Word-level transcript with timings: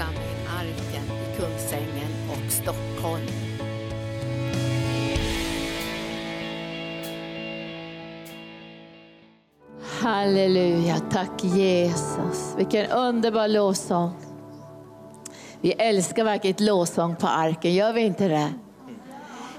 församling 0.00 0.46
Arken 0.58 1.04
i 1.04 1.36
Kungsängen 1.36 2.10
och 2.30 2.52
Stockholm. 2.52 3.26
Halleluja, 10.00 10.96
tack 11.10 11.44
Jesus. 11.44 12.54
Vilken 12.56 12.90
underbar 12.90 13.48
lovsång. 13.48 14.12
Vi 15.60 15.72
älskar 15.72 16.24
verkligen 16.24 16.66
lovsång 16.66 17.16
på 17.16 17.26
arken, 17.26 17.74
gör 17.74 17.92
vi 17.92 18.00
inte 18.00 18.28
det? 18.28 18.52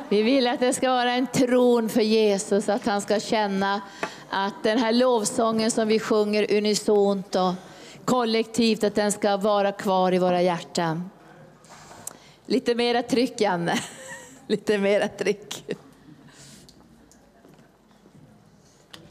Vi 0.10 0.22
vill 0.22 0.48
att 0.48 0.60
det 0.60 0.74
ska 0.74 0.90
vara 0.90 1.14
en 1.14 1.28
tron 1.28 1.90
för 1.90 2.02
Jesus, 2.02 2.70
att 2.70 2.86
han 2.86 3.02
ska 3.02 3.20
känna 3.20 3.82
att 4.30 4.64
den 4.64 4.78
här 4.78 4.92
lovsången 4.92 5.72
som 5.72 5.88
vi 5.88 6.00
sjunger 6.00 6.54
unisont 6.54 7.36
och 7.36 7.54
kollektivt, 8.06 8.84
att 8.84 8.96
den 8.96 9.12
ska 9.12 9.38
vara 9.38 9.72
kvar 9.72 10.14
i 10.14 10.20
våra 10.20 10.42
hjärtan. 10.42 11.10
Lite 12.46 12.76
mera 12.76 13.04
tryck 13.04 13.42
Janne, 13.42 13.80
lite 14.48 14.78
mera 14.78 15.08
tryck. 15.08 15.66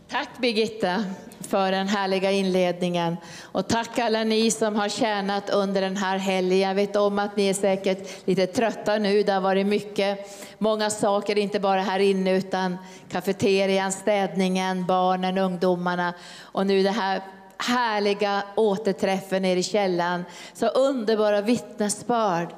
Tack 0.08 0.28
Birgitta 0.38 1.04
för 1.50 1.72
den 1.72 1.88
härliga 1.88 2.30
inledningen. 2.30 3.16
Och 3.42 3.68
tack 3.68 3.98
alla 3.98 4.24
ni 4.24 4.50
som 4.50 4.76
har 4.76 4.88
tjänat 4.88 5.50
under 5.50 5.80
den 5.80 5.96
här 5.96 6.18
helgen. 6.18 6.68
Jag 6.68 6.74
vet 6.74 6.96
om 6.96 7.18
att 7.18 7.36
ni 7.36 7.48
är 7.48 7.54
säkert 7.54 8.26
lite 8.26 8.46
trötta 8.46 8.98
nu. 8.98 9.22
Det 9.22 9.32
har 9.32 9.40
varit 9.40 9.66
mycket, 9.66 10.18
många 10.58 10.90
saker, 10.90 11.38
inte 11.38 11.60
bara 11.60 11.80
här 11.80 12.00
inne 12.00 12.36
utan 12.36 12.78
kafeterian, 13.08 13.92
städningen, 13.92 14.86
barnen, 14.86 15.38
ungdomarna 15.38 16.14
och 16.42 16.66
nu 16.66 16.82
det 16.82 16.90
här 16.90 17.22
härliga 17.60 18.42
återträffen 18.56 19.42
nere 19.42 19.58
i 19.58 19.62
källaren. 19.62 20.24
Så 20.52 20.66
underbara 20.66 21.40
vittnesbörd. 21.40 22.48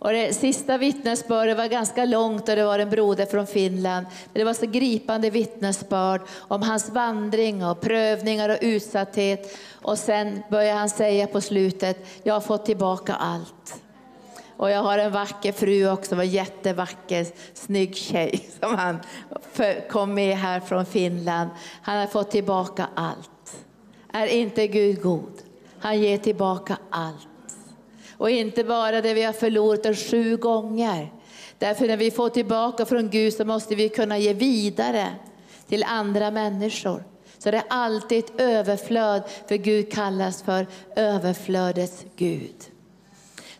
Och 0.00 0.12
det 0.12 0.34
sista 0.34 0.78
vittnesbördet 0.78 1.56
var 1.56 1.66
ganska 1.66 2.04
långt 2.04 2.48
och 2.48 2.56
det 2.56 2.64
var 2.64 2.78
en 2.78 2.90
broder 2.90 3.26
från 3.26 3.46
Finland. 3.46 4.06
Det 4.32 4.44
var 4.44 4.54
så 4.54 4.66
gripande 4.66 5.30
vittnesbörd 5.30 6.20
om 6.38 6.62
hans 6.62 6.90
vandring 6.90 7.64
och 7.64 7.80
prövningar 7.80 8.48
och 8.48 8.58
utsatthet. 8.60 9.58
Och 9.72 9.98
sen 9.98 10.42
började 10.50 10.78
han 10.78 10.90
säga 10.90 11.26
på 11.26 11.40
slutet, 11.40 12.06
jag 12.22 12.34
har 12.34 12.40
fått 12.40 12.66
tillbaka 12.66 13.14
allt. 13.14 13.82
Och 14.56 14.70
jag 14.70 14.82
har 14.82 14.98
en 14.98 15.12
vacker 15.12 15.52
fru 15.52 15.90
också, 15.90 16.14
en 16.14 16.30
jättevacker, 16.30 17.26
snygg 17.54 17.96
tjej 17.96 18.48
som 18.60 18.74
han 18.74 18.98
kom 19.90 20.14
med 20.14 20.36
här 20.36 20.60
från 20.60 20.86
Finland. 20.86 21.50
Han 21.82 21.98
har 21.98 22.06
fått 22.06 22.30
tillbaka 22.30 22.88
allt. 22.94 23.39
Är 24.12 24.26
inte 24.26 24.66
Gud 24.66 25.02
god? 25.02 25.42
Han 25.78 26.00
ger 26.00 26.18
tillbaka 26.18 26.78
allt. 26.90 27.28
Och 28.16 28.30
inte 28.30 28.64
bara 28.64 29.00
det 29.00 29.14
vi 29.14 29.22
har 29.22 29.32
förlorat 29.32 29.98
sju 29.98 30.36
gånger. 30.36 31.12
Därför 31.58 31.86
när 31.86 31.96
vi 31.96 32.10
får 32.10 32.28
tillbaka 32.28 32.86
från 32.86 33.10
Gud 33.10 33.32
så 33.32 33.44
måste 33.44 33.74
vi 33.74 33.88
kunna 33.88 34.18
ge 34.18 34.32
vidare 34.32 35.08
till 35.68 35.84
andra 35.84 36.30
människor. 36.30 37.04
Så 37.38 37.50
det 37.50 37.56
är 37.56 37.64
alltid 37.68 38.18
ett 38.18 38.40
överflöd, 38.40 39.22
för 39.48 39.56
Gud 39.56 39.92
kallas 39.92 40.42
för 40.42 40.66
överflödets 40.96 42.04
Gud. 42.16 42.56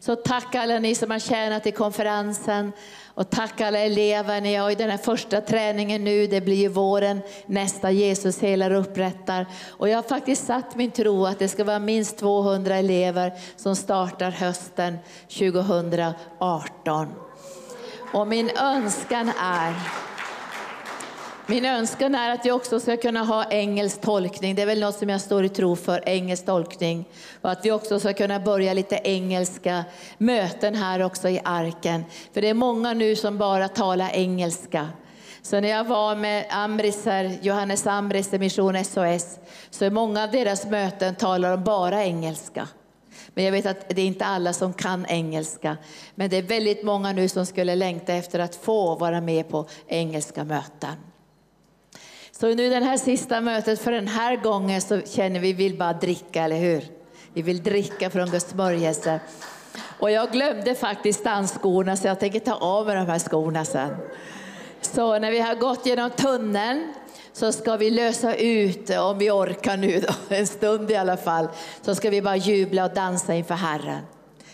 Så 0.00 0.16
tack 0.16 0.54
alla 0.54 0.78
ni 0.78 0.94
som 0.94 1.10
har 1.10 1.18
tjänat 1.18 1.66
i 1.66 1.72
konferensen 1.72 2.72
och 3.06 3.30
tack 3.30 3.60
alla 3.60 3.78
elever. 3.78 4.40
Ni 4.40 4.54
har 4.54 4.70
ju 4.70 4.76
den 4.76 4.90
här 4.90 4.98
första 4.98 5.40
träningen 5.40 6.04
nu, 6.04 6.26
det 6.26 6.40
blir 6.40 6.56
ju 6.56 6.68
våren 6.68 7.20
nästa 7.46 7.90
Jesus 7.90 8.38
helar 8.38 8.70
och 8.70 8.80
upprättar. 8.80 9.46
Och 9.68 9.88
jag 9.88 9.96
har 9.96 10.02
faktiskt 10.02 10.46
satt 10.46 10.76
min 10.76 10.90
tro 10.90 11.26
att 11.26 11.38
det 11.38 11.48
ska 11.48 11.64
vara 11.64 11.78
minst 11.78 12.18
200 12.18 12.76
elever 12.76 13.32
som 13.56 13.76
startar 13.76 14.30
hösten 14.30 14.98
2018. 15.28 17.08
Och 18.12 18.28
min 18.28 18.50
önskan 18.56 19.32
är 19.40 19.74
min 21.50 21.64
önskan 21.64 22.14
är 22.14 22.30
att 22.30 22.46
vi 22.46 22.50
också 22.50 22.80
ska 22.80 22.96
kunna 22.96 23.22
ha 23.22 23.50
engelsk 23.50 24.00
tolkning. 24.00 24.54
Det 24.54 24.62
är 24.62 24.66
väl 24.66 24.80
något 24.80 24.98
som 24.98 25.08
jag 25.08 25.20
står 25.20 25.44
i 25.44 25.48
tro 25.48 25.76
för, 25.76 26.08
engelsk 26.08 26.46
tolkning. 26.46 27.04
Och 27.40 27.50
att 27.50 27.64
vi 27.64 27.72
också 27.72 28.00
ska 28.00 28.12
kunna 28.12 28.40
börja 28.40 28.72
lite 28.74 29.00
engelska 29.04 29.84
möten 30.18 30.74
här 30.74 31.02
också 31.02 31.28
i 31.28 31.40
arken. 31.44 32.04
För 32.34 32.40
det 32.42 32.48
är 32.48 32.54
många 32.54 32.92
nu 32.92 33.16
som 33.16 33.38
bara 33.38 33.68
talar 33.68 34.10
engelska. 34.12 34.88
Så 35.42 35.60
när 35.60 35.68
jag 35.68 35.84
var 35.84 36.16
med 36.16 36.46
Amriser, 36.50 37.38
Johannes 37.42 37.86
Amriser 37.86 38.38
Mission 38.38 38.84
SOS, 38.84 39.38
så 39.70 39.84
är 39.84 39.90
många 39.90 40.22
av 40.22 40.30
deras 40.30 40.66
möten 40.66 41.14
talar 41.14 41.50
de 41.50 41.64
bara 41.64 42.04
engelska. 42.04 42.68
Men 43.34 43.44
jag 43.44 43.52
vet 43.52 43.66
att 43.66 43.88
det 43.88 44.02
är 44.02 44.06
inte 44.06 44.24
alla 44.24 44.52
som 44.52 44.72
kan 44.72 45.06
engelska. 45.06 45.76
Men 46.14 46.30
det 46.30 46.36
är 46.36 46.42
väldigt 46.42 46.84
många 46.84 47.12
nu 47.12 47.28
som 47.28 47.46
skulle 47.46 47.74
längta 47.74 48.14
efter 48.14 48.38
att 48.38 48.54
få 48.54 48.94
vara 48.94 49.20
med 49.20 49.48
på 49.48 49.66
engelska 49.86 50.44
möten. 50.44 51.09
Så 52.40 52.54
nu 52.54 52.70
det 52.70 52.84
här 52.84 52.96
sista 52.96 53.40
mötet 53.40 53.80
för 53.80 53.92
den 53.92 54.08
här 54.08 54.36
gången 54.36 54.80
så 54.80 55.00
känner 55.00 55.40
vi 55.40 55.52
vill 55.52 55.78
bara 55.78 55.92
dricka, 55.92 56.42
eller 56.42 56.56
hur? 56.56 56.84
Vi 57.34 57.42
vill 57.42 57.62
dricka 57.62 58.10
från 58.10 58.30
Guds 58.30 58.50
smörjelse. 58.50 59.20
Och 59.98 60.10
jag 60.10 60.32
glömde 60.32 60.74
faktiskt 60.74 61.24
dansskorna 61.24 61.96
så 61.96 62.06
jag 62.06 62.20
tänker 62.20 62.40
ta 62.40 62.54
av 62.54 62.86
mig 62.86 62.96
de 62.96 63.06
här 63.06 63.18
skorna 63.18 63.64
sen. 63.64 63.96
Så 64.80 65.18
när 65.18 65.30
vi 65.30 65.40
har 65.40 65.54
gått 65.54 65.86
genom 65.86 66.10
tunneln 66.10 66.94
så 67.32 67.52
ska 67.52 67.76
vi 67.76 67.90
lösa 67.90 68.34
ut, 68.34 68.90
om 68.90 69.18
vi 69.18 69.30
orkar 69.30 69.76
nu 69.76 70.00
då, 70.00 70.34
en 70.34 70.46
stund 70.46 70.90
i 70.90 70.96
alla 70.96 71.16
fall, 71.16 71.48
så 71.82 71.94
ska 71.94 72.10
vi 72.10 72.22
bara 72.22 72.36
jubla 72.36 72.84
och 72.84 72.94
dansa 72.94 73.34
inför 73.34 73.54
Herren. 73.54 74.02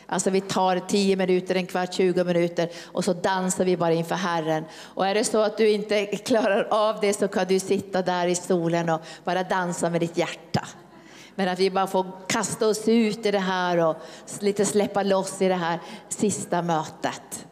Alltså 0.08 0.30
vi 0.30 0.40
tar 0.40 0.78
10 0.78 1.16
minuter, 1.16 1.54
en 1.54 1.66
kvart, 1.66 1.94
20 1.94 2.24
minuter 2.24 2.68
och 2.84 3.04
så 3.04 3.12
dansar 3.12 3.64
vi 3.64 3.76
bara 3.76 3.92
inför 3.92 4.14
Herren. 4.14 4.64
Och 4.82 5.06
är 5.06 5.14
det 5.14 5.24
så 5.24 5.38
att 5.38 5.56
du 5.56 5.70
inte 5.70 6.06
klarar 6.06 6.68
av 6.70 7.00
det 7.00 7.12
så 7.12 7.28
kan 7.28 7.46
du 7.46 7.58
sitta 7.58 8.02
där 8.02 8.26
i 8.26 8.34
stolen 8.34 8.88
och 8.88 9.00
bara 9.24 9.42
dansa 9.42 9.90
med 9.90 10.00
ditt 10.00 10.16
hjärta. 10.16 10.66
Men 11.34 11.48
att 11.48 11.58
vi 11.58 11.70
bara 11.70 11.86
får 11.86 12.06
kasta 12.28 12.68
oss 12.68 12.88
ut 12.88 13.26
i 13.26 13.30
det 13.30 13.38
här 13.38 13.78
och 13.78 13.96
lite 14.40 14.66
släppa 14.66 15.02
loss 15.02 15.42
i 15.42 15.48
det 15.48 15.54
här 15.54 15.80
sista 16.08 16.62
mötet. 16.62 17.46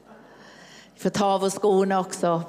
Vi 0.94 1.00
får 1.00 1.10
ta 1.10 1.26
av 1.26 1.44
oss 1.44 1.54
skorna 1.54 2.00
också. 2.00 2.42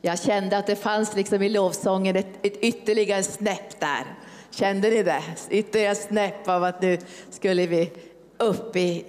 Jag 0.00 0.20
kände 0.20 0.58
att 0.58 0.66
det 0.66 0.76
fanns 0.76 1.16
liksom 1.16 1.42
i 1.42 1.48
lovsången 1.48 2.16
ett, 2.16 2.46
ett 2.46 2.56
ytterligare 2.56 3.22
snäpp 3.22 3.80
där. 3.80 4.04
Kände 4.50 4.90
ni 4.90 5.02
det? 5.02 5.22
Ytterligare 5.50 5.94
snäpp 5.94 6.48
av 6.48 6.64
att 6.64 6.82
nu 6.82 6.98
skulle 7.30 7.66
vi 7.66 7.92
upp 8.38 8.76
i 8.76 9.04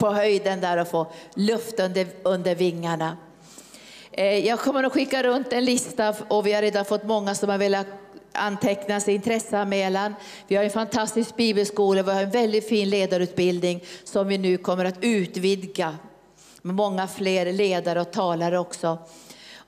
på 0.00 0.10
höjden 0.10 0.60
där 0.60 0.76
och 0.76 0.88
få 0.88 1.12
luft 1.34 1.80
under, 1.80 2.06
under 2.22 2.54
vingarna. 2.54 3.16
Eh, 4.12 4.46
jag 4.46 4.60
kommer 4.60 4.84
att 4.84 4.92
skicka 4.92 5.22
runt 5.22 5.52
en 5.52 5.64
lista 5.64 6.14
och 6.28 6.46
vi 6.46 6.52
har 6.52 6.62
redan 6.62 6.84
fått 6.84 7.04
många 7.04 7.34
som 7.34 7.48
har 7.48 7.58
velat 7.58 7.86
anteckna 8.32 9.00
sig 9.00 9.14
intresseanmälan. 9.14 10.14
Vi 10.48 10.56
har 10.56 10.64
en 10.64 10.70
fantastisk 10.70 11.36
bibelskola, 11.36 12.02
vi 12.02 12.10
har 12.10 12.22
en 12.22 12.30
väldigt 12.30 12.68
fin 12.68 12.90
ledarutbildning 12.90 13.84
som 14.04 14.28
vi 14.28 14.38
nu 14.38 14.56
kommer 14.56 14.84
att 14.84 14.98
utvidga 15.00 15.96
med 16.62 16.74
många 16.74 17.06
fler 17.06 17.52
ledare 17.52 18.00
och 18.00 18.10
talare 18.10 18.58
också. 18.58 18.98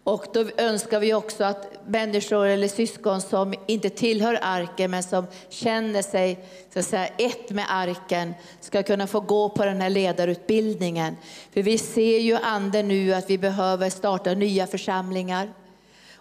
Och 0.04 0.24
då 0.32 0.44
önskar 0.56 1.00
vi 1.00 1.14
också 1.14 1.44
att 1.44 1.72
människor 1.86 2.46
eller 2.46 2.68
syskon 2.68 3.20
som 3.20 3.54
inte 3.66 3.90
tillhör 3.90 4.38
arken 4.42 4.90
men 4.90 5.02
som 5.02 5.26
känner 5.48 6.02
sig 6.02 6.44
så 6.72 6.78
att 6.78 6.84
säga, 6.84 7.06
ett 7.06 7.50
med 7.50 7.64
arken 7.68 8.34
ska 8.60 8.82
kunna 8.82 9.06
få 9.06 9.20
gå 9.20 9.48
på 9.48 9.64
den 9.64 9.80
här 9.80 9.90
ledarutbildningen. 9.90 11.16
För 11.52 11.62
vi 11.62 11.78
ser 11.78 12.18
ju 12.18 12.34
anden 12.42 12.88
nu 12.88 13.14
att 13.14 13.30
vi 13.30 13.38
behöver 13.38 13.90
starta 13.90 14.34
nya 14.34 14.66
församlingar. 14.66 15.48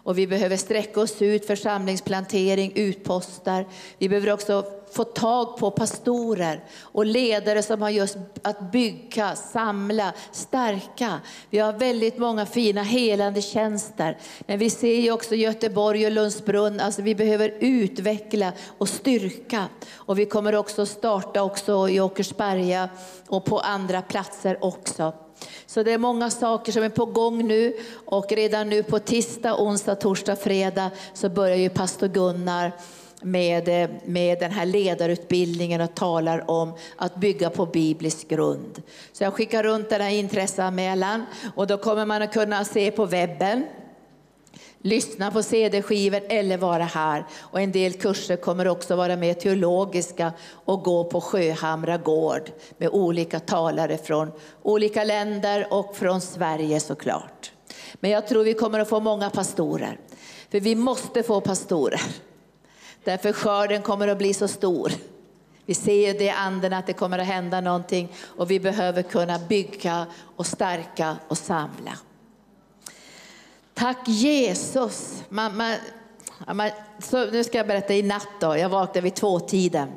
Och 0.03 0.17
vi 0.17 0.28
behöver 0.28 0.57
sträcka 0.57 1.01
oss 1.01 1.22
ut, 1.22 1.47
församlingsplantering, 1.47 2.72
utpostar. 2.75 3.66
Vi 3.97 4.09
behöver 4.09 4.34
också 4.34 4.66
få 4.91 5.03
tag 5.03 5.57
på 5.57 5.72
pastorer 5.72 6.64
och 6.81 7.05
ledare 7.05 7.64
som 7.64 7.81
har 7.81 7.90
just 7.90 8.17
att 8.41 8.72
bygga, 8.72 9.35
samla, 9.35 10.14
stärka. 10.31 11.20
Vi 11.49 11.59
har 11.59 11.73
väldigt 11.73 12.17
många 12.17 12.46
fina 12.46 12.84
helande 12.84 13.41
tjänster. 13.41 14.17
Men 14.47 14.59
vi 14.59 14.70
ser 14.70 14.96
ju 14.96 15.11
också 15.11 15.35
Göteborg 15.35 16.05
och 16.05 16.11
Lundsbrunn, 16.11 16.79
alltså 16.79 17.02
vi 17.02 17.16
behöver 17.16 17.53
utveckla 17.59 18.52
och 18.78 18.90
styrka. 18.90 19.66
Och 19.93 20.20
vi 20.20 20.25
kommer 20.25 20.55
också 20.55 20.85
starta 20.85 21.43
också 21.43 21.90
i 21.90 21.99
Åkersberga 21.99 22.90
och 23.28 23.46
på 23.46 23.59
andra 23.59 24.02
platser 24.02 24.58
också. 24.61 25.14
Så 25.66 25.84
det 25.84 25.91
är 25.91 25.97
många 25.97 26.29
saker 26.29 26.72
som 26.72 26.84
är 26.84 26.90
på 26.90 27.05
gång 27.05 27.47
nu 27.47 27.73
och 28.05 28.32
redan 28.32 28.70
nu 28.70 28.84
på 28.84 28.99
tisdag, 28.99 29.55
onsdag, 29.55 29.96
torsdag, 29.96 30.35
fredag 30.35 30.91
så 31.14 31.29
börjar 31.29 31.55
ju 31.55 31.70
pastor 31.70 32.08
Gunnar 32.08 32.72
med, 33.22 33.90
med 34.05 34.40
den 34.40 34.52
här 34.52 34.66
ledarutbildningen 34.66 35.82
och 35.82 35.96
talar 35.96 36.52
om 36.52 36.73
att 36.96 37.16
bygga 37.16 37.49
på 37.49 37.66
biblisk 37.66 38.28
grund. 38.28 38.82
Så 39.14 39.23
jag 39.23 39.34
skickar 39.34 39.64
runt 39.64 39.90
den 39.90 40.02
här 40.02 40.09
intresseanmälan 40.09 41.26
och 41.55 41.67
då 41.67 41.78
kommer 41.78 42.05
man 42.05 42.22
att 42.22 42.34
kunna 42.34 42.66
se 42.66 42.91
på 42.91 43.05
webben 43.05 43.66
lyssna 44.81 45.31
på 45.31 45.43
CD-skivor 45.43 46.22
eller 46.29 46.57
vara 46.57 46.83
här. 46.83 47.25
Och 47.39 47.61
en 47.61 47.72
del 47.72 47.93
kurser 47.93 48.35
kommer 48.35 48.67
också 48.67 48.95
vara 48.95 49.16
mer 49.16 49.33
teologiska 49.33 50.33
och 50.66 50.83
gå 50.83 51.03
på 51.03 51.22
Sjöhamra 51.22 51.97
gård 51.97 52.51
med 52.78 52.89
olika 52.89 53.39
talare 53.39 53.97
från 53.97 54.31
olika 54.61 55.03
länder 55.03 55.67
och 55.69 55.95
från 55.95 56.22
Sverige 56.22 56.79
såklart. 56.79 57.51
Men 57.93 58.11
jag 58.11 58.28
tror 58.28 58.43
vi 58.43 58.53
kommer 58.53 58.79
att 58.79 58.89
få 58.89 58.99
många 58.99 59.29
pastorer. 59.29 59.99
För 60.51 60.59
vi 60.59 60.75
måste 60.75 61.23
få 61.23 61.41
pastorer. 61.41 62.01
Därför 63.03 63.34
skörden 63.34 63.81
kommer 63.81 64.07
att 64.07 64.17
bli 64.17 64.34
så 64.34 64.47
stor. 64.47 64.91
Vi 65.66 65.73
ser 65.73 66.07
ju 66.07 66.13
det 66.13 66.23
i 66.23 66.29
anden 66.29 66.73
att 66.73 66.87
det 66.87 66.93
kommer 66.93 67.19
att 67.19 67.27
hända 67.27 67.61
någonting 67.61 68.11
och 68.37 68.51
vi 68.51 68.59
behöver 68.59 69.01
kunna 69.01 69.39
bygga 69.39 70.05
och 70.35 70.45
stärka 70.45 71.17
och 71.27 71.37
samla. 71.37 71.97
Tack 73.81 74.07
Jesus. 74.07 75.23
Man, 75.29 75.57
man, 75.57 75.75
man, 76.53 76.69
så 76.99 77.25
nu 77.25 77.43
ska 77.43 77.57
jag 77.57 77.67
berätta 77.67 77.93
i 77.93 78.03
natt 78.03 78.28
då. 78.39 78.57
Jag 78.57 78.69
vaknade 78.69 79.01
vid 79.01 79.16
tvåtiden. 79.16 79.89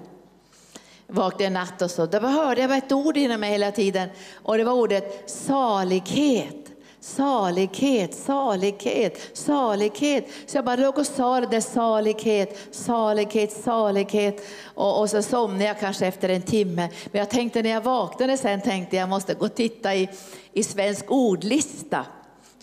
Jag 1.06 1.14
vaknade 1.14 1.44
i 1.44 1.50
natt 1.50 1.82
och 1.82 1.90
så. 1.90 2.06
Då 2.06 2.18
hörde 2.18 2.60
jag 2.60 2.76
ett 2.76 2.92
ord 2.92 3.16
inom 3.16 3.40
mig 3.40 3.50
hela 3.50 3.72
tiden. 3.72 4.08
Och 4.34 4.58
det 4.58 4.64
var 4.64 4.72
ordet 4.72 5.30
salighet. 5.30 6.56
Salighet, 7.00 8.14
salighet, 8.14 9.30
salighet. 9.32 10.28
Så 10.46 10.56
jag 10.56 10.64
bara 10.64 10.76
låg 10.76 10.98
och 10.98 11.06
sa 11.06 11.40
det 11.40 11.46
där 11.46 11.60
salighet, 11.60 12.68
salighet, 12.70 13.52
salighet. 13.52 14.46
Och, 14.74 15.00
och 15.00 15.10
så 15.10 15.22
somnade 15.22 15.64
jag 15.64 15.80
kanske 15.80 16.06
efter 16.06 16.28
en 16.28 16.42
timme. 16.42 16.88
Men 17.12 17.18
jag 17.18 17.30
tänkte 17.30 17.62
när 17.62 17.70
jag 17.70 17.80
vaknade 17.80 18.36
sen 18.36 18.60
tänkte 18.60 18.96
jag 18.96 19.02
jag 19.02 19.08
måste 19.08 19.34
gå 19.34 19.44
och 19.44 19.54
titta 19.54 19.94
i, 19.94 20.08
i 20.52 20.62
svensk 20.62 21.04
ordlista. 21.10 22.06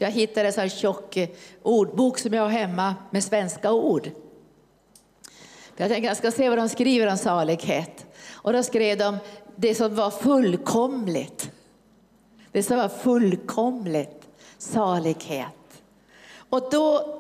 Jag 0.02 0.12
hittade 0.12 0.48
en 0.48 0.54
sån 0.54 0.70
tjock 0.70 1.18
eh, 1.18 1.30
ordbok 1.64 2.20
som 2.20 2.34
jag 2.34 2.42
har 2.42 2.50
hemma 2.50 2.96
med 3.12 3.24
svenska 3.24 3.72
ord. 3.72 4.12
Jag 5.78 5.90
tänkte 5.90 6.08
jag 6.08 6.18
ska 6.18 6.32
se 6.32 6.50
vad 6.50 6.58
de 6.58 6.70
skriver 6.70 7.08
om 7.08 7.18
salighet. 7.18 8.06
Och 8.32 8.54
då 8.54 8.64
skrev 8.64 8.98
de 8.98 9.18
det 9.56 9.76
som 9.76 9.96
var 9.96 10.12
fullkomligt. 10.12 11.52
Det 12.52 12.64
som 12.64 12.78
var 12.78 12.90
fullkomligt 12.90 14.30
salighet. 14.58 15.84
Och 16.50 16.70
då 16.72 17.18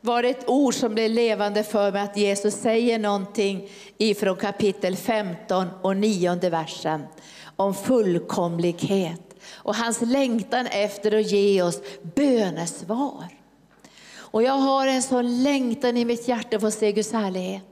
var 0.00 0.22
det 0.22 0.28
ett 0.28 0.48
ord 0.48 0.74
som 0.74 0.94
blev 0.94 1.10
levande 1.10 1.62
för 1.62 1.92
mig 1.92 2.02
att 2.02 2.16
Jesus 2.16 2.54
säger 2.54 2.98
någonting 2.98 3.68
ifrån 3.98 4.36
kapitel 4.36 4.96
15 4.96 5.66
och 5.82 5.96
9 5.96 6.34
versen 6.34 7.02
om 7.56 7.74
fullkomlighet 7.74 9.29
och 9.52 9.76
hans 9.76 10.00
längtan 10.00 10.66
efter 10.66 11.18
att 11.18 11.30
ge 11.30 11.62
oss 11.62 11.80
bönesvar. 12.02 13.28
Och 14.16 14.42
jag 14.42 14.52
har 14.52 14.86
en 14.86 15.02
sån 15.02 15.42
längtan 15.42 15.96
i 15.96 16.04
mitt 16.04 16.28
hjärta 16.28 16.56
att 16.56 16.62
få 16.62 16.70
se 16.70 16.92
Guds 16.92 17.12
härlighet. 17.12 17.64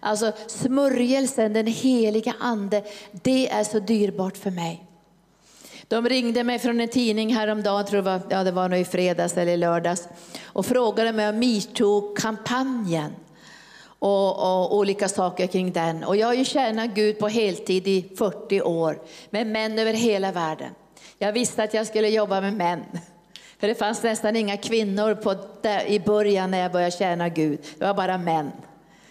Alltså 0.00 0.32
smörjelsen, 0.46 1.52
den 1.52 1.66
heliga 1.66 2.34
ande, 2.40 2.84
det 3.12 3.50
är 3.50 3.64
så 3.64 3.78
dyrbart 3.78 4.36
för 4.36 4.50
mig. 4.50 4.86
De 5.88 6.08
ringde 6.08 6.44
mig 6.44 6.58
från 6.58 6.80
en 6.80 6.88
tidning 6.88 7.34
häromdagen, 7.34 7.86
tror 7.86 8.08
jag, 8.08 8.20
ja, 8.28 8.44
det 8.44 8.50
var 8.50 8.68
nog 8.68 8.78
i 8.78 8.84
fredags 8.84 9.36
eller 9.36 9.56
lördags, 9.56 10.08
och 10.44 10.66
frågade 10.66 11.12
mig 11.12 11.28
om 11.28 11.38
metoo-kampanjen 11.38 13.12
och, 13.98 14.38
och, 14.38 14.76
olika 14.76 15.08
saker 15.08 15.46
kring 15.46 15.72
den. 15.72 16.04
Och 16.04 16.16
jag 16.16 16.26
har 16.26 16.34
ju 16.34 16.44
tjänat 16.44 16.90
Gud 16.90 17.18
på 17.18 17.28
heltid 17.28 17.88
i 17.88 18.08
40 18.18 18.62
år 18.62 19.02
med 19.30 19.46
män 19.46 19.78
över 19.78 19.92
hela 19.92 20.32
världen. 20.32 20.70
Jag 21.18 21.32
visste 21.32 21.62
att 21.62 21.74
jag 21.74 21.86
skulle 21.86 22.08
jobba 22.08 22.40
med 22.40 22.52
män. 22.52 22.84
För 23.58 23.68
det 23.68 23.74
fanns 23.74 24.02
nästan 24.02 24.36
inga 24.36 24.56
kvinnor 24.56 25.14
på, 25.14 25.34
där, 25.62 25.84
i 25.86 26.00
början 26.00 26.50
när 26.50 26.58
jag 26.58 26.72
började 26.72 26.96
tjäna 26.96 27.28
Gud. 27.28 27.58
Det 27.78 27.84
var 27.84 27.94
bara 27.94 28.18
män. 28.18 28.52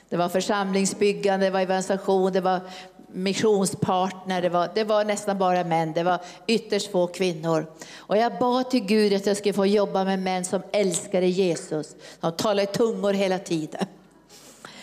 Det 0.10 0.18
var 0.18 0.30
församlingsbyggande, 0.30 1.46
det 1.46 1.50
var 1.50 1.62
evangelisation, 1.62 2.34
det 2.34 2.42
var 2.42 2.60
missionspartner, 3.07 4.42
det 4.42 4.50
var, 4.50 4.69
det 4.75 4.84
var 4.84 5.06
nästan 5.06 5.38
bara 5.38 5.63
män, 5.63 5.94
det 5.94 6.04
var 6.04 6.19
ytterst 6.48 6.92
få 6.92 7.07
kvinnor. 7.07 7.66
Och 7.96 8.18
jag 8.18 8.40
bad 8.40 8.69
till 8.69 8.86
Gud 8.86 9.13
att 9.13 9.25
jag 9.25 9.38
skulle 9.38 9.54
få 9.54 9.66
jobba 9.66 10.04
med 10.04 10.19
män 10.19 10.46
som 10.46 10.62
älskade 10.72 11.28
Jesus, 11.28 11.96
som 12.22 12.31
talade 12.31 12.63
i 12.63 12.66
tungor 12.66 13.13
hela 13.13 13.40
tiden. 13.40 13.86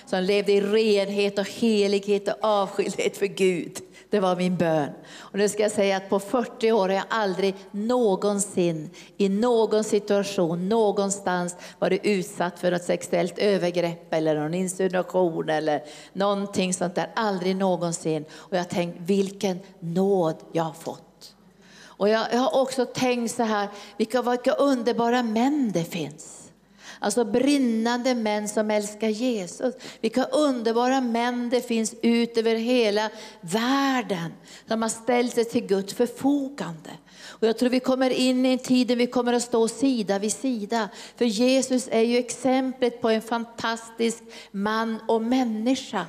Som 0.06 0.22
levde 0.22 0.52
i 0.52 0.60
renhet 0.60 1.38
och 1.38 1.48
helighet 1.48 2.28
och 2.28 2.34
avskildhet 2.40 3.16
för 3.16 3.26
Gud. 3.26 3.78
Det 4.12 4.20
var 4.20 4.36
min 4.36 4.56
bön. 4.56 4.90
Och 5.18 5.38
nu 5.38 5.48
ska 5.48 5.62
jag 5.62 5.72
säga 5.72 5.96
att 5.96 6.08
på 6.08 6.18
40 6.18 6.72
år 6.72 6.88
har 6.88 6.94
jag 6.94 7.04
aldrig 7.08 7.54
någonsin 7.70 8.90
i 9.16 9.28
någon 9.28 9.84
situation 9.84 10.68
någonstans 10.68 11.56
varit 11.78 12.04
utsatt 12.04 12.58
för 12.58 12.70
något 12.70 12.82
sexuellt 12.82 13.38
övergrepp 13.38 14.14
eller 14.14 14.34
någon 14.34 14.54
insinuation 14.54 15.48
eller 15.48 15.82
någonting 16.12 16.74
sånt 16.74 16.94
där. 16.94 17.10
Aldrig 17.14 17.56
någonsin. 17.56 18.24
Och 18.32 18.56
jag 18.56 18.58
har 18.58 18.64
tänkt 18.64 18.98
vilken 19.00 19.58
nåd 19.80 20.36
jag 20.52 20.64
har 20.64 20.72
fått. 20.72 21.34
Och 21.84 22.08
jag, 22.08 22.26
jag 22.32 22.38
har 22.38 22.62
också 22.62 22.86
tänkt 22.86 23.34
så 23.34 23.42
här, 23.42 23.68
vilka, 23.96 24.22
vilka 24.22 24.52
underbara 24.52 25.22
män 25.22 25.70
det 25.74 25.84
finns. 25.84 26.41
Alltså 27.02 27.24
brinnande 27.24 28.14
män 28.14 28.48
som 28.48 28.70
älskar 28.70 29.08
Jesus. 29.08 29.74
Vilka 30.00 30.24
underbara 30.24 31.00
män 31.00 31.50
det 31.50 31.60
finns 31.60 31.94
ut 32.02 32.36
över 32.36 32.54
hela 32.54 33.10
världen 33.40 34.32
som 34.68 34.82
har 34.82 34.88
ställt 34.88 35.34
sig 35.34 35.44
till 35.44 35.66
Guds 35.66 35.94
förfogande. 35.94 36.90
Och 37.26 37.46
jag 37.48 37.58
tror 37.58 37.68
vi 37.68 37.80
kommer 37.80 38.10
in 38.10 38.46
i 38.46 38.52
en 38.52 38.58
tid 38.58 38.88
där 38.88 38.96
vi 38.96 39.06
kommer 39.06 39.32
att 39.32 39.42
stå 39.42 39.68
sida 39.68 40.18
vid 40.18 40.32
sida. 40.32 40.88
För 41.16 41.24
Jesus 41.24 41.88
är 41.90 42.00
ju 42.00 42.18
exemplet 42.18 43.00
på 43.00 43.08
en 43.08 43.22
fantastisk 43.22 44.22
man 44.50 44.98
och 45.08 45.22
människa. 45.22 46.06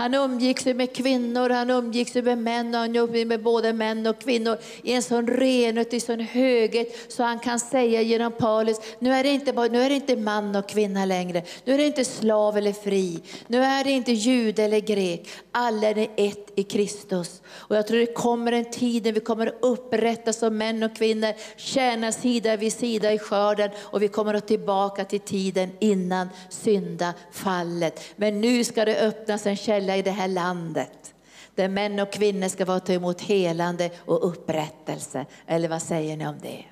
Han 0.00 0.14
umgicks 0.14 0.64
med 0.64 0.96
kvinnor, 0.96 1.50
han 1.50 1.70
umgicks 1.70 2.14
med 2.14 2.38
män 2.38 2.74
och 2.74 2.80
han 2.80 2.96
umgick 2.96 3.26
med 3.26 3.42
både 3.42 3.72
män 3.72 4.06
och 4.06 4.20
kvinnor 4.20 4.58
i 4.82 4.92
en 4.92 5.02
sån 5.02 5.26
renhet, 5.26 5.94
i 5.94 6.00
sån 6.00 6.20
höghet 6.20 7.12
så 7.12 7.22
han 7.22 7.38
kan 7.38 7.60
säga 7.60 8.02
genom 8.02 8.32
Paulus, 8.32 8.76
nu 8.98 9.12
är, 9.12 9.22
det 9.22 9.28
inte, 9.28 9.52
nu 9.52 9.82
är 9.82 9.88
det 9.88 9.94
inte 9.94 10.16
man 10.16 10.56
och 10.56 10.68
kvinna 10.68 11.04
längre, 11.04 11.42
nu 11.64 11.74
är 11.74 11.78
det 11.78 11.86
inte 11.86 12.04
slav 12.04 12.56
eller 12.56 12.72
fri, 12.72 13.20
nu 13.46 13.62
är 13.62 13.84
det 13.84 13.90
inte 13.90 14.12
jude 14.12 14.64
eller 14.64 14.80
grek, 14.80 15.28
alla 15.52 15.88
är 15.88 16.08
ett 16.16 16.50
i 16.54 16.62
Kristus. 16.62 17.42
Och 17.48 17.76
jag 17.76 17.86
tror 17.86 17.98
det 17.98 18.14
kommer 18.14 18.52
en 18.52 18.70
tid 18.70 19.04
när 19.04 19.12
vi 19.12 19.20
kommer 19.20 19.46
att 19.46 19.58
upprättas 19.60 20.38
som 20.38 20.56
män 20.58 20.82
och 20.82 20.96
kvinnor, 20.96 21.32
tjäna 21.56 22.12
sida 22.12 22.56
vid 22.56 22.72
sida 22.72 23.12
i 23.12 23.18
skörden 23.18 23.70
och 23.80 24.02
vi 24.02 24.08
kommer 24.08 24.34
att 24.34 24.46
tillbaka 24.46 25.04
till 25.04 25.20
tiden 25.20 25.70
innan 25.78 26.28
syndafallet. 26.48 28.00
Men 28.16 28.40
nu 28.40 28.64
ska 28.64 28.84
det 28.84 29.00
öppnas 29.00 29.46
en 29.46 29.56
källa 29.56 29.89
källa 29.90 29.96
i 29.96 30.02
det 30.02 30.10
här 30.10 30.28
landet. 30.28 31.14
Där 31.54 31.68
män 31.68 32.00
och 32.00 32.12
kvinnor 32.12 32.48
ska 32.48 32.64
vara 32.64 32.80
ta 32.80 32.92
emot 32.92 33.20
helande 33.20 33.90
och 34.06 34.28
upprättelse. 34.28 35.26
Eller 35.46 35.68
vad 35.68 35.82
säger 35.82 36.16
ni 36.16 36.26
om 36.26 36.38
det? 36.42 36.64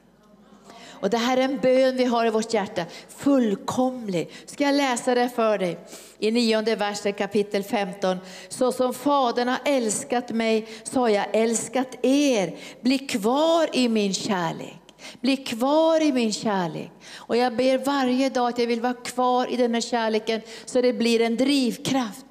Och 1.00 1.10
det 1.10 1.18
här 1.18 1.36
är 1.36 1.42
en 1.42 1.58
bön 1.58 1.96
vi 1.96 2.04
har 2.04 2.26
i 2.26 2.30
vårt 2.30 2.54
hjärta, 2.54 2.84
fullkomlig. 3.08 4.30
Ska 4.46 4.64
jag 4.64 4.74
läsa 4.74 5.14
det 5.14 5.28
för 5.28 5.58
dig? 5.58 5.78
I 6.18 6.30
nionde 6.30 6.76
versen 6.76 7.12
kapitel 7.12 7.62
15. 7.62 8.18
Så 8.48 8.72
som 8.72 8.94
Fadern 8.94 9.48
har 9.48 9.60
älskat 9.64 10.30
mig 10.30 10.66
så 10.82 11.00
har 11.00 11.08
jag 11.08 11.26
älskat 11.32 11.98
er. 12.02 12.56
Bli 12.80 12.98
kvar 12.98 13.68
i 13.72 13.88
min 13.88 14.14
kärlek. 14.14 14.78
Bli 15.20 15.36
kvar 15.36 16.02
i 16.02 16.12
min 16.12 16.32
kärlek. 16.32 16.90
Och 17.16 17.36
jag 17.36 17.56
ber 17.56 17.78
varje 17.78 18.30
dag 18.30 18.48
att 18.48 18.58
jag 18.58 18.66
vill 18.66 18.80
vara 18.80 18.94
kvar 18.94 19.52
i 19.52 19.56
den 19.56 19.74
här 19.74 19.80
kärleken 19.80 20.40
så 20.64 20.80
det 20.80 20.92
blir 20.92 21.20
en 21.20 21.36
drivkraft. 21.36 22.27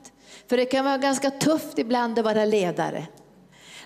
För 0.47 0.57
det 0.57 0.65
kan 0.65 0.85
vara 0.85 0.97
ganska 0.97 1.31
tufft 1.31 1.79
ibland 1.79 2.19
att 2.19 2.25
vara 2.25 2.45
ledare. 2.45 3.07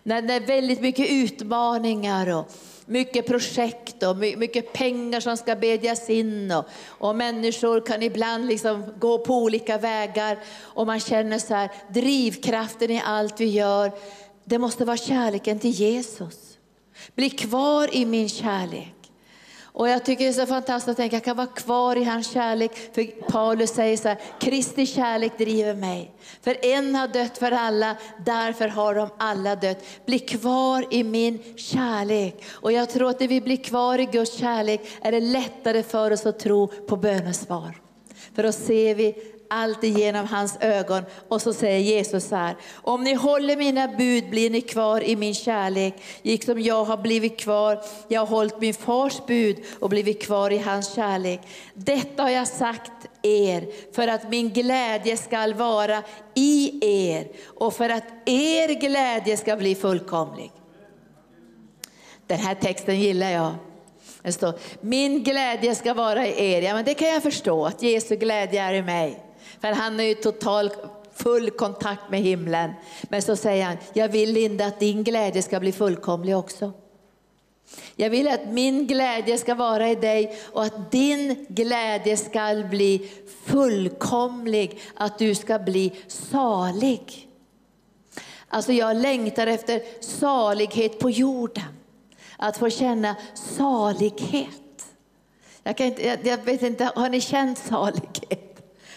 När 0.03 0.21
det 0.21 0.33
är 0.33 0.39
väldigt 0.39 0.81
mycket 0.81 1.09
utmaningar 1.09 2.35
och 2.35 2.51
mycket 2.85 3.27
projekt 3.27 4.03
och 4.03 4.17
mycket 4.17 4.73
pengar 4.73 5.19
som 5.19 5.37
ska 5.37 5.55
bedjas 5.55 6.09
in. 6.09 6.51
Och, 6.51 6.65
och 6.87 7.15
människor 7.15 7.85
kan 7.85 8.03
ibland 8.03 8.47
liksom 8.47 8.93
gå 8.99 9.17
på 9.17 9.35
olika 9.35 9.77
vägar 9.77 10.39
och 10.59 10.87
man 10.87 10.99
känner 10.99 11.39
så 11.39 11.53
här, 11.53 11.71
drivkraften 11.89 12.91
i 12.91 13.01
allt 13.05 13.39
vi 13.39 13.45
gör, 13.45 13.91
det 14.43 14.57
måste 14.57 14.85
vara 14.85 14.97
kärleken 14.97 15.59
till 15.59 15.71
Jesus. 15.71 16.57
Bli 17.15 17.29
kvar 17.29 17.95
i 17.95 18.05
min 18.05 18.29
kärlek. 18.29 19.00
Och 19.73 19.89
jag 19.89 20.05
tycker 20.05 20.23
det 20.23 20.29
är 20.29 20.33
så 20.33 20.45
fantastiskt 20.45 20.89
att 20.89 20.97
tänka, 20.97 21.15
jag 21.15 21.23
kan 21.23 21.37
vara 21.37 21.47
kvar 21.47 21.95
i 21.95 22.03
hans 22.03 22.31
kärlek. 22.31 22.95
För 22.95 23.03
Paulus 23.31 23.69
säger 23.69 23.97
så 23.97 24.07
här, 24.07 24.17
Kristi 24.39 24.85
kärlek 24.85 25.37
driver 25.37 25.75
mig. 25.75 26.11
För 26.41 26.65
en 26.65 26.95
har 26.95 27.07
dött 27.07 27.37
för 27.37 27.51
alla, 27.51 27.95
därför 28.25 28.67
har 28.67 28.95
de 28.95 29.09
alla 29.17 29.55
dött. 29.55 29.85
Bli 30.05 30.19
kvar 30.19 30.85
i 30.89 31.03
min 31.03 31.43
kärlek. 31.57 32.43
Och 32.51 32.71
jag 32.71 32.89
tror 32.89 33.09
att 33.09 33.19
när 33.19 33.27
vi 33.27 33.41
blir 33.41 33.57
kvar 33.57 33.99
i 33.99 34.05
Guds 34.05 34.37
kärlek 34.37 34.81
är 35.01 35.11
det 35.11 35.19
lättare 35.19 35.83
för 35.83 36.11
oss 36.11 36.25
att 36.25 36.39
tro 36.39 36.67
på 36.67 36.97
bönesvar. 36.97 37.81
För 38.35 38.43
då 38.43 38.51
ser 38.51 38.95
vi 38.95 39.15
allt 39.53 39.83
genom 39.83 40.27
hans 40.27 40.57
ögon. 40.59 41.03
Och 41.27 41.41
så 41.41 41.53
säger 41.53 41.79
Jesus 41.79 42.27
så 42.27 42.35
här, 42.35 42.55
om 42.73 43.03
ni 43.03 43.13
håller 43.13 43.57
mina 43.57 43.87
bud 43.87 44.29
blir 44.29 44.49
ni 44.49 44.61
kvar 44.61 45.03
i 45.03 45.15
min 45.15 45.33
kärlek, 45.33 45.93
liksom 46.21 46.61
jag 46.61 46.83
har 46.85 46.97
blivit 46.97 47.39
kvar, 47.39 47.81
jag 48.07 48.21
har 48.21 48.27
hållit 48.27 48.61
min 48.61 48.73
fars 48.73 49.21
bud 49.27 49.57
och 49.79 49.89
blivit 49.89 50.23
kvar 50.23 50.51
i 50.51 50.57
hans 50.57 50.93
kärlek. 50.93 51.41
Detta 51.73 52.23
har 52.23 52.29
jag 52.29 52.47
sagt 52.47 52.91
er 53.21 53.93
för 53.95 54.07
att 54.07 54.29
min 54.29 54.49
glädje 54.49 55.17
skall 55.17 55.53
vara 55.53 56.03
i 56.33 56.79
er 56.81 57.27
och 57.45 57.73
för 57.73 57.89
att 57.89 58.05
er 58.25 58.79
glädje 58.79 59.37
ska 59.37 59.55
bli 59.55 59.75
fullkomlig. 59.75 60.51
Den 62.27 62.39
här 62.39 62.55
texten 62.55 62.99
gillar 62.99 63.29
jag. 63.29 63.55
Det 64.23 64.31
står, 64.31 64.53
min 64.81 65.23
glädje 65.23 65.75
ska 65.75 65.93
vara 65.93 66.27
i 66.27 66.53
er. 66.53 66.61
Ja, 66.61 66.73
men 66.73 66.85
det 66.85 66.93
kan 66.93 67.07
jag 67.07 67.23
förstå, 67.23 67.65
att 67.65 67.83
Jesu 67.83 68.15
glädje 68.15 68.61
är 68.61 68.73
i 68.73 68.81
mig. 68.81 69.30
För 69.59 69.71
han 69.71 69.99
är 69.99 70.03
ju 70.03 70.15
total 70.15 70.69
full 71.15 71.49
kontakt 71.49 72.09
med 72.09 72.21
himlen. 72.21 72.71
Men 73.03 73.21
så 73.21 73.35
säger 73.35 73.65
han, 73.65 73.77
jag 73.93 74.09
vill 74.09 74.33
Linda 74.33 74.65
att 74.65 74.79
din 74.79 75.03
glädje 75.03 75.41
ska 75.41 75.59
bli 75.59 75.71
fullkomlig 75.71 76.37
också. 76.37 76.71
Jag 77.95 78.09
vill 78.09 78.27
att 78.27 78.47
min 78.47 78.87
glädje 78.87 79.37
ska 79.37 79.55
vara 79.55 79.89
i 79.89 79.95
dig 79.95 80.39
och 80.53 80.63
att 80.63 80.91
din 80.91 81.45
glädje 81.49 82.17
ska 82.17 82.63
bli 82.69 83.11
fullkomlig, 83.45 84.81
att 84.95 85.19
du 85.19 85.35
ska 85.35 85.59
bli 85.59 85.91
salig. 86.07 87.27
Alltså 88.47 88.73
jag 88.73 88.97
längtar 88.97 89.47
efter 89.47 89.81
salighet 90.01 90.99
på 90.99 91.09
jorden. 91.09 91.63
Att 92.37 92.57
få 92.57 92.69
känna 92.69 93.15
salighet. 93.33 94.85
Jag, 95.63 95.77
kan 95.77 95.87
inte, 95.87 96.07
jag, 96.07 96.19
jag 96.23 96.37
vet 96.37 96.61
inte, 96.61 96.91
har 96.95 97.09
ni 97.09 97.21
känt 97.21 97.57
salighet? 97.57 98.50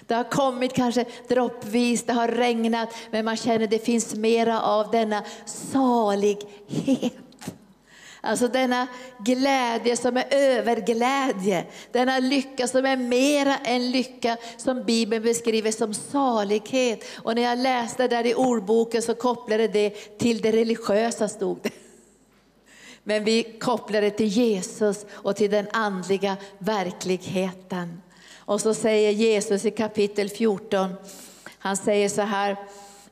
Det 0.07 0.15
har 0.15 0.25
kommit 0.25 0.73
kanske 0.73 1.05
droppvis, 1.29 2.03
det 2.03 2.13
har 2.13 2.29
regnat, 2.29 2.95
men 3.11 3.25
man 3.25 3.37
känner 3.37 3.65
att 3.65 3.71
det 3.71 3.85
finns 3.85 4.15
mera 4.15 4.63
av 4.63 4.91
denna 4.91 5.23
salighet. 5.47 7.13
Alltså 8.21 8.49
denna 8.49 8.87
glädje 9.19 9.97
som 9.97 10.17
är 10.17 10.27
överglädje, 10.31 11.65
denna 11.93 12.19
lycka 12.19 12.69
som 12.69 12.87
är 12.87 12.97
mera 12.97 13.57
än 13.57 13.91
lycka 13.91 14.37
som 14.57 14.85
Bibeln 14.85 15.23
beskriver 15.23 15.71
som 15.71 15.95
salighet. 15.95 17.05
Och 17.17 17.35
när 17.35 17.43
jag 17.43 17.59
läste 17.59 18.09
där 18.09 18.27
i 18.27 18.35
ordboken 18.35 19.03
så 19.03 19.15
kopplade 19.15 19.69
det 19.69 19.91
till 20.19 20.41
det 20.41 20.53
religiösa 20.53 21.29
stod 21.29 21.59
det. 21.63 21.71
Men 23.03 23.25
vi 23.25 23.43
kopplar 23.43 24.01
det 24.01 24.11
till 24.11 24.27
Jesus 24.27 25.07
och 25.13 25.37
till 25.37 25.51
den 25.51 25.67
andliga 25.73 26.37
verkligheten. 26.59 28.03
Och 28.47 28.61
så 28.61 28.75
säger 28.75 29.11
Jesus 29.11 29.65
i 29.65 29.71
kapitel 29.71 30.29
14, 30.29 30.95
han 31.59 31.77
säger 31.77 32.09
så 32.09 32.23
här, 32.23 32.57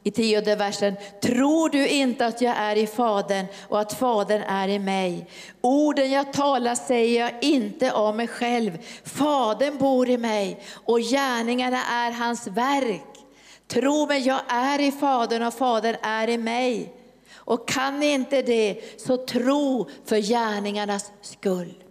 i 0.04 0.10
tionde 0.10 0.56
versen. 0.56 0.96
Tror 1.22 1.68
du 1.68 1.88
inte 1.88 2.26
att 2.26 2.40
jag 2.40 2.56
är 2.56 2.76
i 2.76 2.86
Fadern 2.86 3.46
och 3.68 3.80
att 3.80 3.92
Fadern 3.92 4.42
är 4.42 4.68
i 4.68 4.78
mig? 4.78 5.26
Orden 5.60 6.10
jag 6.10 6.32
talar 6.32 6.74
säger 6.74 7.20
jag 7.20 7.32
inte 7.40 7.92
av 7.92 8.16
mig 8.16 8.28
själv. 8.28 8.78
Fadern 9.04 9.78
bor 9.78 10.08
i 10.08 10.18
mig 10.18 10.62
och 10.74 10.98
gärningarna 10.98 11.84
är 11.84 12.10
hans 12.10 12.46
verk. 12.46 13.04
Tro 13.68 14.06
mig, 14.06 14.26
jag 14.26 14.40
är 14.48 14.80
i 14.80 14.92
Fadern 14.92 15.42
och 15.42 15.54
Fadern 15.54 15.96
är 16.02 16.28
i 16.28 16.38
mig. 16.38 16.92
Och 17.34 17.68
kan 17.68 18.00
ni 18.00 18.12
inte 18.12 18.42
det, 18.42 18.80
så 19.00 19.16
tro 19.16 19.88
för 20.04 20.16
gärningarnas 20.16 21.12
skull. 21.22 21.81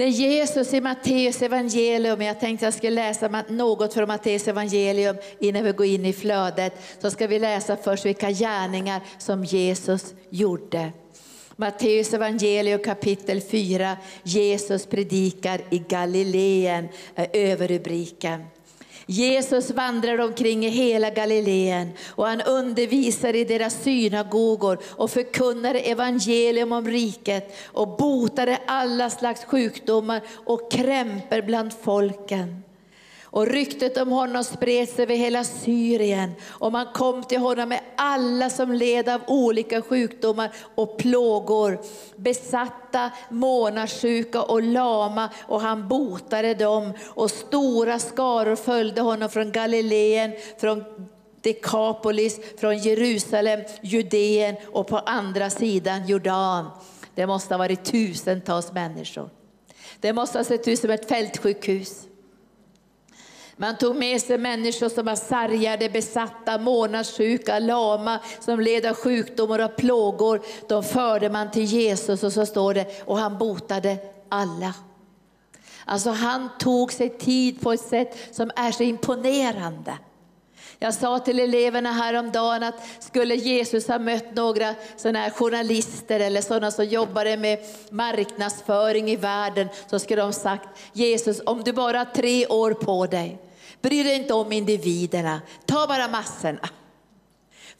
När 0.00 0.06
Jesus 0.06 0.74
i 0.74 0.80
Matteus 0.80 1.42
evangelium, 1.42 2.22
jag 2.22 2.40
tänkte 2.40 2.66
jag 2.66 2.74
skulle 2.74 2.94
läsa 2.94 3.44
något 3.48 3.94
från 3.94 4.08
Matteus 4.08 4.48
evangelium 4.48 5.16
innan 5.38 5.64
vi 5.64 5.72
går 5.72 5.86
in 5.86 6.06
i 6.06 6.12
flödet, 6.12 6.72
så 6.98 7.10
ska 7.10 7.26
vi 7.26 7.38
läsa 7.38 7.76
först 7.76 8.06
vilka 8.06 8.30
gärningar 8.30 9.00
som 9.18 9.44
Jesus 9.44 10.14
gjorde. 10.30 10.92
Matteus 11.56 12.14
evangelium 12.14 12.82
kapitel 12.82 13.40
4, 13.40 13.96
Jesus 14.22 14.86
predikar 14.86 15.60
i 15.70 15.78
Galileen, 15.78 16.88
är 17.14 17.28
överrubriken. 17.32 18.44
Jesus 19.10 19.70
vandrade 19.70 20.24
omkring 20.24 20.66
i 20.66 20.68
hela 20.68 21.10
Galileen 21.10 21.92
och 22.08 22.26
han 22.26 22.40
undervisade 22.40 23.38
i 23.38 23.44
deras 23.44 23.82
synagogor 23.82 24.78
och 24.84 25.10
förkunnade 25.10 25.80
evangelium 25.80 26.72
om 26.72 26.86
riket 26.86 27.56
och 27.66 27.96
botade 27.96 28.58
alla 28.66 29.10
slags 29.10 29.44
sjukdomar 29.44 30.22
och 30.44 30.72
krämpor 30.72 31.42
bland 31.42 31.72
folken. 31.82 32.62
Och 33.32 33.46
ryktet 33.46 33.96
om 33.96 34.08
honom 34.08 34.44
spreds 34.44 34.98
över 34.98 35.16
hela 35.16 35.44
Syrien 35.44 36.32
och 36.48 36.72
man 36.72 36.86
kom 36.94 37.24
till 37.24 37.38
honom 37.38 37.68
med 37.68 37.80
alla 37.96 38.50
som 38.50 38.72
led 38.72 39.08
av 39.08 39.20
olika 39.26 39.82
sjukdomar 39.82 40.50
och 40.74 40.98
plågor, 40.98 41.78
besatta, 42.16 43.10
månadssjuka 43.30 44.42
och 44.42 44.62
lama 44.62 45.28
och 45.46 45.60
han 45.60 45.88
botade 45.88 46.54
dem 46.54 46.92
och 47.06 47.30
stora 47.30 47.98
skaror 47.98 48.56
följde 48.56 49.00
honom 49.00 49.28
från 49.28 49.52
Galileen, 49.52 50.32
från 50.60 50.84
Dekapolis, 51.40 52.40
från 52.60 52.78
Jerusalem, 52.78 53.60
Judeen 53.82 54.56
och 54.72 54.86
på 54.86 54.98
andra 54.98 55.50
sidan 55.50 56.06
Jordan. 56.06 56.70
Det 57.14 57.26
måste 57.26 57.54
ha 57.54 57.58
varit 57.58 57.84
tusentals 57.84 58.72
människor. 58.72 59.30
Det 60.00 60.12
måste 60.12 60.38
ha 60.38 60.44
sett 60.44 60.68
ut 60.68 60.78
som 60.78 60.90
ett 60.90 61.08
fältsjukhus. 61.08 62.06
Man 63.60 63.76
tog 63.76 63.96
med 63.96 64.22
sig 64.22 64.38
människor 64.38 64.88
som 64.88 65.04
var 65.04 65.16
sargade, 65.16 65.88
besatta, 65.88 66.58
månadssjuka, 66.58 67.58
lama, 67.58 68.18
som 68.40 68.60
led 68.60 68.86
av 68.86 68.94
sjukdomar 68.94 69.64
och 69.64 69.76
plågor. 69.76 70.42
De 70.68 70.82
förde 70.82 71.30
man 71.30 71.50
till 71.50 71.64
Jesus 71.64 72.22
och 72.22 72.32
så 72.32 72.46
står 72.46 72.74
det, 72.74 73.02
och 73.04 73.18
han 73.18 73.38
botade 73.38 73.98
alla. 74.28 74.74
Alltså 75.84 76.10
han 76.10 76.48
tog 76.58 76.92
sig 76.92 77.08
tid 77.08 77.60
på 77.60 77.72
ett 77.72 77.80
sätt 77.80 78.34
som 78.36 78.50
är 78.56 78.72
så 78.72 78.82
imponerande. 78.82 79.98
Jag 80.78 80.94
sa 80.94 81.18
till 81.18 81.40
eleverna 81.40 81.92
häromdagen 81.92 82.62
att 82.62 82.74
skulle 82.98 83.34
Jesus 83.34 83.88
ha 83.88 83.98
mött 83.98 84.34
några 84.34 84.74
såna 84.96 85.18
här 85.18 85.30
journalister 85.30 86.20
eller 86.20 86.40
sådana 86.40 86.70
som 86.70 86.84
jobbade 86.84 87.36
med 87.36 87.58
marknadsföring 87.90 89.10
i 89.10 89.16
världen 89.16 89.68
så 89.86 89.98
skulle 89.98 90.22
de 90.22 90.32
sagt 90.32 90.68
Jesus 90.92 91.40
om 91.46 91.62
du 91.64 91.72
bara 91.72 91.98
har 91.98 92.04
tre 92.04 92.46
år 92.46 92.74
på 92.74 93.06
dig 93.06 93.38
Bry 93.82 94.02
dig 94.02 94.16
inte 94.16 94.34
om 94.34 94.52
individerna, 94.52 95.40
ta 95.66 95.86
bara 95.86 96.08
massorna. 96.08 96.68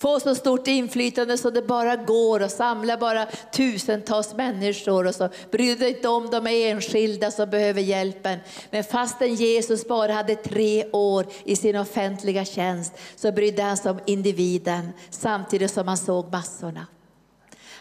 Få 0.01 0.21
så 0.21 0.35
stort 0.35 0.67
inflytande 0.67 1.39
så 1.39 1.51
det 1.51 1.63
bara 1.63 1.97
går 1.97 2.43
och 2.43 2.51
samla 2.51 2.97
bara 2.97 3.27
tusentals 3.53 4.35
människor. 4.35 5.07
Och 5.07 5.15
så. 5.15 5.29
Bry 5.51 5.75
dig 5.75 5.91
inte 5.91 6.09
om 6.09 6.31
de 6.31 6.47
enskilda 6.47 7.31
som 7.31 7.51
behöver 7.51 7.81
hjälpen. 7.81 8.39
Men 8.71 8.85
fastän 8.85 9.35
Jesus 9.35 9.89
bara 9.89 10.13
hade 10.13 10.35
tre 10.35 10.91
år 10.93 11.27
i 11.45 11.57
sin 11.57 11.77
offentliga 11.77 12.45
tjänst 12.45 12.93
så 13.17 13.33
brydde 13.33 13.63
han 13.63 13.77
sig 13.77 13.91
om 13.91 14.01
individen 14.07 14.93
samtidigt 15.11 15.71
som 15.71 15.89
han 15.89 15.97
såg 15.97 16.33
massorna. 16.33 16.87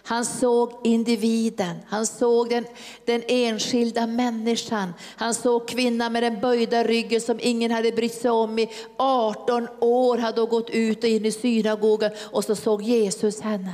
Han 0.04 0.26
såg 0.26 0.72
individen, 0.84 1.76
han 1.88 2.06
såg 2.06 2.50
den, 2.50 2.66
den 3.06 3.24
enskilda 3.28 4.08
människan. 4.08 4.94
Han 5.16 5.34
såg 5.34 5.68
kvinnan 5.68 6.14
med 6.14 6.24
den 6.24 6.40
böjda 6.40 6.84
ryggen 6.84 7.22
som 7.22 7.40
ingen 7.42 7.72
hade 7.72 7.92
brytt 7.92 8.22
sig 8.22 8.32
om 8.32 8.60
i 8.60 8.70
18 8.98 9.68
år, 9.80 10.18
hade 10.18 10.46
gått 10.46 10.70
ut 10.70 11.04
och 11.04 11.10
in 11.10 11.26
i 11.26 11.32
synagogan 11.32 12.12
och 12.32 12.44
så 12.44 12.56
såg 12.56 12.82
Jesus 12.82 13.42
henne. 13.42 13.74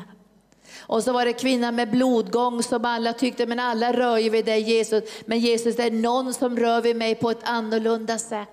Och 0.88 1.04
så 1.04 1.14
var 1.14 1.26
det 1.26 1.34
kvinnan 1.34 1.76
med 1.76 1.92
blodgång 1.92 2.64
som 2.64 2.86
alla 2.86 3.14
tyckte, 3.14 3.46
men 3.46 3.60
alla 3.60 3.94
rör 3.94 4.18
ju 4.18 4.30
vid 4.30 4.46
dig 4.46 4.62
Jesus. 4.62 5.04
Men 5.26 5.40
Jesus, 5.40 5.76
det 5.76 5.84
är 5.84 5.92
någon 5.92 6.34
som 6.34 6.58
rör 6.58 6.82
vid 6.82 6.96
mig 6.96 7.16
på 7.16 7.32
ett 7.32 7.44
annorlunda 7.44 8.18
sätt. 8.18 8.50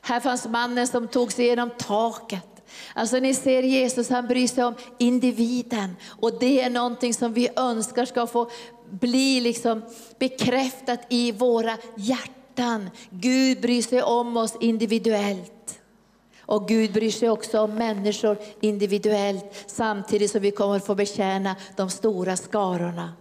Här 0.00 0.20
fanns 0.20 0.46
mannen 0.46 0.86
som 0.86 1.08
tog 1.08 1.32
sig 1.32 1.44
genom 1.44 1.70
taket. 1.70 2.59
Alltså 2.94 3.18
ni 3.18 3.34
ser 3.34 3.62
Jesus, 3.62 4.08
han 4.08 4.26
bryr 4.26 4.48
sig 4.48 4.64
om 4.64 4.74
individen. 4.98 5.96
Och 6.08 6.38
det 6.38 6.60
är 6.60 6.70
någonting 6.70 7.14
som 7.14 7.32
vi 7.32 7.48
önskar 7.56 8.04
ska 8.04 8.26
få 8.26 8.50
bli 8.90 9.40
liksom 9.40 9.82
bekräftat 10.18 11.00
i 11.08 11.32
våra 11.32 11.76
hjärtan. 11.96 12.90
Gud 13.10 13.60
bryr 13.60 13.82
sig 13.82 14.02
om 14.02 14.36
oss 14.36 14.56
individuellt. 14.60 15.80
Och 16.40 16.68
Gud 16.68 16.92
bryr 16.92 17.10
sig 17.10 17.30
också 17.30 17.60
om 17.60 17.74
människor 17.74 18.38
individuellt, 18.60 19.64
samtidigt 19.66 20.30
som 20.30 20.40
vi 20.40 20.50
kommer 20.50 20.76
att 20.76 20.86
få 20.86 20.94
betjäna 20.94 21.56
de 21.76 21.90
stora 21.90 22.36
skarorna. 22.36 23.12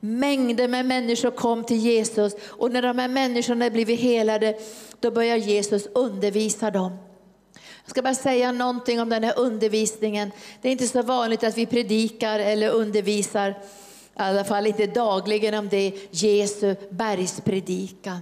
Mängder 0.00 0.68
med 0.68 0.86
människor 0.86 1.30
kom 1.30 1.64
till 1.64 1.76
Jesus 1.76 2.34
och 2.48 2.70
när 2.70 2.82
de 2.82 2.98
här 2.98 3.08
människorna 3.08 3.70
blivit 3.70 4.00
helade, 4.00 4.58
då 5.00 5.10
börjar 5.10 5.36
Jesus 5.36 5.86
undervisa 5.94 6.70
dem. 6.70 6.96
Jag 7.84 7.90
ska 7.90 8.02
bara 8.02 8.14
säga 8.14 8.52
någonting 8.52 9.00
om 9.00 9.08
den 9.08 9.24
här 9.24 9.38
undervisningen. 9.38 10.30
Det 10.62 10.68
är 10.68 10.72
inte 10.72 10.88
så 10.88 11.02
vanligt 11.02 11.44
att 11.44 11.58
vi 11.58 11.66
predikar 11.66 12.38
eller 12.38 12.70
undervisar, 12.70 13.50
i 13.50 13.54
alla 14.14 14.44
fall 14.44 14.66
inte 14.66 14.86
dagligen 14.86 15.54
om 15.54 15.68
det, 15.68 15.92
Jesu 16.10 16.76
bergspredikan. 16.90 18.18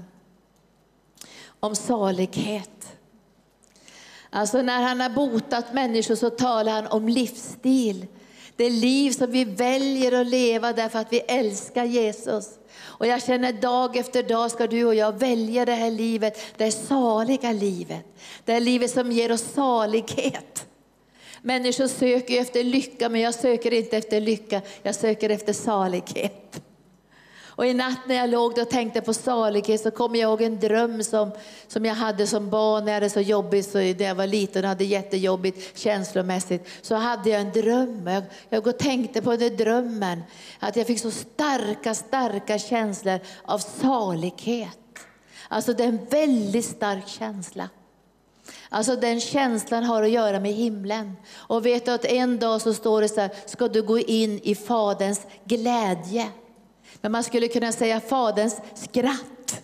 om 1.60 1.76
salighet. 1.76 2.96
Alltså 4.30 4.62
när 4.62 4.82
han 4.82 5.00
har 5.00 5.10
botat 5.10 5.74
människor 5.74 6.14
så 6.14 6.30
talar 6.30 6.72
han 6.72 6.86
om 6.86 7.08
livsstil. 7.08 8.06
Det 8.56 8.70
liv 8.70 9.10
som 9.10 9.30
vi 9.30 9.44
väljer 9.44 10.20
att 10.20 10.26
leva 10.26 10.72
därför 10.72 10.98
att 10.98 11.12
vi 11.12 11.18
älskar 11.18 11.84
Jesus. 11.84 12.58
Och 13.02 13.08
jag 13.08 13.22
känner 13.22 13.52
dag 13.52 13.96
efter 13.96 14.22
dag 14.22 14.50
ska 14.50 14.66
du 14.66 14.84
och 14.84 14.94
jag 14.94 15.18
välja 15.18 15.64
det 15.64 15.72
här 15.72 15.90
livet, 15.90 16.38
det 16.56 16.70
saliga 16.70 17.52
livet. 17.52 18.04
Det 18.44 18.52
här 18.52 18.60
livet 18.60 18.90
som 18.90 19.12
ger 19.12 19.32
oss 19.32 19.52
salighet. 19.54 20.66
Människor 21.40 21.86
söker 21.86 22.40
efter 22.40 22.64
lycka, 22.64 23.08
men 23.08 23.20
jag 23.20 23.34
söker 23.34 23.72
inte 23.72 23.96
efter 23.96 24.20
lycka, 24.20 24.62
jag 24.82 24.94
söker 24.94 25.30
efter 25.30 25.52
salighet. 25.52 26.62
Och 27.54 27.66
i 27.66 27.74
natt 27.74 27.98
när 28.06 28.14
jag 28.14 28.30
låg 28.30 28.58
och 28.58 28.70
tänkte 28.70 29.00
på 29.00 29.14
salighet 29.14 29.80
så 29.80 29.90
kom 29.90 30.14
jag 30.14 30.28
ihåg 30.28 30.42
en 30.42 30.60
dröm 30.60 31.02
som, 31.02 31.30
som 31.66 31.84
jag 31.84 31.94
hade 31.94 32.26
som 32.26 32.50
barn 32.50 32.84
när 32.84 32.92
jag 32.92 32.96
hade 32.96 33.10
så 33.10 33.20
jobbigt, 33.20 33.70
så 33.70 33.78
när 33.78 34.02
jag 34.02 34.14
var 34.14 34.26
liten 34.26 34.64
och 34.64 34.68
hade 34.68 34.84
jättejobbigt 34.84 35.78
känslomässigt. 35.78 36.68
Så 36.82 36.94
hade 36.94 37.30
jag 37.30 37.40
en 37.40 37.52
dröm. 37.52 38.06
Jag, 38.06 38.24
jag 38.48 38.66
och 38.66 38.78
tänkte 38.78 39.22
på 39.22 39.36
den 39.36 39.56
drömmen, 39.56 40.22
att 40.58 40.76
jag 40.76 40.86
fick 40.86 41.00
så 41.00 41.10
starka, 41.10 41.94
starka 41.94 42.58
känslor 42.58 43.20
av 43.44 43.58
salighet. 43.58 44.78
Alltså 45.48 45.72
det 45.72 45.84
är 45.84 45.88
en 45.88 46.04
väldigt 46.10 46.64
stark 46.64 47.08
känsla. 47.08 47.68
Alltså 48.68 48.96
den 48.96 49.20
känslan 49.20 49.84
har 49.84 50.02
att 50.02 50.10
göra 50.10 50.40
med 50.40 50.52
himlen. 50.52 51.16
Och 51.34 51.66
vet 51.66 51.84
du 51.84 51.90
att 51.90 52.04
en 52.04 52.38
dag 52.38 52.60
så 52.60 52.74
står 52.74 53.00
det 53.00 53.08
så 53.08 53.20
här, 53.20 53.30
ska 53.46 53.68
du 53.68 53.82
gå 53.82 53.98
in 53.98 54.40
i 54.42 54.54
Faderns 54.54 55.26
glädje. 55.44 56.28
Men 57.02 57.12
man 57.12 57.24
skulle 57.24 57.48
kunna 57.48 57.72
säga 57.72 58.00
Faderns 58.00 58.60
skratt. 58.74 59.62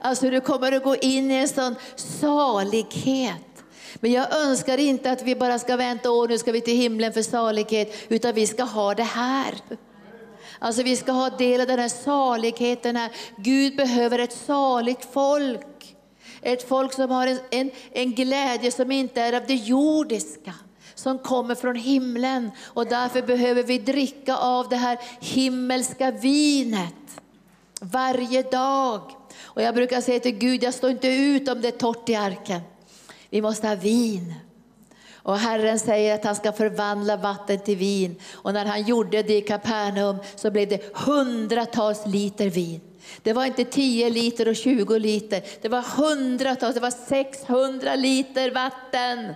Alltså 0.00 0.30
du 0.30 0.40
kommer 0.40 0.72
att 0.72 0.84
gå 0.84 0.96
in 0.96 1.30
i 1.30 1.34
en 1.34 1.48
sån 1.48 1.74
salighet. 1.96 3.64
Men 3.94 4.12
jag 4.12 4.36
önskar 4.36 4.78
inte 4.78 5.10
att 5.10 5.22
vi 5.22 5.36
bara 5.36 5.58
ska 5.58 5.76
vänta, 5.76 6.10
och 6.10 6.28
nu 6.28 6.38
ska 6.38 6.52
vi 6.52 6.60
till 6.60 6.76
himlen 6.76 7.12
för 7.12 7.22
salighet, 7.22 7.96
utan 8.08 8.34
vi 8.34 8.46
ska 8.46 8.62
ha 8.62 8.94
det 8.94 9.02
här. 9.02 9.54
Alltså 10.58 10.82
vi 10.82 10.96
ska 10.96 11.12
ha 11.12 11.30
del 11.30 11.60
av 11.60 11.66
den 11.66 11.78
här 11.78 11.88
saligheten 11.88 12.96
här. 12.96 13.10
Gud 13.36 13.76
behöver 13.76 14.18
ett 14.18 14.32
saligt 14.32 15.08
folk. 15.12 15.96
Ett 16.42 16.68
folk 16.68 16.92
som 16.92 17.10
har 17.10 17.26
en, 17.26 17.38
en, 17.50 17.70
en 17.92 18.12
glädje 18.12 18.72
som 18.72 18.92
inte 18.92 19.20
är 19.20 19.32
av 19.32 19.42
det 19.46 19.54
jordiska 19.54 20.54
som 21.08 21.18
kommer 21.18 21.54
från 21.54 21.76
himlen. 21.76 22.50
Och 22.64 22.86
därför 22.86 23.22
behöver 23.22 23.62
vi 23.62 23.78
dricka 23.78 24.36
av 24.36 24.68
det 24.68 24.76
här 24.76 24.98
himmelska 25.20 26.10
vinet 26.10 27.20
varje 27.80 28.42
dag. 28.42 29.00
Och 29.42 29.62
jag 29.62 29.74
brukar 29.74 30.00
säga 30.00 30.20
till 30.20 30.38
Gud, 30.38 30.62
jag 30.62 30.74
står 30.74 30.90
inte 30.90 31.08
ut 31.08 31.48
om 31.48 31.60
det 31.60 31.68
är 31.68 31.72
torrt 31.72 32.08
i 32.08 32.14
arken. 32.14 32.60
Vi 33.30 33.42
måste 33.42 33.68
ha 33.68 33.74
vin. 33.74 34.34
Och 35.14 35.38
Herren 35.38 35.78
säger 35.78 36.14
att 36.14 36.24
han 36.24 36.36
ska 36.36 36.52
förvandla 36.52 37.16
vatten 37.16 37.58
till 37.58 37.76
vin. 37.76 38.16
Och 38.32 38.54
när 38.54 38.64
han 38.66 38.82
gjorde 38.82 39.22
det 39.22 39.36
i 39.36 39.40
Kapernaum 39.40 40.16
så 40.36 40.50
blev 40.50 40.68
det 40.68 40.96
hundratals 40.96 42.06
liter 42.06 42.50
vin. 42.50 42.80
Det 43.22 43.32
var 43.32 43.44
inte 43.44 43.64
10 43.64 44.10
liter 44.10 44.48
och 44.48 44.56
20 44.56 44.98
liter, 44.98 45.42
det 45.62 45.68
var 45.68 45.82
hundratals, 45.82 46.74
det 46.74 46.80
var 46.80 46.90
600 46.90 47.94
liter 47.94 48.50
vatten 48.50 49.34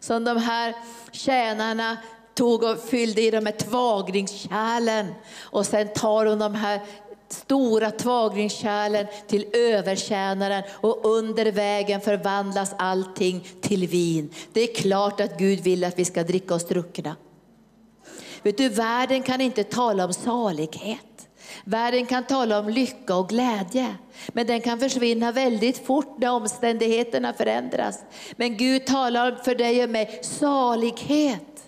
som 0.00 0.24
de 0.24 0.36
här 0.36 0.74
tjänarna 1.12 1.96
tog 2.34 2.62
och 2.62 2.78
fyllde 2.78 3.22
i 3.22 3.30
de 3.30 3.46
här 3.46 3.52
tvagningskärlen. 3.52 5.06
Och 5.40 5.66
sen 5.66 5.88
tar 5.88 6.26
hon 6.26 6.38
de 6.38 6.54
här 6.54 6.80
stora 7.28 7.90
tvagningskärlen 7.90 9.06
till 9.26 9.46
övertjänaren 9.52 10.62
och 10.70 11.00
under 11.04 11.52
vägen 11.52 12.00
förvandlas 12.00 12.74
allting 12.78 13.46
till 13.60 13.86
vin. 13.86 14.30
Det 14.52 14.60
är 14.60 14.74
klart 14.74 15.20
att 15.20 15.38
Gud 15.38 15.60
vill 15.60 15.84
att 15.84 15.98
vi 15.98 16.04
ska 16.04 16.22
dricka 16.22 16.54
oss 16.54 16.68
druckna. 16.68 17.16
Vet 18.42 18.58
du, 18.58 18.68
världen 18.68 19.22
kan 19.22 19.40
inte 19.40 19.64
tala 19.64 20.04
om 20.04 20.12
salighet. 20.12 21.07
Världen 21.64 22.06
kan 22.06 22.24
tala 22.24 22.58
om 22.58 22.68
lycka 22.68 23.16
och 23.16 23.28
glädje, 23.28 23.94
men 24.28 24.46
den 24.46 24.60
kan 24.60 24.80
försvinna 24.80 25.32
väldigt 25.32 25.86
fort 25.86 26.18
när 26.18 26.30
omständigheterna 26.30 27.32
förändras. 27.32 28.04
Men 28.36 28.56
Gud 28.56 28.86
talar 28.86 29.40
för 29.44 29.54
dig 29.54 29.84
och 29.84 29.90
mig 29.90 30.20
salighet. 30.22 31.64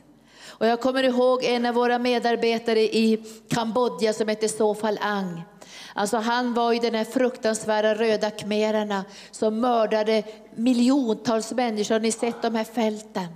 Och 0.48 0.66
jag 0.66 0.80
kommer 0.80 1.02
ihåg 1.02 1.44
en 1.44 1.66
av 1.66 1.74
våra 1.74 1.98
medarbetare 1.98 2.80
i 2.80 3.24
Kambodja 3.48 4.12
som 4.12 4.28
hette 4.28 4.48
Sofal 4.48 4.98
Ang. 5.00 5.42
Alltså 5.94 6.16
han 6.16 6.54
var 6.54 6.72
i 6.72 6.78
den 6.78 6.94
här 6.94 7.04
fruktansvärda 7.04 7.94
röda 7.94 8.30
khmererna 8.30 9.04
som 9.30 9.60
mördade 9.60 10.22
miljontals 10.54 11.52
människor. 11.52 11.94
Har 11.94 12.00
ni 12.00 12.12
sett 12.12 12.42
de 12.42 12.54
här 12.54 12.64
fälten? 12.64 13.26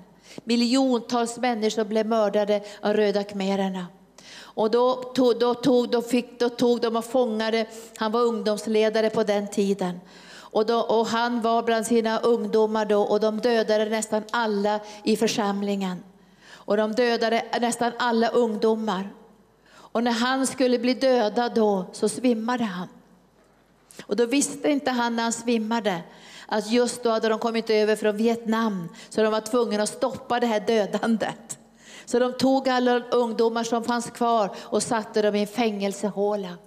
Miljontals 0.44 1.38
människor 1.38 1.84
blev 1.84 2.06
mördade 2.06 2.60
av 2.80 2.92
röda 2.94 3.24
khmererna. 3.24 3.86
Och 4.54 4.70
då 4.70 4.94
tog, 4.94 5.38
då, 5.38 5.54
tog, 5.54 5.90
då, 5.90 6.02
fick, 6.02 6.40
då 6.40 6.48
tog 6.48 6.80
de 6.80 6.96
och 6.96 7.04
fångade, 7.04 7.66
han 7.96 8.12
var 8.12 8.20
ungdomsledare 8.20 9.10
på 9.10 9.22
den 9.22 9.48
tiden. 9.48 10.00
Och, 10.36 10.66
då, 10.66 10.80
och 10.80 11.06
han 11.06 11.40
var 11.40 11.62
bland 11.62 11.86
sina 11.86 12.18
ungdomar 12.18 12.84
då 12.84 13.02
och 13.02 13.20
de 13.20 13.40
dödade 13.40 13.84
nästan 13.84 14.22
alla 14.30 14.80
i 15.02 15.16
församlingen. 15.16 16.04
Och 16.52 16.76
de 16.76 16.92
dödade 16.92 17.44
nästan 17.60 17.92
alla 17.98 18.28
ungdomar. 18.28 19.08
Och 19.74 20.04
när 20.04 20.12
han 20.12 20.46
skulle 20.46 20.78
bli 20.78 20.94
dödad 20.94 21.54
då 21.54 21.84
så 21.92 22.08
svimmade 22.08 22.64
han. 22.64 22.88
Och 24.06 24.16
då 24.16 24.26
visste 24.26 24.70
inte 24.70 24.90
han 24.90 25.16
när 25.16 25.22
han 25.22 25.32
svimmade 25.32 26.02
att 26.46 26.70
just 26.70 27.02
då 27.02 27.10
hade 27.10 27.28
de 27.28 27.38
kommit 27.38 27.70
över 27.70 27.96
från 27.96 28.16
Vietnam 28.16 28.88
så 29.08 29.22
de 29.22 29.32
var 29.32 29.40
tvungna 29.40 29.82
att 29.82 29.88
stoppa 29.88 30.40
det 30.40 30.46
här 30.46 30.60
dödandet. 30.60 31.58
Så 32.04 32.18
de 32.18 32.32
tog 32.32 32.68
alla 32.68 33.00
ungdomar 33.00 33.64
som 33.64 33.84
fanns 33.84 34.10
kvar 34.10 34.50
och 34.60 34.82
satte 34.82 35.22
dem 35.22 35.34
i 35.34 35.40
en 35.40 35.46
fängelsehåla. 35.46 36.58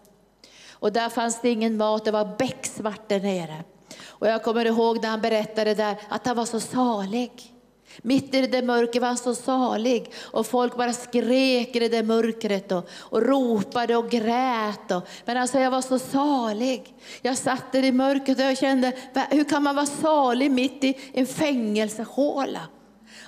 Och 0.71 0.91
där 0.93 1.10
fanns 1.10 1.41
det 1.41 1.50
ingen 1.50 1.78
mat, 1.78 2.06
det 2.06 2.12
var 2.12 2.36
becksvart 2.38 3.10
där 3.10 3.19
nere. 3.19 3.63
Och 4.06 4.28
jag 4.28 4.43
kommer 4.43 4.65
ihåg 4.65 5.02
när 5.02 5.10
han 5.10 5.21
berättade 5.21 5.73
där 5.73 5.95
att 6.10 6.28
han 6.28 6.38
var 6.38 6.45
så 6.45 6.60
salig. 6.60 7.54
Mitt 8.02 8.36
i 8.36 8.47
det 8.47 8.62
mörkret 8.62 9.02
var 9.02 9.08
han 9.08 9.17
så 9.17 9.36
salig 9.36 10.12
och 10.23 10.47
folk 10.47 10.78
bara 10.78 10.93
skrek 10.93 11.76
i 11.76 11.89
det 11.89 12.04
mörkret 12.04 12.71
och, 12.71 12.89
och 13.00 13.21
ropade 13.21 13.95
och 13.95 14.10
grät. 14.10 14.91
Och, 14.91 15.08
men 15.26 15.38
alltså 15.38 15.60
jag 15.60 15.71
var 15.71 15.82
så 15.82 16.00
salig. 16.00 16.95
Jag 17.21 17.38
satt 17.38 17.71
där 17.71 17.84
i 17.84 17.91
mörkret 17.91 18.38
och 18.38 18.43
jag 18.43 18.58
kände, 18.58 18.93
hur 19.30 19.43
kan 19.43 19.63
man 19.63 19.76
vara 19.76 19.86
salig 19.86 20.52
mitt 20.52 20.84
i 20.84 20.97
en 21.13 21.28
fängelsehåla? 21.28 22.62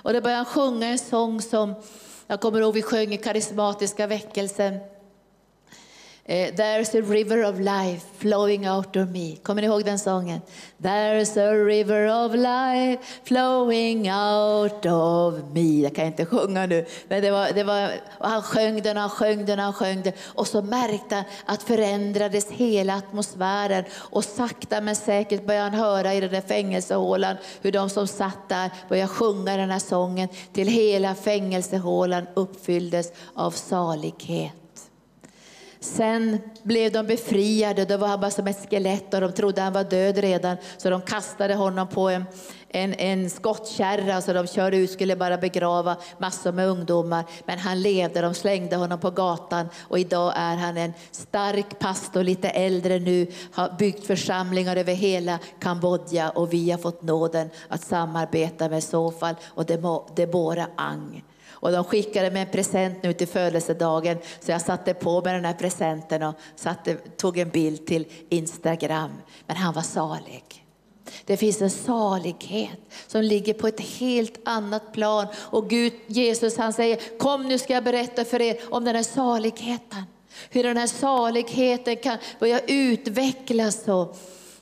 Och 0.02 0.14
då 0.14 0.22
började 0.22 0.44
han 0.44 0.46
sjunga 0.46 0.88
en 0.88 1.00
sång 1.00 1.42
som, 1.42 1.76
jag 2.28 2.42
kommer 2.42 2.62
ihåg 2.62 2.74
vi 2.74 2.82
sjöng 2.82 3.14
i 3.14 3.18
karismatiska 3.18 4.08
väckelsen. 4.08 4.80
Eh, 6.30 6.54
There's 6.56 6.96
a 6.96 7.02
river 7.02 7.44
of 7.44 7.60
life 7.60 8.06
flowing 8.18 8.70
out 8.70 8.96
of 8.96 9.10
me. 9.10 9.36
Kommer 9.36 9.62
ni 9.62 9.68
ihåg 9.68 9.86
den 9.86 10.00
sången? 10.00 10.42
There's 10.78 11.38
a 11.38 11.54
river 11.54 12.26
of 12.26 12.36
life 12.36 13.04
flowing 13.24 14.12
out 14.12 14.86
of 14.86 15.34
me. 15.54 15.82
Jag 15.82 15.96
kan 15.96 16.06
inte 16.06 16.26
sjunga 16.26 16.65
nu, 16.65 16.86
men 17.08 17.22
det 17.22 17.32
var, 17.32 17.52
det 17.52 17.63
var, 17.63 17.92
han 18.20 18.42
sjöng 18.42 18.82
den, 18.82 18.98
han 18.98 19.10
sjöng 19.10 19.46
den, 19.46 19.60
han 19.60 19.74
sjöng 19.74 20.02
den. 20.02 20.13
Och 20.26 20.48
så 20.48 20.62
märkte 20.62 21.15
han 21.15 21.26
att 21.46 21.63
förändrades 21.63 22.52
hela 22.52 22.96
atmosfären. 22.96 23.84
Och 23.94 24.24
sakta 24.24 24.82
men 24.82 24.96
säkert 24.96 25.46
började 25.46 25.70
han 25.70 25.80
höra 25.80 26.13
i 26.13 26.20
den 26.20 26.32
där 26.32 26.42
fängelsehålan 26.42 27.36
hur 27.62 27.72
de 27.72 27.89
som 27.89 28.08
satt 28.08 28.50
där 28.50 28.72
började 28.89 29.08
sjunga 29.08 29.58
den 29.58 29.70
här 29.70 29.80
sången 29.80 30.30
till 30.54 30.68
hela 30.68 31.15
fängelsehålan 31.15 32.28
uppfylldes 32.34 33.12
av 33.34 33.52
salighet. 33.52 34.54
Sen 35.82 36.39
blev 36.63 36.92
de 36.92 37.08
befriade, 37.08 37.86
då 37.86 37.98
var 37.98 38.08
han 38.08 38.20
bara 38.20 38.32
som 38.32 38.48
ett 38.48 38.70
skelett 38.70 39.13
och 39.13 39.22
de 39.22 39.32
trodde 39.32 39.62
han 39.62 39.74
var 39.74 39.84
död 39.84 40.18
redan. 40.18 40.58
Så 40.78 40.89
de 40.89 41.02
kastade 41.02 41.56
honom 41.56 41.88
på 41.88 42.10
en, 42.10 42.26
en, 42.70 42.94
en 42.94 43.30
skottkärra. 43.30 44.22
Så 44.22 44.34
de 44.34 44.48
körde 44.48 44.78
ut, 44.78 44.92
skulle 44.92 45.15
bara 45.15 45.38
begrava 45.38 45.98
massor 46.18 46.52
med 46.52 46.68
ungdomar. 46.68 47.26
Men 47.46 47.60
han 47.60 47.82
levde, 47.82 48.22
de 48.22 48.34
slängde 48.34 48.76
honom 48.76 49.00
på 49.00 49.12
gatan. 49.12 49.70
Och 49.80 50.00
idag 50.00 50.34
är 50.36 50.56
han 50.56 50.78
en 50.78 50.94
stark 51.12 51.80
pastor, 51.80 52.24
lite 52.24 52.50
äldre 52.50 53.00
nu, 53.00 53.28
har 53.52 53.76
byggt 53.80 54.08
församlingar 54.08 54.76
över 54.76 54.94
hela 54.94 55.39
Kambodja. 55.60 56.30
Och 56.30 56.54
vi 56.54 56.72
har 56.72 56.78
fått 56.78 57.02
nåden 57.02 57.50
att 57.68 57.82
samarbeta 57.82 58.70
med 58.70 58.84
Sofal 58.84 59.36
och 59.46 59.65
Debora 60.15 60.68
Ang. 60.76 61.24
Och 61.62 61.72
de 61.72 61.84
skickade 61.84 62.32
mig 62.32 62.41
en 62.41 62.52
present 62.52 63.04
nu 63.04 63.13
till 63.13 63.28
födelsedagen 63.28 64.17
så 64.39 64.52
jag 64.52 64.62
satte 64.62 64.93
på 64.93 65.22
mig 65.22 65.34
den 65.34 65.45
här 65.45 65.54
presenten 65.54 66.24
och 66.24 66.36
satte, 66.56 66.95
tog 66.95 67.38
en 67.38 67.50
bild 67.50 67.86
till 67.86 68.06
Instagram. 68.30 69.12
Men 69.48 69.58
han 69.58 69.74
var 69.74 69.82
salig. 69.82 70.65
Det 71.26 71.38
finns 71.38 71.62
en 71.62 71.69
salighet 71.69 72.80
som 73.08 73.22
ligger 73.22 73.54
på 73.54 73.67
ett 73.67 73.80
helt 73.80 74.39
annat 74.45 74.93
plan. 74.93 75.28
Och 75.36 75.69
Gud, 75.69 75.93
Jesus 76.08 76.58
han 76.58 76.74
säger, 76.74 77.17
kom 77.17 77.48
nu 77.48 77.58
ska 77.58 77.74
jag 77.74 77.84
berätta 77.84 78.26
för 78.26 78.41
er 78.41 78.58
om 78.69 78.86
den 78.86 78.95
här 78.95 79.04
saligheten. 79.04 80.04
Hur 80.50 80.63
den 80.63 80.78
här 80.78 80.88
saligheten 80.88 81.98
kan 81.98 82.17
börja 82.39 82.60
utvecklas. 82.60 83.88
Och 83.88 84.17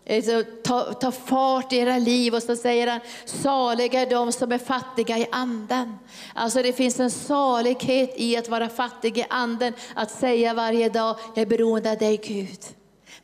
Eh, 0.09 0.43
ta, 0.63 0.93
ta 0.93 1.11
fart 1.11 1.73
i 1.73 1.77
era 1.77 1.97
liv 1.97 2.35
och 2.35 2.43
så 2.43 2.55
säger 2.55 2.87
han, 2.87 2.99
saliga 3.25 4.01
är 4.01 4.09
de 4.09 4.31
som 4.31 4.51
är 4.51 4.57
fattiga 4.57 5.17
i 5.17 5.27
anden. 5.31 5.97
Alltså 6.33 6.61
det 6.61 6.73
finns 6.73 6.99
en 6.99 7.11
salighet 7.11 8.13
i 8.15 8.37
att 8.37 8.49
vara 8.49 8.69
fattig 8.69 9.17
i 9.17 9.25
anden, 9.29 9.73
att 9.95 10.11
säga 10.11 10.53
varje 10.53 10.89
dag, 10.89 11.15
jag 11.35 11.41
är 11.41 11.45
beroende 11.45 11.91
av 11.91 11.97
dig 11.97 12.17
Gud. 12.17 12.59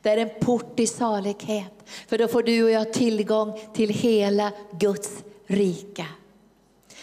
Det 0.02 0.10
är 0.10 0.16
en 0.16 0.30
port 0.40 0.80
i 0.80 0.86
salighet, 0.86 1.72
för 2.08 2.18
då 2.18 2.28
får 2.28 2.42
du 2.42 2.64
och 2.64 2.70
jag 2.70 2.92
tillgång 2.92 3.60
till 3.74 3.90
hela 3.90 4.52
Guds 4.70 5.10
rika. 5.46 6.06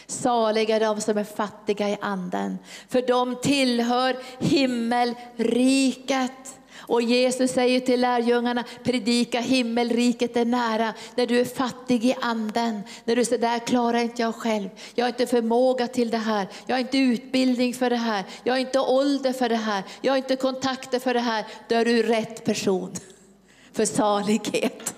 Saliga 0.07 0.75
är 0.75 0.79
de 0.79 1.01
som 1.01 1.17
är 1.17 1.23
fattiga 1.23 1.89
i 1.89 1.97
anden, 2.01 2.57
för 2.89 3.01
de 3.01 3.35
tillhör 3.35 4.17
himmelriket. 4.39 6.60
Och 6.91 7.01
Jesus 7.01 7.51
säger 7.51 7.79
till 7.79 8.01
lärjungarna, 8.01 8.63
predika 8.83 9.39
himmelriket 9.39 10.37
är 10.37 10.45
nära. 10.45 10.93
När 11.15 11.25
du 11.25 11.39
är 11.39 11.45
fattig 11.45 12.05
i 12.05 12.15
anden, 12.21 12.81
när 13.05 13.15
du 13.15 13.25
säger, 13.25 13.41
det 13.41 13.47
här 13.47 13.59
klarar 13.59 13.99
inte 13.99 14.21
jag 14.21 14.35
själv. 14.35 14.69
Jag 14.95 15.05
har 15.05 15.09
inte 15.09 15.27
förmåga 15.27 15.87
till 15.87 16.09
det 16.09 16.17
här, 16.17 16.47
jag 16.65 16.75
har 16.75 16.79
inte 16.79 16.97
utbildning 16.97 17.73
för 17.73 17.89
det 17.89 17.95
här, 17.95 18.23
jag 18.43 18.53
har 18.53 18.59
inte 18.59 18.79
ålder 18.79 19.33
för 19.33 19.49
det 19.49 19.55
här, 19.55 19.83
jag 20.01 20.13
har 20.13 20.17
inte 20.17 20.35
kontakter 20.35 20.99
för 20.99 21.13
det 21.13 21.19
här. 21.19 21.45
Då 21.67 21.75
är 21.75 21.85
du 21.85 22.03
rätt 22.03 22.45
person 22.45 22.91
för 23.73 23.85
salighet. 23.85 24.95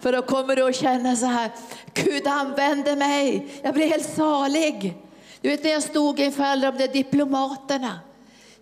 För 0.00 0.12
då 0.12 0.22
kommer 0.22 0.56
du 0.56 0.68
att 0.68 0.76
känna 0.76 1.16
så 1.16 1.26
här, 1.26 1.50
Gud 1.94 2.26
använder 2.26 2.96
mig, 2.96 3.48
jag 3.62 3.74
blir 3.74 3.88
helt 3.88 4.14
salig. 4.14 4.94
Du 5.40 5.48
vet 5.48 5.64
när 5.64 5.70
jag 5.70 5.82
stod 5.82 6.20
inför 6.20 6.42
alla 6.42 6.70
de 6.70 6.78
där 6.78 6.92
diplomaterna. 6.92 8.00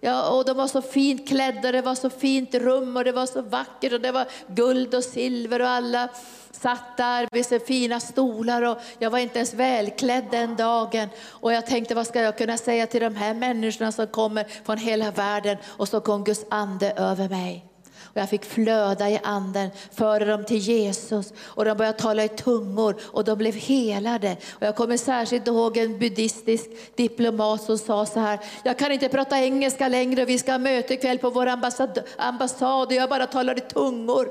Ja, 0.04 0.30
och 0.30 0.44
de 0.44 0.56
var 0.56 0.66
så 0.66 0.82
fint 0.82 1.28
klädda, 1.28 1.72
det 1.72 1.82
var 1.82 1.94
så 1.94 2.10
fint 2.10 2.54
rum 2.54 2.96
och 2.96 3.04
det 3.04 3.12
var 3.12 3.26
så 3.26 3.42
vackert 3.42 3.92
och 3.92 4.00
det 4.00 4.12
var 4.12 4.26
guld 4.46 4.94
och 4.94 5.04
silver 5.04 5.60
och 5.60 5.68
alla 5.68 6.08
satt 6.50 6.96
där 6.96 7.28
vid 7.32 7.46
så 7.46 7.58
fina 7.58 8.00
stolar 8.00 8.62
och 8.62 8.78
jag 8.98 9.10
var 9.10 9.18
inte 9.18 9.38
ens 9.38 9.54
välklädd 9.54 10.24
den 10.30 10.56
dagen. 10.56 11.08
Och 11.26 11.52
jag 11.52 11.66
tänkte, 11.66 11.94
vad 11.94 12.06
ska 12.06 12.20
jag 12.20 12.38
kunna 12.38 12.56
säga 12.56 12.86
till 12.86 13.00
de 13.00 13.16
här 13.16 13.34
människorna 13.34 13.92
som 13.92 14.06
kommer 14.06 14.46
från 14.64 14.78
hela 14.78 15.10
världen? 15.10 15.56
Och 15.66 15.88
så 15.88 16.00
kom 16.00 16.24
Guds 16.24 16.44
ande 16.50 16.92
över 16.96 17.28
mig. 17.28 17.73
Och 18.14 18.20
jag 18.20 18.28
fick 18.28 18.44
flöda 18.44 19.10
i 19.10 19.20
anden, 19.22 19.70
föra 19.92 20.24
dem 20.24 20.44
till 20.44 20.58
Jesus 20.58 21.32
och 21.38 21.64
de 21.64 21.76
började 21.76 21.98
tala 21.98 22.24
i 22.24 22.28
tungor 22.28 22.96
och 23.02 23.24
de 23.24 23.38
blev 23.38 23.54
helade. 23.54 24.36
Och 24.52 24.62
jag 24.66 24.76
kommer 24.76 24.96
särskilt 24.96 25.46
ihåg 25.46 25.76
en 25.76 25.98
buddhistisk 25.98 26.70
diplomat 26.94 27.62
som 27.62 27.78
sa 27.78 28.06
så 28.06 28.20
här, 28.20 28.38
jag 28.64 28.78
kan 28.78 28.92
inte 28.92 29.08
prata 29.08 29.40
engelska 29.40 29.88
längre, 29.88 30.22
och 30.22 30.28
vi 30.28 30.38
ska 30.38 30.52
ha 30.52 30.58
möte 30.58 30.94
ikväll 30.94 31.18
på 31.18 31.30
vår 31.30 31.46
ambassad, 31.46 31.98
ambassad 32.16 32.86
och 32.86 32.92
jag 32.92 33.08
bara 33.08 33.26
talar 33.26 33.58
i 33.58 33.60
tungor. 33.60 34.28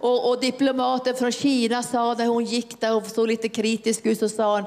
Och, 0.00 0.28
och, 0.28 0.40
diplomaten 0.40 1.14
från 1.14 1.32
Kina 1.32 1.82
sa 1.82 2.14
när 2.14 2.26
hon 2.26 2.44
gick 2.44 2.80
där 2.80 2.96
och 2.96 3.06
såg 3.06 3.28
lite 3.28 3.48
kritisk 3.48 4.06
ut 4.06 4.18
så 4.18 4.28
sa 4.28 4.54
hon, 4.54 4.64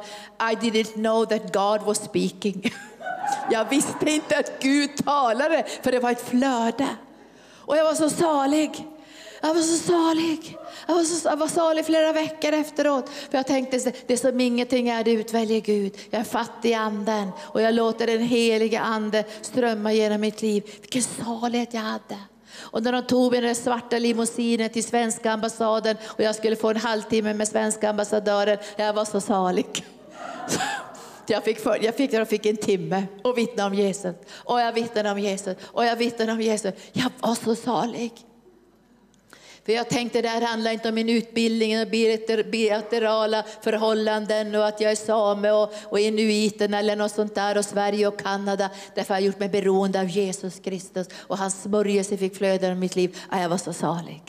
I 0.52 0.56
didn't 0.56 0.94
know 0.94 1.26
that 1.26 1.54
God 1.54 1.88
was 1.88 2.04
speaking. 2.04 2.74
Jag 3.52 3.70
visste 3.70 4.10
inte 4.12 4.38
att 4.38 4.52
Gud 4.60 4.90
talade 5.06 5.66
för 5.84 5.92
det 5.92 6.00
var 6.00 6.12
ett 6.12 6.30
flöde. 6.30 6.88
Och 7.70 7.78
jag 7.78 7.84
var 7.84 7.94
så 7.94 8.10
salig. 8.10 8.88
Jag 9.42 9.54
var 9.54 9.62
så 9.62 9.92
salig. 9.92 10.58
Jag 10.88 10.96
var, 10.96 11.04
så, 11.04 11.30
jag 11.30 11.38
var 11.38 11.48
salig 11.48 11.86
flera 11.86 12.14
veckor 12.14 12.54
efteråt. 12.54 13.10
För 13.10 13.38
jag 13.38 13.48
tänkte, 13.48 13.92
det 14.08 14.18
som 14.18 14.40
ingenting 14.40 14.90
är, 14.90 15.04
det 15.04 15.12
utväljer 15.12 15.62
Gud. 15.62 15.98
Jag 16.10 16.20
är 16.20 16.26
fattig 16.26 16.70
i 16.70 16.74
anden 16.74 17.30
och 17.40 17.62
jag 17.62 17.74
låter 17.74 18.08
den 18.08 18.22
helige 18.22 18.80
ande 18.80 19.24
strömma 19.42 19.94
genom 19.94 20.22
mitt 20.22 20.42
liv. 20.42 20.64
Vilken 20.82 21.02
salighet 21.02 21.74
jag 21.74 21.82
hade. 21.82 22.18
Och 22.60 22.84
när 22.84 22.92
de 22.92 23.02
tog 23.02 23.32
mig 23.32 23.42
den 23.42 23.56
svarta 23.56 24.00
limousinen 24.00 24.70
till 24.70 24.84
svenska 24.84 25.32
ambassaden 25.32 25.98
och 26.06 26.24
jag 26.24 26.36
skulle 26.36 26.56
få 26.56 26.70
en 26.70 26.78
halvtimme 26.78 27.34
med 27.34 27.48
svenska 27.48 27.90
ambassadören, 27.90 28.58
jag 28.78 28.94
var 28.94 29.06
så 29.06 29.22
salig. 29.22 29.86
Jag 31.30 31.44
fick, 31.44 31.60
för, 31.60 31.84
jag, 31.84 31.96
fick, 31.96 32.14
jag 32.14 32.30
fick 32.30 32.46
en 32.46 32.58
timme 32.58 33.04
och 33.24 33.38
vittna 33.38 33.66
om 33.66 33.74
Jesus. 33.74 34.16
Och 34.32 34.60
jag 34.60 34.74
vittnade 34.74 35.12
om 35.12 35.20
Jesus. 35.20 35.58
Och 35.66 35.86
jag 35.86 35.96
vittnade 35.96 36.32
om 36.32 36.42
Jesus. 36.42 36.74
Jag 36.94 37.12
var 37.20 37.36
så 37.36 37.56
salig. 37.56 38.12
För 39.66 39.74
jag 39.74 39.90
tänkte 39.90 40.22
det 40.22 40.28
här 40.28 40.42
handlar 40.42 40.72
inte 40.72 40.90
om 40.90 40.96
min 40.96 41.10
utbildning 41.10 41.82
och 41.82 41.88
bilaterala 42.52 43.44
förhållanden 43.62 44.56
och 44.56 44.68
att 44.68 44.82
jag 44.82 44.92
är 44.92 44.96
same 44.96 45.52
och, 45.52 45.74
och 45.84 46.00
inuiten 46.00 46.74
eller 46.74 46.96
något 46.96 47.12
sånt 47.12 47.36
där 47.36 47.58
och 47.58 47.66
Sverige 47.66 48.08
och 48.08 48.20
Kanada. 48.20 48.70
Därför 48.96 49.14
har 49.14 49.22
jag 49.22 49.26
gjort 49.26 49.40
mig 49.40 49.50
beroende 49.50 50.00
av 50.00 50.08
Jesus 50.08 50.60
Kristus 50.60 51.08
och 51.18 51.38
hans 51.38 51.62
smörjelse 51.62 52.18
fick 52.18 52.38
flöda 52.38 52.72
i 52.72 52.76
mitt 52.76 52.96
liv. 52.96 53.18
Ja, 53.32 53.42
jag 53.42 53.50
var 53.50 53.58
så 53.58 53.74
salig. 53.74 54.22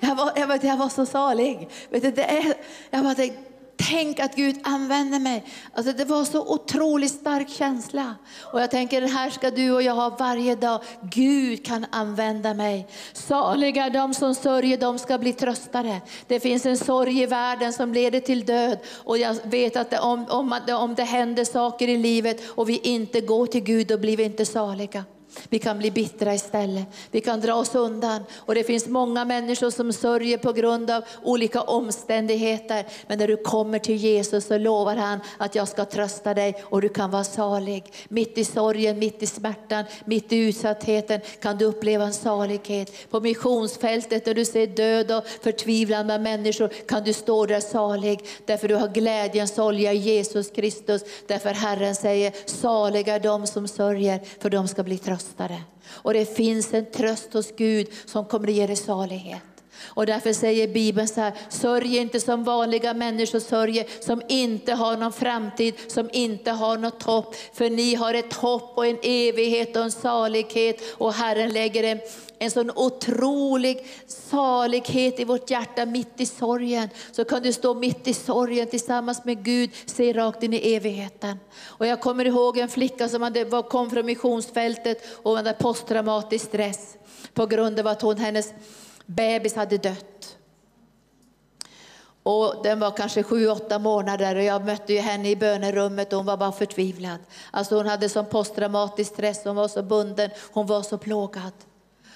Jag 0.00 0.14
var, 0.14 0.32
jag 0.36 0.46
var, 0.46 0.58
jag 0.62 0.76
var 0.76 0.88
så 0.88 1.06
salig. 1.06 1.68
Vet 1.90 2.02
du, 2.02 2.10
det 2.10 2.24
är, 2.24 2.54
jag 2.90 3.02
bara 3.02 3.14
tänkte, 3.14 3.51
Tänk 3.76 4.20
att 4.20 4.36
Gud 4.36 4.56
använder 4.62 5.18
mig. 5.18 5.44
Alltså 5.74 5.92
det 5.92 6.04
var 6.04 6.24
så 6.24 6.54
otroligt 6.54 7.12
stark 7.12 7.48
känsla. 7.48 8.14
Och 8.40 8.60
jag 8.60 8.70
tänker 8.70 9.00
den 9.00 9.10
här 9.10 9.30
ska 9.30 9.50
du 9.50 9.70
och 9.72 9.82
jag 9.82 9.94
ha 9.94 10.16
varje 10.18 10.54
dag. 10.54 10.80
Gud 11.02 11.66
kan 11.66 11.86
använda 11.90 12.54
mig. 12.54 12.88
Saliga 13.12 13.90
de 13.90 14.14
som 14.14 14.34
sörjer, 14.34 14.78
de 14.78 14.98
ska 14.98 15.18
bli 15.18 15.32
tröstade. 15.32 16.00
Det 16.26 16.40
finns 16.40 16.66
en 16.66 16.78
sorg 16.78 17.22
i 17.22 17.26
världen 17.26 17.72
som 17.72 17.92
leder 17.92 18.20
till 18.20 18.44
död. 18.44 18.78
Och 19.04 19.18
jag 19.18 19.36
vet 19.44 19.76
att 19.76 19.90
det, 19.90 19.98
om, 19.98 20.26
om, 20.28 20.60
om 20.68 20.94
det 20.94 21.04
händer 21.04 21.44
saker 21.44 21.88
i 21.88 21.96
livet 21.96 22.50
och 22.50 22.68
vi 22.68 22.78
inte 22.78 23.20
går 23.20 23.46
till 23.46 23.62
Gud, 23.62 23.86
då 23.86 23.98
blir 23.98 24.16
vi 24.16 24.22
inte 24.22 24.46
saliga. 24.46 25.04
Vi 25.48 25.58
kan 25.58 25.78
bli 25.78 25.90
bittra 25.90 26.34
istället. 26.34 26.86
Vi 27.10 27.20
kan 27.20 27.40
dra 27.40 27.54
oss 27.54 27.74
undan. 27.74 28.24
Och 28.36 28.54
det 28.54 28.64
finns 28.64 28.86
många 28.86 29.24
människor 29.24 29.70
som 29.70 29.92
sörjer 29.92 30.38
på 30.38 30.52
grund 30.52 30.90
av 30.90 31.04
olika 31.22 31.60
omständigheter. 31.60 32.86
Men 33.06 33.18
när 33.18 33.28
du 33.28 33.36
kommer 33.36 33.78
till 33.78 33.96
Jesus 33.96 34.46
så 34.46 34.58
lovar 34.58 34.96
han 34.96 35.20
att 35.38 35.54
jag 35.54 35.68
ska 35.68 35.84
trösta 35.84 36.34
dig 36.34 36.64
och 36.64 36.80
du 36.80 36.88
kan 36.88 37.10
vara 37.10 37.24
salig. 37.24 37.92
Mitt 38.08 38.38
i 38.38 38.44
sorgen, 38.44 38.98
mitt 38.98 39.22
i 39.22 39.26
smärtan, 39.26 39.84
mitt 40.04 40.32
i 40.32 40.36
utsattheten 40.36 41.20
kan 41.40 41.58
du 41.58 41.64
uppleva 41.64 42.04
en 42.04 42.12
salighet. 42.12 43.10
På 43.10 43.20
missionsfältet 43.20 44.24
där 44.24 44.34
du 44.34 44.44
ser 44.44 44.66
död 44.66 45.12
och 45.12 45.26
förtvivlan 45.42 46.06
bland 46.06 46.22
människor 46.22 46.68
kan 46.68 47.04
du 47.04 47.12
stå 47.12 47.46
där 47.46 47.60
salig. 47.60 48.20
Därför 48.44 48.68
du 48.68 48.74
har 48.74 48.88
glädjens 48.88 49.58
olja 49.58 49.92
i 49.92 49.96
Jesus 49.96 50.50
Kristus. 50.50 51.02
Därför 51.26 51.50
Herren 51.50 51.94
säger, 51.94 52.32
saliga 52.44 53.18
de 53.18 53.46
som 53.46 53.68
sörjer 53.68 54.20
för 54.38 54.50
de 54.50 54.68
ska 54.68 54.82
bli 54.82 54.98
tröstade 54.98 55.21
tröstare. 55.22 55.62
Och 55.88 56.14
det 56.14 56.36
finns 56.36 56.74
en 56.74 56.86
tröst 56.90 57.32
hos 57.32 57.56
Gud 57.56 57.88
som 58.06 58.24
kommer 58.24 58.48
att 58.48 58.54
ge 58.54 58.66
dig 58.66 58.76
salighet. 58.76 59.51
Och 59.86 60.06
därför 60.06 60.32
säger 60.32 60.68
Bibeln 60.68 61.08
så 61.08 61.20
här, 61.20 61.32
sörj 61.48 61.96
inte 61.96 62.20
som 62.20 62.44
vanliga 62.44 62.94
människor 62.94 63.40
sörjer, 63.40 63.86
som 64.00 64.22
inte 64.28 64.72
har 64.72 64.96
någon 64.96 65.12
framtid, 65.12 65.74
som 65.88 66.10
inte 66.12 66.50
har 66.50 66.78
något 66.78 67.02
hopp. 67.02 67.34
För 67.52 67.70
ni 67.70 67.94
har 67.94 68.14
ett 68.14 68.34
hopp 68.34 68.72
och 68.76 68.86
en 68.86 68.98
evighet 69.02 69.76
och 69.76 69.82
en 69.82 69.92
salighet 69.92 70.80
och 70.98 71.12
Herren 71.12 71.52
lägger 71.52 71.84
en, 71.84 72.00
en 72.38 72.50
sån 72.50 72.70
otrolig 72.70 73.86
salighet 74.06 75.20
i 75.20 75.24
vårt 75.24 75.50
hjärta 75.50 75.86
mitt 75.86 76.20
i 76.20 76.26
sorgen. 76.26 76.88
Så 77.12 77.24
kan 77.24 77.42
du 77.42 77.52
stå 77.52 77.74
mitt 77.74 78.08
i 78.08 78.14
sorgen 78.14 78.66
tillsammans 78.66 79.24
med 79.24 79.44
Gud, 79.44 79.70
se 79.86 80.12
rakt 80.12 80.42
in 80.42 80.54
i 80.54 80.74
evigheten. 80.74 81.38
Och 81.64 81.86
jag 81.86 82.00
kommer 82.00 82.24
ihåg 82.24 82.58
en 82.58 82.68
flicka 82.68 83.08
som 83.08 83.22
hade, 83.22 83.62
kom 83.68 83.90
från 83.90 84.06
missionsfältet 84.06 85.04
och 85.22 85.36
hade 85.36 85.52
posttraumatisk 85.52 86.44
stress 86.44 86.96
på 87.34 87.46
grund 87.46 87.80
av 87.80 87.86
att 87.86 88.02
hon, 88.02 88.16
hennes 88.16 88.52
bebis 89.14 89.54
hade 89.54 89.78
dött. 89.78 90.36
Och 92.22 92.54
den 92.62 92.80
var 92.80 92.90
kanske 92.90 93.22
sju, 93.22 93.48
åtta 93.48 93.78
månader 93.78 94.36
och 94.36 94.42
jag 94.42 94.64
mötte 94.64 94.92
ju 94.92 94.98
henne 94.98 95.30
i 95.30 95.36
bönerummet 95.36 96.12
och 96.12 96.16
hon 96.16 96.26
var 96.26 96.36
bara 96.36 96.52
förtvivlad. 96.52 97.18
Alltså 97.50 97.76
hon 97.76 97.86
hade 97.86 98.08
sån 98.08 98.26
posttraumatisk 98.26 99.12
stress, 99.12 99.44
hon 99.44 99.56
var 99.56 99.68
så 99.68 99.82
bunden, 99.82 100.30
hon 100.52 100.66
var 100.66 100.82
så 100.82 100.98
plågad. 100.98 101.52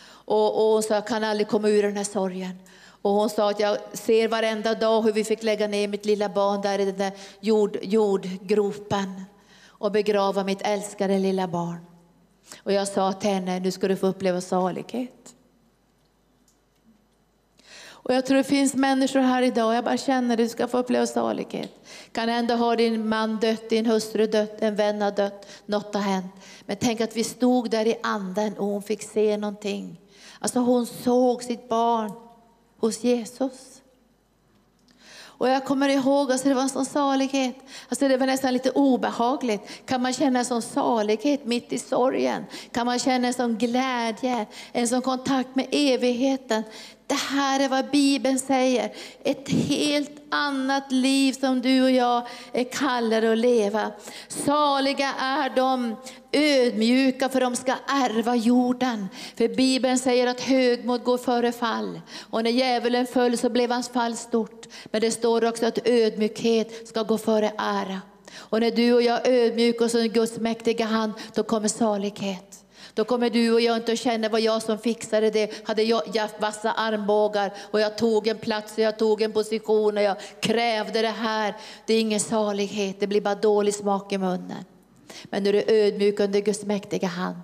Och, 0.08 0.56
och 0.56 0.72
hon 0.72 0.82
sa, 0.82 0.94
jag 0.94 1.06
kan 1.06 1.24
aldrig 1.24 1.48
komma 1.48 1.68
ur 1.68 1.82
den 1.82 1.96
här 1.96 2.04
sorgen. 2.04 2.58
Och 3.02 3.10
hon 3.10 3.30
sa 3.30 3.50
att 3.50 3.60
jag 3.60 3.78
ser 3.92 4.28
varenda 4.28 4.74
dag 4.74 5.02
hur 5.02 5.12
vi 5.12 5.24
fick 5.24 5.42
lägga 5.42 5.68
ner 5.68 5.88
mitt 5.88 6.06
lilla 6.06 6.28
barn 6.28 6.60
där 6.60 6.78
i 6.78 6.84
den 6.84 6.98
där 6.98 7.12
jord, 7.40 7.78
jordgropen 7.82 9.24
och 9.66 9.92
begrava 9.92 10.44
mitt 10.44 10.62
älskade 10.62 11.18
lilla 11.18 11.48
barn. 11.48 11.86
Och 12.62 12.72
jag 12.72 12.88
sa 12.88 13.12
till 13.12 13.30
henne, 13.30 13.60
nu 13.60 13.70
ska 13.70 13.88
du 13.88 13.96
få 13.96 14.06
uppleva 14.06 14.40
salighet. 14.40 15.35
Och 18.06 18.14
jag 18.14 18.26
tror 18.26 18.36
det 18.36 18.44
finns 18.44 18.74
människor 18.74 19.20
här 19.20 19.42
idag, 19.42 19.74
jag 19.74 19.84
bara 19.84 19.96
känner 19.96 20.34
att 20.34 20.38
du 20.38 20.48
ska 20.48 20.68
få 20.68 20.78
uppleva 20.78 21.06
salighet. 21.06 21.86
Kan 22.12 22.28
ändå 22.28 22.54
ha 22.54 22.76
din 22.76 23.08
man 23.08 23.36
dött, 23.36 23.68
din 23.68 23.86
hustru 23.86 24.26
dött, 24.26 24.62
en 24.62 24.76
vän 24.76 25.02
har 25.02 25.10
dött, 25.10 25.48
något 25.66 25.94
har 25.94 26.00
hänt. 26.00 26.32
Men 26.66 26.76
tänk 26.80 27.00
att 27.00 27.16
vi 27.16 27.24
stod 27.24 27.70
där 27.70 27.86
i 27.86 27.96
anden 28.02 28.58
och 28.58 28.66
hon 28.66 28.82
fick 28.82 29.02
se 29.02 29.36
någonting. 29.36 30.00
Alltså 30.38 30.58
hon 30.58 30.86
såg 30.86 31.42
sitt 31.42 31.68
barn 31.68 32.12
hos 32.78 33.04
Jesus. 33.04 33.82
Och 35.38 35.48
jag 35.48 35.64
kommer 35.64 35.88
ihåg, 35.88 36.32
alltså 36.32 36.48
det 36.48 36.54
var 36.54 36.62
en 36.62 36.68
sån 36.68 36.86
salighet. 36.86 37.56
Alltså 37.88 38.08
det 38.08 38.16
var 38.16 38.26
nästan 38.26 38.52
lite 38.52 38.70
obehagligt. 38.70 39.62
Kan 39.86 40.02
man 40.02 40.12
känna 40.12 40.38
en 40.38 40.44
sån 40.44 40.62
salighet 40.62 41.44
mitt 41.44 41.72
i 41.72 41.78
sorgen? 41.78 42.44
Kan 42.72 42.86
man 42.86 42.98
känna 42.98 43.26
en 43.26 43.34
sån 43.34 43.56
glädje, 43.56 44.46
en 44.72 44.88
sån 44.88 45.02
kontakt 45.02 45.56
med 45.56 45.66
evigheten? 45.70 46.62
Det 47.06 47.14
här 47.14 47.60
är 47.60 47.68
vad 47.68 47.90
Bibeln 47.90 48.38
säger. 48.38 48.92
Ett 49.22 49.48
helt 49.48 50.10
annat 50.30 50.92
liv 50.92 51.32
som 51.32 51.60
du 51.60 51.82
och 51.82 51.90
jag 51.90 52.26
är 52.52 52.64
kallade 52.64 53.32
att 53.32 53.38
leva. 53.38 53.92
Saliga 54.28 55.14
är 55.18 55.50
de 55.56 55.96
ödmjuka 56.32 57.28
för 57.28 57.40
de 57.40 57.56
ska 57.56 57.74
ärva 57.86 58.36
jorden. 58.36 59.08
För 59.36 59.48
Bibeln 59.48 59.98
säger 59.98 60.26
att 60.26 60.40
högmod 60.40 61.02
går 61.02 61.18
före 61.18 61.52
fall. 61.52 62.00
Och 62.30 62.44
när 62.44 62.50
djävulen 62.50 63.06
föll 63.06 63.38
så 63.38 63.48
blev 63.48 63.70
hans 63.70 63.88
fall 63.88 64.16
stort. 64.16 64.66
Men 64.84 65.00
det 65.00 65.10
står 65.10 65.44
också 65.44 65.66
att 65.66 65.88
ödmjukhet 65.88 66.88
ska 66.88 67.02
gå 67.02 67.18
före 67.18 67.52
ära. 67.58 68.00
Och 68.36 68.60
när 68.60 68.70
du 68.70 68.94
och 68.94 69.02
jag 69.02 69.28
ödmjukar 69.28 69.84
oss 69.84 69.94
under 69.94 70.08
Guds 70.08 70.38
mäktiga 70.38 70.84
hand, 70.84 71.12
då 71.34 71.42
kommer 71.42 71.68
salighet. 71.68 72.65
Då 72.96 73.04
kommer 73.04 73.30
du 73.30 73.52
och 73.52 73.60
jag 73.60 73.76
inte 73.76 73.92
att 73.92 73.98
känna 73.98 74.28
vad 74.28 74.40
jag 74.40 74.62
som 74.62 74.78
fixade 74.78 75.30
det. 75.30 75.66
Hade 75.66 75.82
jag 75.82 76.02
jag 76.14 76.28
vassa 76.38 76.72
armbågar 76.72 77.52
och 77.70 77.80
jag 77.80 77.98
tog 77.98 78.26
en 78.26 78.38
plats 78.38 78.72
och 78.72 78.78
jag 78.78 78.98
tog 78.98 79.22
en 79.22 79.32
position 79.32 79.96
och 79.96 80.02
jag 80.02 80.16
krävde 80.40 81.02
det 81.02 81.08
här. 81.08 81.54
Det 81.86 81.94
är 81.94 82.00
ingen 82.00 82.20
salighet, 82.20 83.00
det 83.00 83.06
blir 83.06 83.20
bara 83.20 83.34
dålig 83.34 83.74
smak 83.74 84.12
i 84.12 84.18
munnen. 84.18 84.64
Men 85.24 85.42
nu 85.42 85.48
är 85.48 85.52
du 85.52 85.64
ödmjuk 85.72 86.20
under 86.20 86.40
Guds 86.40 86.64
mäktiga 86.64 87.08
hand 87.08 87.42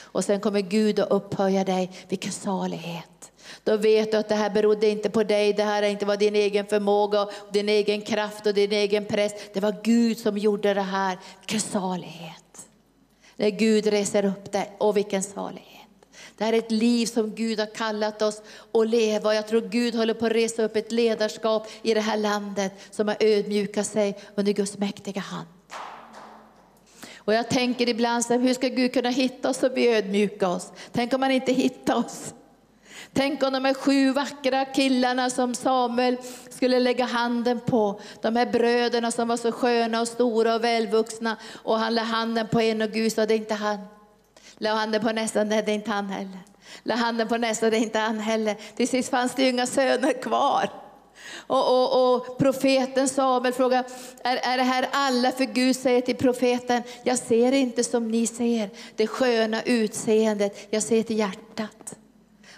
och 0.00 0.24
sen 0.24 0.40
kommer 0.40 0.60
Gud 0.60 1.00
att 1.00 1.10
upphöja 1.10 1.64
dig, 1.64 1.90
vilken 2.08 2.32
salighet. 2.32 3.32
Då 3.64 3.76
vet 3.76 4.12
du 4.12 4.16
att 4.16 4.28
det 4.28 4.34
här 4.34 4.50
berodde 4.50 4.88
inte 4.88 5.10
på 5.10 5.22
dig, 5.22 5.52
det 5.52 5.64
här 5.64 5.82
inte 5.82 6.06
var 6.06 6.16
din 6.16 6.34
egen 6.36 6.66
förmåga, 6.66 7.28
din 7.52 7.68
egen 7.68 8.02
kraft 8.02 8.46
och 8.46 8.54
din 8.54 8.72
egen 8.72 9.04
press. 9.04 9.32
Det 9.54 9.60
var 9.60 9.76
Gud 9.82 10.18
som 10.18 10.38
gjorde 10.38 10.74
det 10.74 10.80
här. 10.80 11.18
Vilken 11.40 11.60
salighet. 11.60 12.47
När 13.38 13.50
Gud 13.50 13.86
reser 13.86 14.24
upp 14.24 14.52
dig, 14.52 14.72
och 14.78 14.96
vilken 14.96 15.22
salighet. 15.22 15.88
Det 16.36 16.44
här 16.44 16.52
är 16.52 16.58
ett 16.58 16.70
liv 16.70 17.06
som 17.06 17.34
Gud 17.34 17.58
har 17.58 17.74
kallat 17.74 18.22
oss 18.22 18.42
att 18.72 18.88
leva. 18.88 19.34
Jag 19.34 19.46
tror 19.48 19.60
Gud 19.60 19.94
håller 19.94 20.14
på 20.14 20.26
att 20.26 20.32
resa 20.32 20.62
upp 20.62 20.76
ett 20.76 20.92
ledarskap 20.92 21.68
i 21.82 21.94
det 21.94 22.00
här 22.00 22.16
landet 22.16 22.72
som 22.90 23.08
har 23.08 23.16
ödmjukat 23.20 23.86
sig 23.86 24.18
under 24.34 24.52
Guds 24.52 24.78
mäktiga 24.78 25.20
hand. 25.20 25.46
Och 27.16 27.34
jag 27.34 27.48
tänker 27.48 27.88
ibland 27.88 28.24
så 28.24 28.32
här, 28.32 28.40
hur 28.40 28.54
ska 28.54 28.68
Gud 28.68 28.92
kunna 28.92 29.10
hitta 29.10 29.50
oss 29.50 29.62
och 29.62 29.72
bli 29.72 29.88
ödmjuka 29.88 30.48
oss? 30.48 30.72
Tänk 30.92 31.12
om 31.12 31.22
han 31.22 31.30
inte 31.30 31.52
hittar 31.52 31.94
oss. 31.94 32.34
Tänk 33.18 33.42
om 33.42 33.52
de 33.52 33.64
här 33.64 33.74
sju 33.74 34.12
vackra 34.12 34.64
killarna 34.64 35.30
som 35.30 35.54
Samuel 35.54 36.16
skulle 36.50 36.78
lägga 36.78 37.04
handen 37.04 37.60
på. 37.60 38.00
De 38.22 38.36
här 38.36 38.46
bröderna 38.46 39.10
som 39.10 39.28
var 39.28 39.36
så 39.36 39.52
sköna 39.52 40.00
och 40.00 40.08
stora 40.08 40.54
och 40.54 40.64
välvuxna. 40.64 41.36
Och 41.62 41.78
han 41.78 41.94
lade 41.94 42.06
handen 42.06 42.48
på 42.48 42.60
en 42.60 42.82
och 42.82 42.90
Gud 42.90 43.12
sa, 43.12 43.26
det 43.26 43.34
är 43.34 43.38
inte 43.38 43.54
han. 43.54 43.78
La 44.58 44.74
handen 44.74 45.02
på 45.02 45.12
nästa, 45.12 45.44
nej 45.44 45.62
det 45.62 45.72
är 45.72 45.74
inte 45.74 45.90
han 45.90 46.08
heller. 46.08 46.38
La 46.82 46.94
handen 46.94 47.28
på 47.28 47.36
nästa, 47.36 47.70
det 47.70 47.76
är 47.76 47.80
inte 47.80 47.98
han 47.98 48.18
heller. 48.18 48.56
Till 48.76 48.88
sist 48.88 49.10
fanns 49.10 49.34
det 49.34 49.42
ju 49.42 49.48
inga 49.48 49.66
söner 49.66 50.22
kvar. 50.22 50.70
Och, 51.36 51.68
och, 51.68 52.14
och, 52.14 52.38
profeten 52.38 53.08
Samuel 53.08 53.54
frågar, 53.54 53.84
är, 54.22 54.36
är 54.36 54.56
det 54.56 54.62
här 54.62 54.88
alla? 54.92 55.32
För 55.32 55.44
Gud 55.44 55.76
säger 55.76 56.00
till 56.00 56.16
profeten, 56.16 56.82
jag 57.02 57.18
ser 57.18 57.52
inte 57.52 57.84
som 57.84 58.08
ni 58.08 58.26
ser, 58.26 58.70
det 58.96 59.06
sköna 59.06 59.62
utseendet, 59.62 60.66
jag 60.70 60.82
ser 60.82 61.02
till 61.02 61.18
hjärtat. 61.18 61.98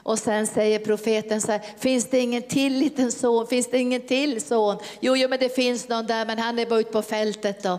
Och 0.03 0.19
sen 0.19 0.47
säger 0.47 0.79
profeten 0.79 1.41
så 1.41 1.53
här, 1.53 1.63
finns 1.79 2.11
det 2.11 2.19
ingen 2.19 2.43
till 2.43 2.79
liten 2.79 3.13
son? 3.13 3.47
Finns 3.47 3.71
det 3.71 3.79
ingen 3.79 4.01
till 4.01 4.41
son? 4.41 4.77
Jo, 5.01 5.17
jo 5.17 5.29
men 5.29 5.39
det 5.39 5.55
finns 5.55 5.89
någon 5.89 6.07
där, 6.07 6.27
men 6.27 6.39
han 6.39 6.59
är 6.59 6.67
bara 6.67 6.81
ute 6.81 6.93
på 6.93 7.03
fältet 7.03 7.63
då. 7.63 7.79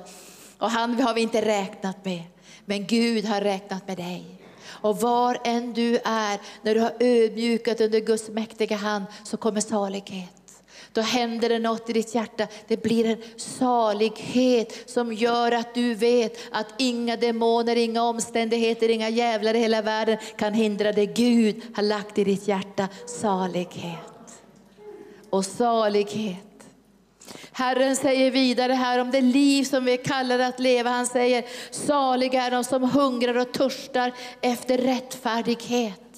Och 0.58 0.70
han 0.70 1.02
har 1.02 1.14
vi 1.14 1.22
inte 1.22 1.46
räknat 1.46 2.06
med. 2.06 2.24
Men 2.66 2.88
Gud 2.88 3.26
har 3.26 3.42
räknat 3.42 3.88
med 3.88 3.98
dig. 3.98 4.26
Och 4.66 5.02
var 5.02 5.38
än 5.44 5.74
du 5.74 5.96
är, 5.96 6.40
när 6.62 6.76
du 6.76 6.82
har 6.82 6.94
ödmjukat 7.00 7.82
under 7.82 8.00
Guds 8.00 8.30
mäktiga 8.30 8.76
hand, 8.76 9.06
så 9.24 9.38
kommer 9.38 9.62
salighet. 9.62 10.41
Då 10.94 11.02
händer 11.02 11.50
det 11.50 11.60
något 11.60 11.90
i 11.90 11.94
ditt 11.94 12.16
hjärta. 12.16 12.48
Det 12.68 12.84
blir 12.84 13.06
en 13.06 13.18
salighet 13.38 14.90
som 14.90 15.14
gör 15.14 15.52
att 15.52 15.74
du 15.74 15.96
vet 15.96 16.38
att 16.52 16.68
inga 16.78 17.18
demoner, 17.18 17.76
inga 17.76 18.04
omständigheter, 18.04 18.90
inga 18.90 19.10
djävlar 19.10 19.54
i 19.54 19.60
hela 19.60 19.82
världen 19.82 20.18
kan 20.38 20.54
hindra 20.54 20.92
det 20.92 21.06
Gud 21.06 21.62
har 21.74 21.84
lagt 21.84 22.18
i 22.18 22.24
ditt 22.24 22.48
hjärta. 22.48 22.88
Salighet. 23.06 23.98
Och 25.30 25.46
salighet. 25.46 26.38
Herren 27.52 27.96
säger 27.96 28.32
vidare 28.32 28.74
här 28.74 29.00
om 29.00 29.12
det 29.12 29.22
liv 29.22 29.64
som 29.64 29.86
vi 29.86 29.98
kallar 29.98 30.40
att 30.40 30.60
leva. 30.60 30.90
Han 30.90 31.08
säger, 31.08 31.46
saliga 31.72 32.44
är 32.44 32.52
de 32.52 32.64
som 32.64 32.84
hungrar 32.84 33.38
och 33.38 33.52
törstar 33.52 34.14
efter 34.42 34.78
rättfärdighet. 34.78 36.11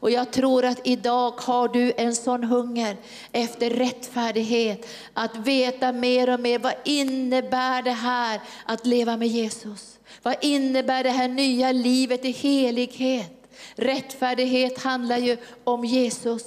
Och 0.00 0.10
jag 0.10 0.32
tror 0.32 0.64
att 0.64 0.80
idag 0.84 1.30
har 1.30 1.68
du 1.68 1.92
en 1.96 2.14
sån 2.14 2.44
hunger 2.44 2.96
efter 3.32 3.70
rättfärdighet, 3.70 4.88
att 5.12 5.36
veta 5.36 5.92
mer 5.92 6.30
och 6.30 6.40
mer 6.40 6.58
vad 6.58 6.74
innebär 6.84 7.82
det 7.82 7.90
här 7.90 8.40
att 8.64 8.86
leva 8.86 9.16
med 9.16 9.28
Jesus? 9.28 9.98
Vad 10.22 10.36
innebär 10.40 11.04
det 11.04 11.10
här 11.10 11.28
nya 11.28 11.72
livet 11.72 12.24
i 12.24 12.30
helighet? 12.30 13.48
Rättfärdighet 13.74 14.82
handlar 14.82 15.18
ju 15.18 15.36
om 15.64 15.84
Jesus. 15.84 16.44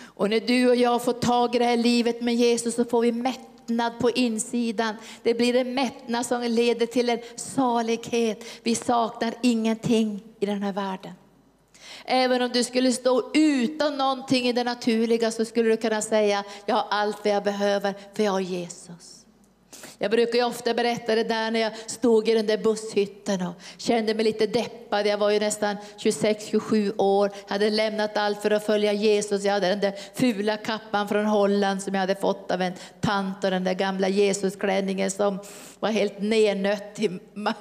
Och 0.00 0.30
när 0.30 0.40
du 0.40 0.68
och 0.68 0.76
jag 0.76 1.04
får 1.04 1.12
tag 1.12 1.54
i 1.54 1.58
det 1.58 1.64
här 1.64 1.76
livet 1.76 2.20
med 2.20 2.34
Jesus 2.34 2.74
så 2.74 2.84
får 2.84 3.00
vi 3.00 3.12
mättnad 3.12 3.98
på 3.98 4.10
insidan. 4.10 4.94
Det 5.22 5.34
blir 5.34 5.56
en 5.56 5.74
mättnad 5.74 6.26
som 6.26 6.42
leder 6.42 6.86
till 6.86 7.08
en 7.08 7.18
salighet. 7.36 8.44
Vi 8.62 8.74
saknar 8.74 9.34
ingenting 9.42 10.22
i 10.40 10.46
den 10.46 10.62
här 10.62 10.72
världen. 10.72 11.12
Även 12.10 12.42
om 12.42 12.50
du 12.52 12.64
skulle 12.64 12.92
stå 12.92 13.30
utan 13.34 13.98
någonting 13.98 14.48
i 14.48 14.52
det 14.52 14.64
naturliga 14.64 15.30
så 15.30 15.44
skulle 15.44 15.68
du 15.68 15.76
kunna 15.76 16.02
säga, 16.02 16.44
jag 16.66 16.74
har 16.74 16.86
allt 16.90 17.24
vad 17.24 17.34
jag 17.34 17.44
behöver 17.44 17.94
för 18.14 18.22
jag 18.22 18.32
har 18.32 18.40
Jesus. 18.40 19.18
Jag 19.98 20.10
brukar 20.10 20.38
ju 20.38 20.44
ofta 20.44 20.74
berätta 20.74 21.14
det 21.14 21.24
där 21.24 21.50
när 21.50 21.60
jag 21.60 21.72
stod 21.86 22.28
i 22.28 22.34
den 22.34 22.46
där 22.46 22.58
busshytten 22.58 23.46
och 23.46 23.54
kände 23.76 24.14
mig 24.14 24.24
lite 24.24 24.46
deppad. 24.46 25.06
Jag 25.06 25.18
var 25.18 25.30
ju 25.30 25.40
nästan 25.40 25.76
26-27 25.98 26.94
år, 26.98 27.30
jag 27.46 27.52
hade 27.52 27.70
lämnat 27.70 28.16
allt 28.16 28.42
för 28.42 28.50
att 28.50 28.66
följa 28.66 28.92
Jesus. 28.92 29.44
Jag 29.44 29.52
hade 29.52 29.68
den 29.68 29.80
där 29.80 29.94
fula 30.14 30.56
kappan 30.56 31.08
från 31.08 31.26
Holland 31.26 31.82
som 31.82 31.94
jag 31.94 32.00
hade 32.00 32.14
fått 32.14 32.50
av 32.50 32.62
en 32.62 32.72
tant 33.00 33.44
och 33.44 33.50
den 33.50 33.64
där 33.64 33.74
gamla 33.74 34.08
Jesusklänningen 34.08 35.10
som 35.10 35.38
var 35.80 35.90
helt 35.90 36.22
nernött 36.22 36.98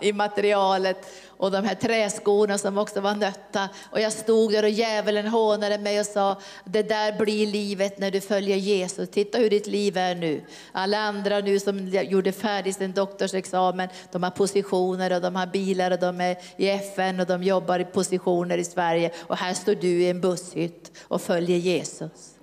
i 0.02 0.14
materialet 0.14 0.98
och 1.38 1.52
de 1.52 1.66
här 1.66 1.76
träskorna 1.76 2.58
som 2.58 2.78
också 2.78 3.02
var 3.02 3.16
nötta. 3.16 3.70
Och 3.92 4.02
jag 4.02 4.14
stod 4.14 4.52
där 4.52 4.64
och 4.64 4.70
djävulen 4.70 5.28
hånade 5.28 5.78
mig 5.78 6.00
och 6.00 6.06
sa, 6.06 6.38
det 6.66 6.84
där 6.84 7.18
blir 7.18 7.48
livet 7.48 8.00
när 8.00 8.12
du 8.12 8.22
följer 8.22 8.58
Jesus. 8.58 9.10
Titta 9.10 9.38
hur 9.38 9.50
ditt 9.50 9.68
liv 9.68 9.98
är 9.98 10.16
nu. 10.16 10.42
Alla 10.72 10.98
andra 10.98 11.40
nu 11.40 11.60
som 11.60 11.88
gjorde 11.88 12.32
färdigt 12.32 12.78
sin 12.78 12.92
doktorsexamen, 12.92 13.90
de 14.12 14.24
har 14.24 14.32
positioner 14.32 15.16
och 15.16 15.22
de 15.22 15.36
har 15.36 15.48
bilar 15.48 15.92
och 15.92 16.00
de 16.00 16.22
är 16.22 16.38
i 16.58 16.70
FN 16.70 17.20
och 17.20 17.28
de 17.28 17.44
jobbar 17.44 17.80
i 17.80 17.86
positioner 17.86 18.58
i 18.58 18.64
Sverige. 18.64 19.12
Och 19.20 19.38
här 19.38 19.54
står 19.54 19.76
du 19.76 20.02
i 20.02 20.10
en 20.10 20.22
busshytt 20.22 20.92
och 21.02 21.22
följer 21.22 21.58
Jesus. 21.58 22.34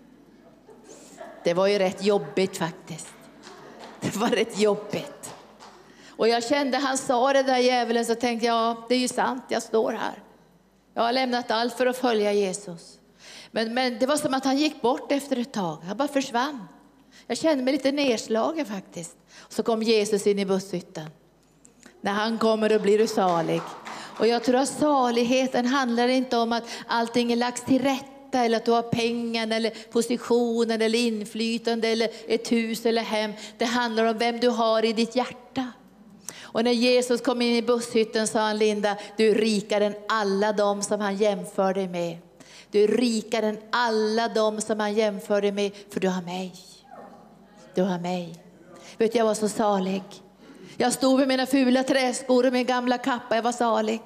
Det 1.45 1.55
var 1.55 1.67
ju 1.67 1.79
rätt 1.79 2.05
jobbigt 2.05 2.57
faktiskt. 2.57 3.09
Det 4.01 4.17
var 4.17 4.29
rätt 4.29 4.59
jobbigt. 4.59 5.24
Och 6.17 6.29
jag 6.29 6.45
kände, 6.45 6.79
han 6.79 6.99
sa 6.99 7.33
det 7.33 7.43
där 7.43 7.59
djävulen, 7.59 8.05
så 8.05 8.15
tänkte 8.15 8.47
jag, 8.47 8.55
ja, 8.55 8.87
det 8.89 8.95
är 8.95 8.99
ju 8.99 9.09
sant, 9.09 9.45
jag 9.49 9.63
står 9.63 9.93
här. 9.93 10.23
Jag 10.95 11.03
har 11.03 11.13
lämnat 11.13 11.51
allt 11.51 11.75
för 11.75 11.87
att 11.87 11.97
följa 11.97 12.33
Jesus. 12.33 12.99
Men, 13.51 13.75
men 13.75 13.99
det 13.99 14.07
var 14.07 14.17
som 14.17 14.35
att 14.35 14.45
han 14.45 14.59
gick 14.59 14.83
bort 14.83 15.13
efter 15.13 15.39
ett 15.39 15.53
tag, 15.53 15.79
han 15.87 15.97
bara 15.97 16.09
försvann. 16.09 16.69
Jag 17.27 17.39
kände 17.39 17.65
mig 17.65 17.73
lite 17.73 17.93
nedslagen 17.93 18.67
faktiskt. 18.67 19.17
Så 19.49 19.63
kom 19.63 19.83
Jesus 19.83 20.27
in 20.27 20.39
i 20.39 20.47
busshytten. 20.47 21.11
När 22.01 22.13
han 22.13 22.39
kommer 22.39 22.69
då 22.69 22.79
blir 22.79 22.99
du 22.99 23.07
salig. 23.07 23.61
Och 24.19 24.27
jag 24.27 24.45
tror 24.45 24.57
att 24.57 24.69
saligheten 24.69 25.67
handlar 25.67 26.09
inte 26.09 26.37
om 26.37 26.53
att 26.53 26.65
allting 26.87 27.33
är 27.33 27.37
lagt 27.37 27.67
till 27.67 27.83
rätta 27.83 28.45
eller 28.45 28.57
att 28.57 28.65
du 28.65 28.71
har 28.71 28.83
pengar 28.83 29.51
eller 29.51 29.71
positionen 29.71 30.83
eller 30.83 30.99
inflytande 30.99 31.89
eller 31.89 32.09
ett 32.29 32.53
hus 32.53 32.87
eller 32.87 33.03
hem. 33.03 33.33
Det 33.59 33.65
handlar 33.65 34.05
om 34.05 34.19
vem 34.19 34.41
du 34.41 34.49
har 34.49 34.85
i 34.85 34.93
ditt 34.93 35.17
hjärta. 35.17 35.73
Och 36.55 36.65
när 36.65 36.73
Jesus 36.73 37.21
kom 37.21 37.43
in 37.43 37.57
i 37.57 37.63
busshytten 37.63 38.27
sa 38.27 38.41
han, 38.41 38.59
Linda, 38.59 38.97
du 39.17 39.31
är 39.31 39.35
rikare 39.35 39.87
än 39.87 39.95
alla 40.09 40.53
de 40.53 40.83
som 40.83 41.01
han 41.01 41.17
jämför 41.17 41.75
dig 41.75 41.89
med. 41.89 42.19
Du 42.71 42.85
är 42.85 42.89
rikare 42.89 43.47
än 43.47 43.59
alla 43.71 44.29
de 44.29 44.61
som 44.61 44.81
han 44.81 44.95
jämför 44.95 45.43
dig 45.43 45.53
med, 45.53 45.73
för 45.91 46.01
du 46.01 46.09
har 46.09 46.23
mig. 46.23 46.53
Du 47.75 47.83
har 47.83 47.99
mig. 47.99 48.35
Vet 48.99 49.13
du, 49.13 49.19
jag 49.19 49.25
var 49.25 49.35
så 49.35 49.49
salig. 49.49 50.03
Jag 50.77 50.93
stod 50.93 51.19
med 51.19 51.29
mina 51.29 51.47
fula 51.47 51.83
träskor 51.83 52.47
och 52.47 52.53
min 52.53 52.67
gamla 52.67 52.99
kappa, 52.99 53.37
jag 53.37 53.43
var 53.43 53.53
salig. 53.53 54.03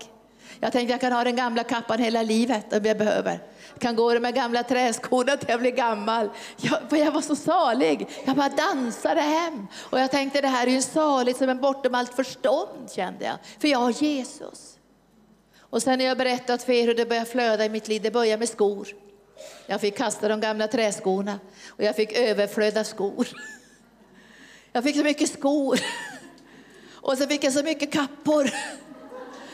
Jag 0.60 0.72
tänkte 0.72 0.92
jag 0.92 1.00
kan 1.00 1.12
ha 1.12 1.24
den 1.24 1.36
gamla 1.36 1.64
kappan 1.64 1.98
hela 1.98 2.22
livet 2.22 2.72
om 2.72 2.84
jag 2.84 2.98
behöver. 2.98 3.40
Jag 3.72 3.80
kan 3.80 3.96
gå 3.96 4.12
i 4.12 4.18
de 4.18 4.30
gamla 4.30 4.62
träskorna 4.62 5.36
till 5.36 5.48
jag 5.48 5.60
blir 5.60 5.70
gammal. 5.70 6.30
Jag, 6.56 6.78
för 6.88 6.96
jag 6.96 7.12
var 7.12 7.20
så 7.20 7.36
salig. 7.36 8.08
Jag 8.24 8.36
bara 8.36 8.48
dansade 8.48 9.20
hem. 9.20 9.66
Och 9.76 10.00
jag 10.00 10.10
tänkte 10.10 10.40
det 10.40 10.48
här 10.48 10.66
är 10.66 10.70
ju 10.70 10.82
saligt 10.82 11.36
som 11.36 11.48
en 11.48 11.60
bortom 11.60 11.94
allt 11.94 12.14
förstånd 12.14 12.90
kände 12.94 13.24
jag. 13.24 13.36
För 13.58 13.68
jag 13.68 13.78
har 13.78 13.90
Jesus. 13.90 14.78
Och 15.60 15.82
sen 15.82 15.98
när 15.98 16.04
jag 16.04 16.18
berättat 16.18 16.62
för 16.62 16.72
er 16.72 16.86
hur 16.86 16.94
det 16.94 17.06
började 17.06 17.30
flöda 17.30 17.64
i 17.64 17.68
mitt 17.68 17.88
liv. 17.88 18.02
Det 18.02 18.10
började 18.10 18.38
med 18.38 18.48
skor. 18.48 18.88
Jag 19.66 19.80
fick 19.80 19.96
kasta 19.96 20.28
de 20.28 20.40
gamla 20.40 20.68
träskorna 20.68 21.40
och 21.68 21.84
jag 21.84 21.96
fick 21.96 22.12
överflöda 22.12 22.84
skor. 22.84 23.28
Jag 24.72 24.84
fick 24.84 24.96
så 24.96 25.04
mycket 25.04 25.30
skor. 25.30 25.80
Och 26.94 27.18
så 27.18 27.26
fick 27.26 27.44
jag 27.44 27.52
så 27.52 27.62
mycket 27.62 27.92
kappor. 27.92 28.50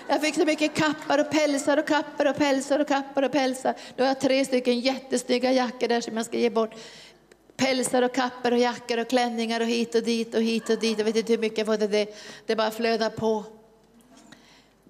Jag 0.08 0.20
fick 0.20 0.34
så 0.34 0.44
mycket 0.44 0.74
kappar 0.74 1.18
och 1.18 1.30
pälsar 1.30 1.76
och 1.76 1.86
kappar 1.86 2.26
och 2.26 2.36
pälsar 2.36 2.78
och 2.78 2.88
kappar 2.88 3.22
och 3.22 3.32
pälsar. 3.32 3.74
Då 3.96 4.04
har 4.04 4.08
jag 4.08 4.20
tre 4.20 4.44
stycken 4.44 4.80
jättesnygga 4.80 5.52
jackor 5.52 5.88
där 5.88 6.00
som 6.00 6.16
jag 6.16 6.26
ska 6.26 6.38
ge 6.38 6.50
bort. 6.50 6.74
Pälsar 7.56 8.02
och 8.02 8.14
kappor 8.14 8.52
och 8.52 8.58
jackor 8.58 8.98
och 8.98 9.08
klänningar 9.08 9.60
och 9.60 9.66
hit 9.66 9.94
och 9.94 10.02
dit 10.02 10.34
och 10.34 10.42
hit 10.42 10.70
och 10.70 10.78
dit. 10.78 10.98
Jag 10.98 11.04
vet 11.04 11.16
inte 11.16 11.32
hur 11.32 11.40
mycket 11.40 11.58
jag 11.58 11.66
fått 11.66 11.80
det. 11.80 12.16
Det 12.46 12.56
bara 12.56 12.70
flödar 12.70 13.10
på. 13.10 13.44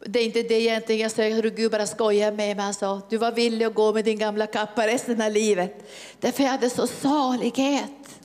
Det 0.06 0.20
är 0.20 0.24
inte 0.24 0.42
det 0.42 0.60
egentligen 0.60 1.02
jag 1.02 1.10
söker, 1.10 1.42
hur 1.42 1.50
Gud 1.50 1.70
bara 1.70 1.86
skojar 1.86 2.32
med 2.32 2.56
mig. 2.56 2.64
Han 2.64 2.74
sa, 2.74 3.00
du 3.10 3.16
var 3.16 3.32
villig 3.32 3.66
att 3.66 3.74
gå 3.74 3.92
med 3.92 4.04
din 4.04 4.18
gamla 4.18 4.46
kappa 4.46 4.86
resten 4.86 5.22
av 5.22 5.30
livet. 5.30 5.90
Därför 6.20 6.42
jag 6.42 6.50
hade 6.50 6.70
så 6.70 6.86
salighet. 6.86 8.20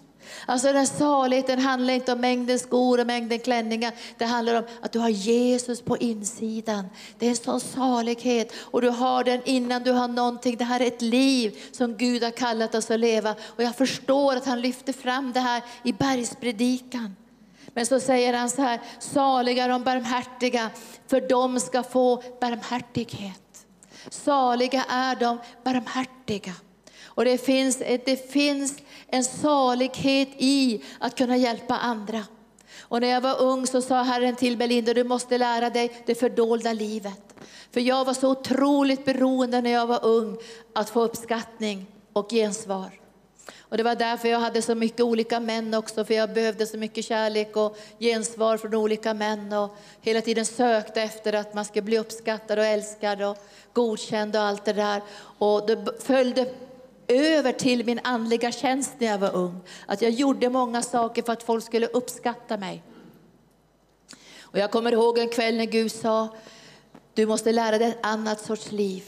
Alltså 0.50 0.68
den 0.68 0.76
här 0.76 0.86
saligheten 0.86 1.60
handlar 1.60 1.94
inte 1.94 2.14
om 2.14 2.22
mängden 2.22 2.60
skor 2.60 3.00
och 3.00 3.08
mängden 3.08 3.40
klänningar. 3.40 3.94
Det 4.18 4.26
handlar 4.26 4.56
om 4.56 4.64
att 4.82 4.92
du 4.92 5.00
har 5.00 5.10
Jesus 5.10 5.82
på 5.82 5.98
insidan. 5.98 6.86
Det 7.20 7.26
är 7.26 7.30
en 7.30 7.36
sån 7.36 7.60
salighet 7.60 8.54
och 8.58 8.82
du 8.82 8.90
har 8.90 9.24
den 9.24 9.42
innan 9.46 9.84
du 9.84 9.92
har 9.92 10.08
någonting. 10.08 10.58
Det 10.58 10.64
här 10.64 10.80
är 10.80 10.88
ett 10.88 11.02
liv 11.02 11.60
som 11.72 11.98
Gud 11.98 12.24
har 12.24 12.32
kallat 12.32 12.76
oss 12.76 12.92
att 12.92 13.00
leva. 13.00 13.36
Och 13.42 13.64
jag 13.64 13.76
förstår 13.76 14.36
att 14.36 14.46
han 14.46 14.62
lyfter 14.62 14.94
fram 14.94 15.32
det 15.32 15.40
här 15.40 15.64
i 15.84 15.94
bergspredikan. 15.94 17.16
Men 17.74 17.86
så 17.86 18.00
säger 18.00 18.34
han 18.34 18.50
så 18.50 18.62
här, 18.62 18.82
saliga 19.00 19.68
de 19.68 19.84
barmhärtiga, 19.84 20.70
för 21.08 21.30
de 21.30 21.60
ska 21.60 21.84
få 21.84 22.24
barmhärtighet. 22.42 23.66
Saliga 24.10 24.84
är 24.90 25.16
de 25.16 25.38
barmhärtiga. 25.64 26.54
Och 27.20 27.26
det 27.26 27.38
finns, 27.38 27.78
det 27.78 28.32
finns 28.32 28.78
en 29.08 29.24
salighet 29.24 30.30
i 30.38 30.82
att 31.00 31.18
kunna 31.18 31.38
hjälpa 31.38 31.78
andra. 31.78 32.24
Och 32.80 33.02
när 33.02 33.08
jag 33.08 33.22
var 33.22 33.42
ung 33.42 33.68
så 33.68 33.82
sa 33.82 34.02
Herren 34.02 34.36
till 34.36 34.58
Belinda, 34.58 34.94
du 34.94 35.04
måste 35.04 35.38
lära 35.38 35.70
dig 35.70 36.04
det 36.06 36.16
fördolda 36.16 36.74
livet. 36.74 37.36
För 37.72 37.82
jag 37.82 38.06
var 38.06 38.14
så 38.14 38.32
otroligt 38.32 39.06
beroende 39.06 39.62
när 39.62 39.70
jag 39.70 39.88
var 39.88 40.06
ung 40.06 40.38
att 40.74 40.90
få 40.90 41.02
uppskattning 41.02 41.86
och 42.14 42.30
gensvar. 42.30 43.00
Och 43.60 43.78
det 43.78 43.84
var 43.84 43.96
därför 43.96 44.28
jag 44.28 44.40
hade 44.40 44.62
så 44.62 44.76
mycket 44.76 45.02
olika 45.02 45.40
män 45.40 45.74
också, 45.74 46.06
för 46.06 46.14
jag 46.14 46.34
behövde 46.34 46.66
så 46.66 46.78
mycket 46.78 47.06
kärlek 47.06 47.58
och 47.58 47.78
gensvar 48.00 48.58
från 48.58 48.76
olika 48.76 49.14
män 49.14 49.54
och 49.54 49.76
hela 50.02 50.22
tiden 50.22 50.46
sökte 50.46 51.02
efter 51.02 51.34
att 51.34 51.54
man 51.54 51.66
skulle 51.66 51.82
bli 51.82 51.98
uppskattad 52.00 52.60
och 52.60 52.66
älskad 52.66 53.22
och 53.22 53.38
godkänd 53.74 54.36
och 54.36 54.42
allt 54.42 54.66
det 54.66 54.74
där. 54.74 55.02
Och 55.38 55.68
det 55.68 56.04
följde 56.04 56.54
över 57.10 57.52
till 57.52 57.86
min 57.86 58.00
andliga 58.04 58.52
tjänst 58.52 58.92
när 58.98 59.08
jag 59.08 59.18
var 59.18 59.36
ung. 59.36 59.60
Att 59.86 60.02
jag 60.02 60.12
gjorde 60.12 60.50
många 60.50 60.82
saker 60.82 61.22
för 61.22 61.34
att 61.34 61.44
folk 61.44 61.64
skulle 61.64 61.88
uppskatta 61.88 62.58
mig. 62.58 62.84
Och 64.42 64.60
jag 64.60 64.72
kommer 64.72 64.92
ihåg 64.92 65.18
en 65.18 65.30
kväll 65.30 65.58
när 65.58 65.66
Gud 65.66 65.92
sa, 65.92 66.28
du 67.14 67.26
måste 67.26 67.52
lära 67.52 67.78
dig 67.78 67.88
ett 67.88 68.06
annat 68.06 68.42
sorts 68.42 68.72
liv 68.72 69.04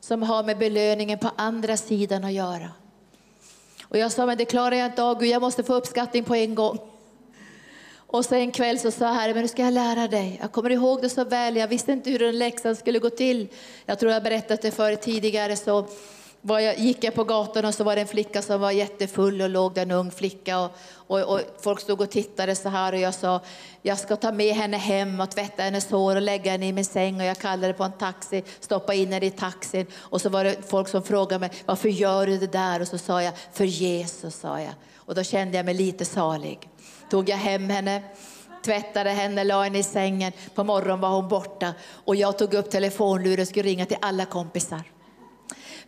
som 0.00 0.22
har 0.22 0.44
med 0.44 0.58
belöningen 0.58 1.18
på 1.18 1.30
andra 1.36 1.76
sidan 1.76 2.24
att 2.24 2.32
göra. 2.32 2.70
Och 3.84 3.98
jag 3.98 4.12
sa, 4.12 4.26
men 4.26 4.38
det 4.38 4.44
klarar 4.44 4.76
jag 4.76 4.86
inte 4.86 5.02
av, 5.02 5.20
Gud, 5.20 5.28
jag 5.28 5.42
måste 5.42 5.62
få 5.62 5.74
uppskattning 5.74 6.24
på 6.24 6.34
en 6.34 6.54
gång. 6.54 6.78
Och 7.94 8.24
så 8.24 8.34
en 8.34 8.52
kväll 8.52 8.78
så 8.78 8.90
sa 8.90 9.12
Herren, 9.12 9.34
men 9.34 9.42
nu 9.42 9.48
ska 9.48 9.62
jag 9.62 9.74
lära 9.74 10.08
dig. 10.08 10.38
Jag 10.40 10.52
kommer 10.52 10.70
ihåg 10.70 11.02
det 11.02 11.08
så 11.08 11.24
väl, 11.24 11.56
jag 11.56 11.68
visste 11.68 11.92
inte 11.92 12.10
hur 12.10 12.18
den 12.18 12.38
läxan 12.38 12.76
skulle 12.76 12.98
gå 12.98 13.10
till. 13.10 13.48
Jag 13.86 13.98
tror 13.98 14.12
jag 14.12 14.22
berättat 14.22 14.62
det 14.62 14.70
för 14.70 14.96
tidigare. 14.96 15.56
Så 15.56 15.86
var 16.44 16.60
jag, 16.60 16.78
gick 16.78 17.04
jag 17.04 17.14
på 17.14 17.24
gatan 17.24 17.64
och 17.64 17.74
så 17.74 17.84
var 17.84 17.94
det 17.94 18.00
en 18.00 18.06
flicka 18.06 18.42
som 18.42 18.60
var 18.60 18.70
jättefull 18.70 19.42
och 19.42 19.50
låg 19.50 19.74
där 19.74 19.82
en 19.82 19.90
ung 19.90 20.10
flicka 20.10 20.58
och, 20.60 20.70
och, 20.94 21.20
och, 21.20 21.40
folk 21.60 21.80
stod 21.80 22.00
och 22.00 22.10
tittade 22.10 22.54
så 22.54 22.68
här 22.68 22.92
och 22.92 22.98
jag 22.98 23.14
sa 23.14 23.40
jag 23.82 23.98
ska 23.98 24.16
ta 24.16 24.32
med 24.32 24.54
henne 24.54 24.76
hem 24.76 25.20
och 25.20 25.30
tvätta 25.30 25.62
hennes 25.62 25.90
hår 25.90 26.16
och 26.16 26.22
lägga 26.22 26.50
henne 26.50 26.68
i 26.68 26.72
min 26.72 26.84
säng 26.84 27.20
och 27.20 27.26
jag 27.26 27.38
kallade 27.38 27.72
på 27.72 27.84
en 27.84 27.92
taxi, 27.92 28.44
stoppa 28.60 28.94
in 28.94 29.12
henne 29.12 29.26
i 29.26 29.30
taxin 29.30 29.86
och 29.94 30.20
så 30.20 30.28
var 30.28 30.44
det 30.44 30.56
folk 30.68 30.88
som 30.88 31.02
frågade 31.02 31.38
mig 31.38 31.50
varför 31.66 31.88
gör 31.88 32.26
du 32.26 32.38
det 32.38 32.52
där 32.52 32.80
och 32.80 32.88
så 32.88 32.98
sa 32.98 33.22
jag 33.22 33.32
för 33.52 33.64
Jesus 33.64 34.34
sa 34.34 34.60
jag 34.60 34.74
och 34.96 35.14
då 35.14 35.22
kände 35.22 35.56
jag 35.56 35.66
mig 35.66 35.74
lite 35.74 36.04
salig. 36.04 36.68
Tog 37.10 37.28
jag 37.28 37.36
hem 37.36 37.70
henne 37.70 38.02
tvättade 38.64 39.10
henne, 39.10 39.44
la 39.44 39.62
henne 39.62 39.78
i 39.78 39.82
sängen. 39.82 40.32
På 40.54 40.64
morgonen 40.64 41.00
var 41.00 41.10
hon 41.10 41.28
borta 41.28 41.74
och 42.04 42.16
jag 42.16 42.38
tog 42.38 42.54
upp 42.54 42.70
telefonluren 42.70 43.40
och 43.40 43.48
skulle 43.48 43.68
ringa 43.68 43.86
till 43.86 43.96
alla 44.00 44.24
kompisar. 44.24 44.91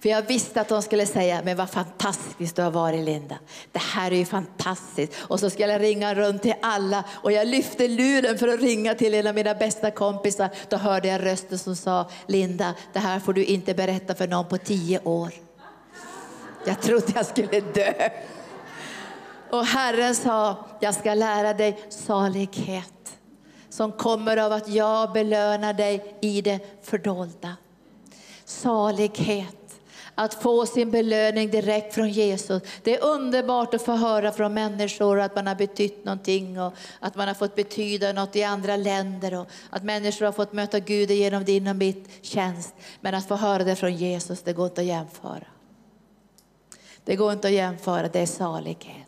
För 0.05 0.09
jag 0.09 0.23
visste 0.23 0.61
att 0.61 0.69
de 0.69 0.83
skulle 0.83 1.07
säga, 1.07 1.41
men 1.45 1.57
vad 1.57 1.71
fantastiskt 1.71 2.57
du 2.57 2.63
har 2.63 2.71
varit 2.71 3.05
Linda. 3.05 3.39
Det 3.73 3.79
här 3.79 4.11
är 4.11 4.17
ju 4.17 4.25
fantastiskt. 4.25 5.13
Och 5.21 5.41
så 5.41 5.51
skulle 5.51 5.73
jag 5.73 5.83
ringa 5.83 6.15
runt 6.15 6.43
till 6.43 6.55
alla 6.63 7.05
och 7.11 7.33
jag 7.33 7.47
lyfte 7.47 7.89
luren 7.89 8.39
för 8.39 8.49
att 8.49 8.61
ringa 8.61 8.95
till 8.95 9.15
en 9.15 9.27
av 9.27 9.35
mina 9.35 9.55
bästa 9.55 9.91
kompisar. 9.91 10.51
Då 10.69 10.77
hörde 10.77 11.09
jag 11.09 11.27
rösten 11.27 11.59
som 11.59 11.77
sa, 11.77 12.11
Linda, 12.27 12.75
det 12.93 12.99
här 12.99 13.21
får 13.21 13.33
du 13.33 13.45
inte 13.45 13.75
berätta 13.75 14.15
för 14.15 14.29
någon 14.29 14.49
på 14.49 14.59
tio 14.59 15.01
år. 15.05 15.35
Jag 16.67 16.83
trodde 16.83 17.13
jag 17.15 17.27
skulle 17.27 17.61
dö. 17.61 18.09
Och 19.51 19.65
Herren 19.65 20.15
sa, 20.15 20.67
jag 20.81 20.95
ska 20.95 21.15
lära 21.15 21.55
dig 21.55 21.85
salighet 21.89 23.17
som 23.69 23.93
kommer 23.93 24.37
av 24.37 24.53
att 24.53 24.69
jag 24.69 25.13
belönar 25.13 25.73
dig 25.73 26.17
i 26.21 26.41
det 26.41 26.61
fördolda. 26.83 27.57
Salighet 28.45 29.64
att 30.15 30.35
få 30.35 30.67
sin 30.67 30.91
belöning 30.91 31.51
direkt 31.51 31.95
från 31.95 32.09
Jesus. 32.09 32.63
Det 32.83 32.97
är 32.97 33.05
underbart 33.05 33.75
att 33.75 33.83
få 33.83 33.93
höra 33.93 34.33
från 34.33 34.55
människor 34.55 35.21
att 35.21 35.37
man 35.37 35.47
har 35.47 35.55
betytt 35.55 36.05
någonting 36.05 36.61
och 36.61 36.73
att 37.01 37.17
man 37.17 37.29
har 37.29 37.35
fått 37.35 37.55
betyda 37.55 38.13
något 38.13 38.37
i 38.37 38.43
andra 38.43 38.77
länder 38.77 39.35
och 39.35 39.47
att 39.71 39.83
människor 39.83 40.25
har 40.27 40.33
fått 40.33 40.53
möta 40.53 40.79
Gud 40.79 41.11
genom 41.11 41.45
din 41.45 41.69
och 41.69 41.77
mitt 41.77 42.09
tjänst. 42.23 42.75
Men 43.01 43.15
att 43.15 43.29
få 43.29 43.35
höra 43.35 43.65
det 43.65 43.77
från 43.77 43.95
Jesus, 43.95 44.43
det 44.43 44.53
går 44.53 44.67
inte 44.67 44.81
att 44.81 44.87
jämföra. 44.87 45.47
Det 47.05 47.17
går 47.17 47.33
inte 47.33 47.49
att 47.49 47.55
jämföra, 47.55 48.09
det 48.09 48.21
är 48.21 48.27
salighet. 48.27 49.04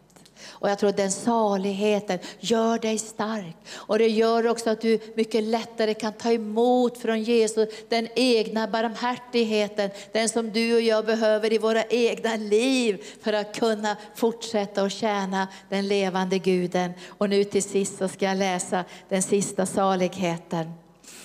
Och 0.59 0.71
jag 0.71 0.79
tror 0.79 0.91
att 0.91 0.97
den 0.97 1.13
saligheten 1.13 2.19
gör 2.41 2.79
dig 2.79 2.99
stark. 2.99 3.57
Och 3.75 3.99
det 3.99 4.09
gör 4.09 4.47
också 4.47 4.71
att 4.71 4.81
du 4.81 4.99
mycket 5.15 5.43
lättare 5.45 5.95
kan 5.95 6.13
ta 6.13 6.33
emot 6.33 6.99
från 6.99 7.23
Jesus 7.23 7.69
den 7.89 8.09
egna 8.15 8.69
barmhärtigheten, 8.69 9.91
den 10.13 10.29
som 10.29 10.53
du 10.53 10.75
och 10.75 10.81
jag 10.81 11.07
behöver 11.07 11.53
i 11.53 11.59
våra 11.59 11.85
egna 11.85 12.37
liv 12.37 13.05
för 13.23 13.33
att 13.33 13.59
kunna 13.59 13.97
fortsätta 14.15 14.83
att 14.83 14.93
tjäna 14.93 15.49
den 15.69 15.89
levande 15.89 16.39
Guden. 16.39 16.93
Och 17.09 17.31
nu 17.31 17.45
till 17.45 17.63
sist 17.63 17.99
så 17.99 18.09
ska 18.09 18.25
jag 18.25 18.37
läsa 18.37 18.85
den 19.09 19.23
sista 19.23 19.67
saligheten, 19.67 20.73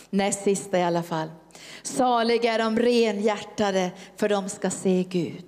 näst 0.09 0.43
sista 0.43 0.79
i 0.79 0.83
alla 0.83 1.03
fall. 1.03 1.27
Saliga 1.83 2.53
är 2.53 2.59
de 2.59 2.79
renhjärtade, 2.79 3.91
för 4.17 4.29
de 4.29 4.49
ska 4.49 4.69
se 4.69 5.03
Gud. 5.03 5.45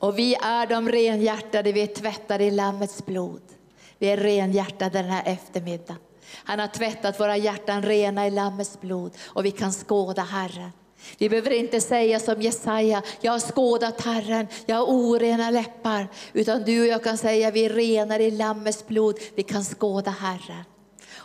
Och 0.00 0.18
vi 0.18 0.34
är 0.34 0.66
de 0.66 0.88
renhjärtade, 0.88 1.72
vi 1.72 1.82
är 1.82 1.86
tvättade 1.86 2.44
i 2.44 2.50
Lammets 2.50 3.06
blod. 3.06 3.42
Vi 3.98 4.06
är 4.06 4.16
renhjärtade 4.16 5.02
den 5.02 5.10
här 5.10 5.22
eftermiddagen. 5.26 5.96
Han 6.34 6.58
har 6.58 6.66
tvättat 6.66 7.20
våra 7.20 7.36
hjärtan 7.36 7.82
rena 7.82 8.26
i 8.26 8.30
Lammets 8.30 8.80
blod 8.80 9.12
och 9.26 9.44
vi 9.44 9.50
kan 9.50 9.72
skåda 9.72 10.22
Herren. 10.22 10.70
Vi 11.18 11.28
behöver 11.28 11.50
inte 11.50 11.80
säga 11.80 12.20
som 12.20 12.42
Jesaja, 12.42 13.02
jag 13.20 13.32
har 13.32 13.40
skådat 13.40 14.00
Herren, 14.00 14.46
jag 14.66 14.76
har 14.76 14.84
orena 14.84 15.50
läppar. 15.50 16.08
Utan 16.32 16.62
du 16.62 16.80
och 16.80 16.86
jag 16.86 17.04
kan 17.04 17.18
säga, 17.18 17.50
vi 17.50 17.64
är 17.64 17.70
renare 17.70 18.24
i 18.24 18.30
Lammets 18.30 18.86
blod, 18.86 19.18
vi 19.34 19.42
kan 19.42 19.64
skåda 19.64 20.10
Herren. 20.10 20.64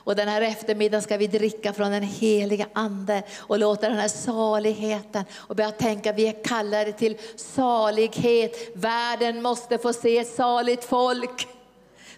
Och 0.06 0.16
den 0.16 0.28
här 0.28 0.42
eftermiddagen 0.42 1.02
ska 1.02 1.18
vi 1.18 1.28
dricka 1.28 1.74
från 1.74 1.92
den 1.92 2.04
heliga 2.04 2.68
Ande 2.74 3.24
och 3.38 3.60
låta 3.60 3.90
den 3.90 3.98
här 3.98 4.08
saligheten 4.08 5.24
och 5.36 5.56
börja 5.56 5.72
tänka, 5.72 6.14
vi 6.14 6.28
är 6.28 6.44
kallade 6.44 6.92
till 6.92 7.18
salighet. 7.36 8.72
Världen 8.76 9.42
måste 9.42 9.78
få 9.78 9.94
se 9.94 10.18
ett 10.18 10.36
saligt 10.36 10.84
folk. 10.84 11.48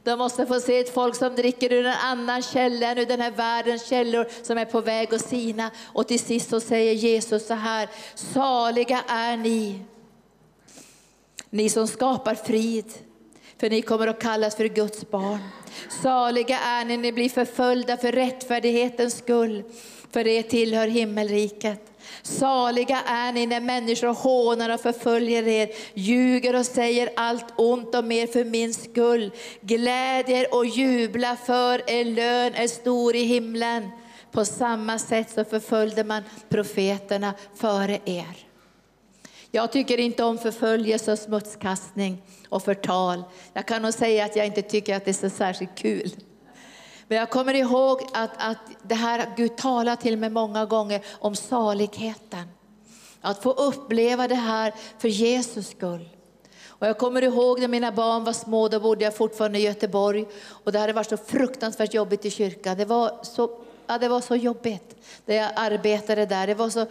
De 0.03 0.19
måste 0.19 0.45
få 0.45 0.59
se 0.59 0.79
ett 0.79 0.93
folk 0.93 1.15
som 1.15 1.35
dricker 1.35 1.73
ur 1.73 1.85
en 1.85 1.93
annan 1.93 2.41
källa 2.41 2.87
än 2.87 2.97
ur 2.97 3.05
den 3.05 3.21
här 3.21 3.31
världens 3.31 3.87
källor 3.87 4.27
som 4.43 4.57
är 4.57 4.65
på 4.65 4.81
väg 4.81 5.13
att 5.13 5.21
sina. 5.21 5.71
Och 5.93 6.07
till 6.07 6.19
sist 6.19 6.49
så 6.49 6.59
säger 6.59 6.93
Jesus 6.93 7.47
så 7.47 7.53
här, 7.53 7.89
saliga 8.15 9.03
är 9.07 9.37
ni, 9.37 9.81
ni 11.49 11.69
som 11.69 11.87
skapar 11.87 12.35
frid, 12.35 12.93
för 13.59 13.69
ni 13.69 13.81
kommer 13.81 14.07
att 14.07 14.21
kallas 14.21 14.55
för 14.55 14.65
Guds 14.65 15.09
barn. 15.09 15.39
Saliga 16.03 16.59
är 16.59 16.85
ni, 16.85 16.97
ni 16.97 17.11
blir 17.11 17.29
förföljda 17.29 17.97
för 17.97 18.11
rättfärdighetens 18.11 19.17
skull, 19.17 19.63
för 20.11 20.23
det 20.23 20.43
tillhör 20.43 20.87
himmelriket. 20.87 21.81
Saliga 22.21 23.01
är 23.07 23.31
ni 23.31 23.45
när 23.45 23.61
människor 23.61 24.13
hånar 24.13 24.69
och 24.69 24.81
förföljer 24.81 25.47
er, 25.47 25.69
ljuger 25.93 26.55
och 26.55 26.65
säger 26.65 27.09
allt 27.15 27.45
ont 27.55 27.95
om 27.95 28.11
er 28.11 28.27
för 28.27 28.43
min 28.43 28.73
skull. 28.73 29.31
Gläd 29.61 30.29
er 30.29 30.53
och 30.53 30.65
jubla 30.65 31.35
för 31.45 31.89
er 31.89 32.05
lön 32.05 32.53
är 32.55 32.67
stor 32.67 33.15
i 33.15 33.23
himlen. 33.23 33.89
På 34.31 34.45
samma 34.45 34.99
sätt 34.99 35.29
så 35.29 35.43
förföljde 35.43 36.03
man 36.03 36.23
profeterna 36.49 37.33
före 37.55 37.99
er. 38.05 38.46
Jag 39.51 39.71
tycker 39.71 39.97
inte 39.97 40.23
om 40.23 40.37
förföljelse 40.37 41.11
och 41.11 41.19
smutskastning 41.19 42.21
och 42.49 42.63
förtal. 42.63 43.23
Jag 43.53 43.65
kan 43.65 43.81
nog 43.81 43.93
säga 43.93 44.25
att 44.25 44.35
jag 44.35 44.45
inte 44.45 44.61
tycker 44.61 44.95
att 44.95 45.05
det 45.05 45.11
är 45.11 45.29
så 45.29 45.29
särskilt 45.29 45.75
kul. 45.75 46.11
Men 47.07 47.17
jag 47.17 47.29
kommer 47.29 47.53
ihåg 47.53 48.01
att, 48.13 48.31
att 48.37 48.57
det 48.83 48.95
här 48.95 49.33
Gud 49.37 49.57
talar 49.57 49.95
till 49.95 50.17
mig 50.17 50.29
många 50.29 50.65
gånger 50.65 51.01
om 51.19 51.35
saligheten. 51.35 52.43
Att 53.21 53.43
få 53.43 53.51
uppleva 53.51 54.27
det 54.27 54.35
här 54.35 54.73
för 54.97 55.07
Jesus 55.07 55.69
skull. 55.69 56.09
Och 56.67 56.87
jag 56.87 56.97
kommer 56.97 57.21
ihåg 57.21 57.59
när 57.59 57.67
mina 57.67 57.91
barn 57.91 58.23
var 58.23 58.33
små, 58.33 58.67
då 58.67 58.79
bodde 58.79 59.03
jag 59.03 59.15
fortfarande 59.15 59.59
i 59.59 59.61
Göteborg. 59.61 60.25
Och 60.47 60.71
det 60.71 60.79
hade 60.79 60.93
varit 60.93 61.09
så 61.09 61.17
fruktansvärt 61.17 61.93
jobbigt 61.93 62.25
i 62.25 62.31
kyrkan. 62.31 62.77
Det 62.77 62.85
var 62.85 63.19
så, 63.23 63.49
ja, 63.87 63.97
det 63.97 64.07
var 64.07 64.21
så 64.21 64.35
jobbigt 64.35 64.95
när 65.25 65.35
jag 65.35 65.51
arbetade 65.55 66.25
där. 66.25 66.47
Det 66.47 66.53
var 66.53 66.69
så 66.69 66.85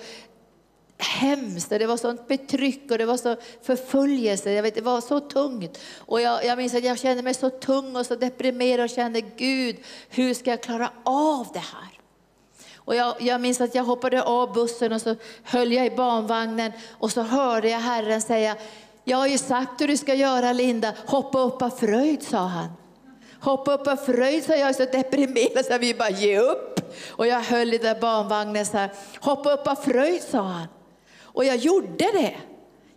hemskt, 0.99 1.73
och 1.73 1.79
det 1.79 1.87
var 1.87 1.97
sånt 1.97 2.29
betryck 2.29 2.91
och 2.91 2.99
det 2.99 3.07
var 3.07 3.17
så 3.17 3.37
förföljelse. 3.63 4.53
Jag 4.53 4.63
vet, 4.63 4.75
det 4.75 4.81
var 4.81 5.01
så 5.01 5.21
tungt. 5.21 5.79
Och 5.97 6.21
jag, 6.21 6.45
jag 6.45 6.59
minns 6.59 6.75
att 6.75 6.85
jag 6.85 6.99
kände 6.99 7.23
mig 7.23 7.35
så 7.35 7.51
tung 7.51 7.97
och 7.97 8.07
så 8.07 8.15
deprimerad 8.15 8.85
och 8.85 8.91
kände 8.91 9.21
Gud, 9.21 9.77
hur 10.09 10.35
ska 10.35 10.51
jag 10.51 10.63
klara 10.63 10.91
av 11.05 11.47
det 11.53 11.59
här? 11.59 12.01
Och 12.77 12.95
jag, 12.95 13.15
jag 13.21 13.41
minns 13.41 13.61
att 13.61 13.75
jag 13.75 13.85
hoppade 13.85 14.23
av 14.23 14.53
bussen 14.53 14.93
och 14.93 15.03
så 15.03 15.17
höll 15.43 15.73
jag 15.73 15.87
i 15.87 15.91
barnvagnen 15.91 16.73
och 16.91 17.13
så 17.13 17.23
hörde 17.23 17.69
jag 17.69 17.81
Herren 17.81 18.23
säga, 18.23 18.57
jag 19.05 19.17
har 19.17 19.27
ju 19.27 19.39
sagt 19.39 19.81
hur 19.81 19.89
du 19.89 19.97
ska 19.97 20.15
göra 20.15 20.53
Linda, 20.53 20.93
hoppa 21.07 21.39
upp 21.41 21.63
av 21.63 21.71
fröjd, 21.71 22.23
sa 22.23 22.39
han. 22.39 22.69
Hoppa 23.41 23.75
upp 23.75 23.87
av 23.87 23.97
fröjd, 23.97 24.45
sa 24.45 24.55
jag, 24.55 24.75
så 24.75 24.85
deprimerad 24.85 25.65
så 25.65 25.73
jag 25.73 25.79
vill 25.79 25.97
bara 25.97 26.11
ge 26.11 26.39
upp. 26.39 26.95
Och 27.09 27.27
jag 27.27 27.41
höll 27.41 27.75
i 27.75 27.79
den 27.79 28.01
barnvagnen 28.01 28.67
så 28.67 28.77
här, 28.77 28.91
hoppa 29.21 29.53
upp 29.53 29.67
av 29.67 29.75
fröjd, 29.75 30.23
sa 30.23 30.41
han. 30.41 30.67
Och 31.37 31.45
jag 31.45 31.57
gjorde 31.57 32.05
det. 32.12 32.34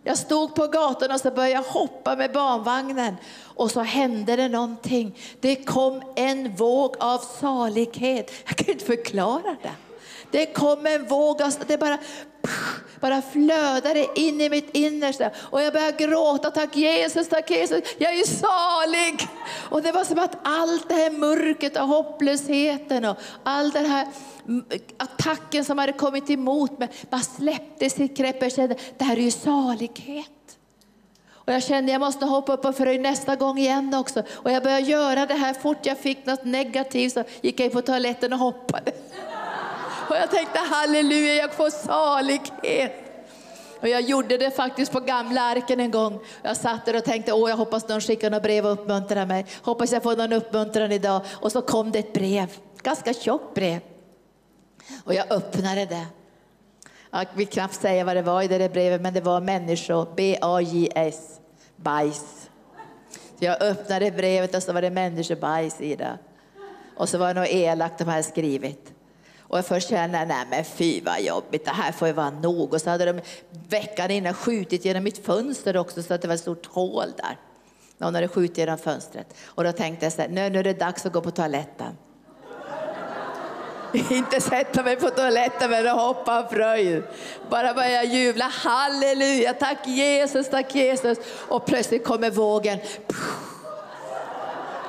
Jag 0.02 0.18
stod 0.18 0.54
på 0.54 0.66
gatan 0.66 1.10
och 1.10 1.20
så 1.20 1.30
började 1.30 1.54
jag 1.54 1.62
hoppa 1.62 2.16
med 2.16 2.32
barnvagnen. 2.32 3.16
Och 3.42 3.70
så 3.70 3.80
hände 3.80 4.36
det 4.36 4.48
någonting. 4.48 5.18
Det 5.40 5.56
kom 5.56 6.02
en 6.16 6.54
våg 6.56 6.96
av 7.00 7.18
salighet. 7.18 8.32
Jag 8.46 8.56
kan 8.56 8.70
inte 8.70 8.84
förklara 8.84 9.56
det. 9.62 9.72
Det 10.30 10.46
kom 10.46 10.86
en 10.86 11.06
våg 11.06 11.42
av, 11.42 11.52
det 11.66 11.78
bara, 11.78 11.98
bara 13.00 13.22
flödade 13.22 14.06
in 14.14 14.40
i 14.40 14.50
mitt 14.50 14.76
innersta. 14.76 15.30
Och 15.36 15.62
jag 15.62 15.72
började 15.72 16.06
gråta, 16.06 16.50
tack 16.50 16.76
Jesus, 16.76 17.28
tack 17.28 17.50
Jesus, 17.50 17.82
jag 17.98 18.14
är 18.14 18.24
salig. 18.24 19.28
Och 19.70 19.82
det 19.82 19.92
var 19.92 20.04
som 20.04 20.18
att 20.18 20.36
allt 20.42 20.88
det 20.88 20.94
här 20.94 21.10
mörkret 21.10 21.76
och 21.76 21.88
hopplösheten 21.88 23.04
och 23.04 23.16
all 23.44 23.70
den 23.70 23.86
här 23.86 24.06
attacken 24.96 25.64
som 25.64 25.78
hade 25.78 25.92
kommit 25.92 26.30
emot 26.30 26.78
mig 26.78 26.88
bara 27.10 27.20
släppte 27.20 27.90
sitt 27.90 28.16
grepp. 28.16 28.42
Jag 28.42 28.52
kände, 28.52 28.76
det 28.98 29.04
här 29.04 29.16
är 29.16 29.22
ju 29.22 29.30
salighet. 29.30 30.30
Och 31.50 31.52
jag 31.52 31.62
kände 31.62 31.92
jag 31.92 32.00
måste 32.00 32.26
hoppa 32.26 32.52
upp 32.52 32.64
och 32.64 32.76
fröj 32.76 32.98
nästa 32.98 33.36
gång 33.36 33.58
igen 33.58 33.94
också. 33.94 34.22
Och 34.32 34.50
jag 34.50 34.62
började 34.62 34.86
göra 34.86 35.26
det 35.26 35.34
här 35.34 35.54
fort 35.54 35.86
jag 35.86 35.98
fick 35.98 36.26
något 36.26 36.44
negativt 36.44 37.12
så 37.12 37.24
gick 37.40 37.60
jag 37.60 37.66
in 37.66 37.72
på 37.72 37.82
toaletten 37.82 38.32
och 38.32 38.38
hoppade. 38.38 38.92
Och 40.08 40.16
jag 40.16 40.30
tänkte 40.30 40.58
halleluja, 40.58 41.34
jag 41.34 41.54
får 41.54 41.70
salighet. 41.70 43.10
Och 43.80 43.88
jag 43.88 44.00
gjorde 44.00 44.36
det 44.36 44.50
faktiskt 44.50 44.92
på 44.92 45.00
gamla 45.00 45.40
arken 45.40 45.80
en 45.80 45.90
gång. 45.90 46.20
Jag 46.42 46.56
satt 46.56 46.86
där 46.86 46.96
och 46.96 47.04
tänkte, 47.04 47.32
åh 47.32 47.50
jag 47.50 47.56
hoppas 47.56 47.88
någon 47.88 48.00
skickar 48.00 48.30
något 48.30 48.42
brev 48.42 48.66
och 48.66 48.72
uppmuntrar 48.72 49.26
mig. 49.26 49.46
Hoppas 49.62 49.92
jag 49.92 50.02
får 50.02 50.16
någon 50.16 50.32
uppmuntran 50.32 50.92
idag. 50.92 51.20
Och 51.30 51.52
så 51.52 51.62
kom 51.62 51.90
det 51.90 51.98
ett 51.98 52.12
brev, 52.12 52.50
ganska 52.82 53.14
tjockt 53.14 53.54
brev. 53.54 53.80
Och 55.04 55.14
jag 55.14 55.32
öppnade 55.32 55.86
det. 55.86 56.06
Jag 57.10 57.26
vill 57.34 57.46
knappt 57.46 57.74
säga 57.74 58.04
vad 58.04 58.16
det 58.16 58.22
var 58.22 58.42
i 58.42 58.48
det 58.48 58.58
där 58.58 58.68
brevet, 58.68 59.00
men 59.00 59.14
det 59.14 59.20
var 59.20 59.40
människor, 59.40 60.08
B-A-J-S, 60.16 61.40
bajs. 61.76 62.50
Så 63.38 63.44
jag 63.44 63.62
öppnade 63.62 64.10
brevet 64.10 64.54
och 64.54 64.62
så 64.62 64.72
var 64.72 64.82
det 64.82 64.90
människobajs 64.90 65.80
i 65.80 65.96
det. 65.96 66.18
Och 66.96 67.08
så 67.08 67.18
var 67.18 67.34
det 67.34 67.40
något 67.40 67.48
elakt 67.48 67.98
de 67.98 68.08
hade 68.08 68.22
skrivit. 68.22 68.92
Och 69.40 69.58
jag 69.58 69.66
först 69.66 69.88
kände, 69.88 70.24
nej 70.24 70.46
men 70.50 70.64
fy 70.64 71.00
vad 71.00 71.22
jobbigt, 71.22 71.64
det 71.64 71.70
här 71.70 71.92
får 71.92 72.08
ju 72.08 72.14
vara 72.14 72.30
nog. 72.30 72.72
Och 72.72 72.80
så 72.80 72.90
hade 72.90 73.12
de 73.12 73.20
veckan 73.68 74.10
innan 74.10 74.34
skjutit 74.34 74.84
genom 74.84 75.04
mitt 75.04 75.26
fönster 75.26 75.76
också 75.76 76.02
så 76.02 76.14
att 76.14 76.22
det 76.22 76.28
var 76.28 76.34
ett 76.34 76.40
stort 76.40 76.66
hål 76.66 77.12
där. 77.16 77.36
Någon 77.98 78.14
hade 78.14 78.28
skjutit 78.28 78.58
genom 78.58 78.78
fönstret. 78.78 79.34
Och 79.44 79.64
då 79.64 79.72
tänkte 79.72 80.06
jag 80.06 80.12
så 80.12 80.22
här, 80.22 80.28
nu, 80.28 80.50
nu 80.50 80.58
är 80.58 80.64
det 80.64 80.72
dags 80.72 81.06
att 81.06 81.12
gå 81.12 81.20
på 81.20 81.30
toaletten. 81.30 81.96
Inte 84.10 84.40
sätta 84.40 84.82
mig 84.82 84.96
på 84.96 85.10
toaletten 85.10 85.70
men 85.70 85.86
hoppa 85.86 86.38
av 86.38 86.44
fröjd. 86.44 87.02
Bara 87.50 87.74
börja 87.74 88.04
jubla, 88.04 88.44
halleluja, 88.44 89.52
tack 89.52 89.86
Jesus, 89.86 90.50
tack 90.50 90.74
Jesus. 90.74 91.18
Och 91.48 91.66
plötsligt 91.66 92.04
kommer 92.04 92.30
vågen. 92.30 92.78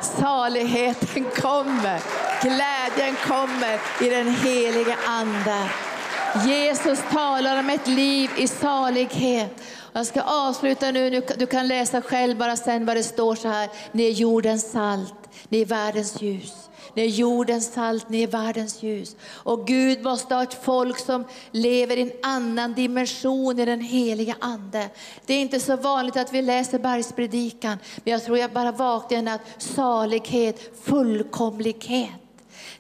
Saligheten 0.02 1.26
kommer, 1.42 2.00
glädjen 2.42 3.16
kommer 3.28 3.80
i 4.02 4.10
den 4.10 4.36
heliga 4.36 4.98
Ande. 5.08 5.70
Jesus 6.46 7.00
talar 7.12 7.60
om 7.60 7.70
ett 7.70 7.88
liv 7.88 8.30
i 8.38 8.48
salighet. 8.48 9.64
Jag 9.94 10.06
ska 10.06 10.22
avsluta 10.22 10.92
nu, 10.92 11.22
du 11.38 11.46
kan 11.46 11.68
läsa 11.68 12.02
själv 12.02 12.38
bara 12.38 12.56
sen 12.56 12.86
vad 12.86 12.98
det 12.98 13.04
står 13.04 13.36
så 13.36 13.48
här. 13.48 13.70
Ni 13.92 14.08
är 14.08 14.12
jordens 14.12 14.72
salt, 14.72 15.14
ni 15.50 15.62
är 15.62 15.66
världens 15.66 16.22
ljus. 16.22 16.70
Ni 16.94 17.02
är 17.02 17.08
jordens 17.08 17.74
salt, 17.74 18.10
ni 18.10 18.24
är 18.24 18.28
världens 18.28 18.84
ljus. 18.84 19.16
Och 19.24 19.68
Gud 19.68 20.04
måste 20.04 20.36
ha 20.36 20.44
ett 20.44 20.64
folk 20.64 20.98
som 21.00 21.24
lever 21.52 21.98
i 21.98 22.02
en 22.02 22.12
annan 22.24 22.74
dimension 22.74 23.60
i 23.60 23.66
den 23.66 23.82
heliga 23.82 24.36
Ande. 24.40 24.90
Det 25.26 25.34
är 25.34 25.42
inte 25.42 25.60
så 25.60 25.76
vanligt 25.76 26.18
att 26.18 26.34
vi 26.34 26.42
läser 26.42 26.80
bergspredikan, 26.80 27.78
men 28.04 28.12
jag 28.12 28.26
tror 28.26 28.38
jag 28.38 28.52
bara 28.52 28.72
vaknade 28.72 29.34
att 29.34 29.62
salighet, 29.62 30.78
fullkomlighet. 30.84 32.21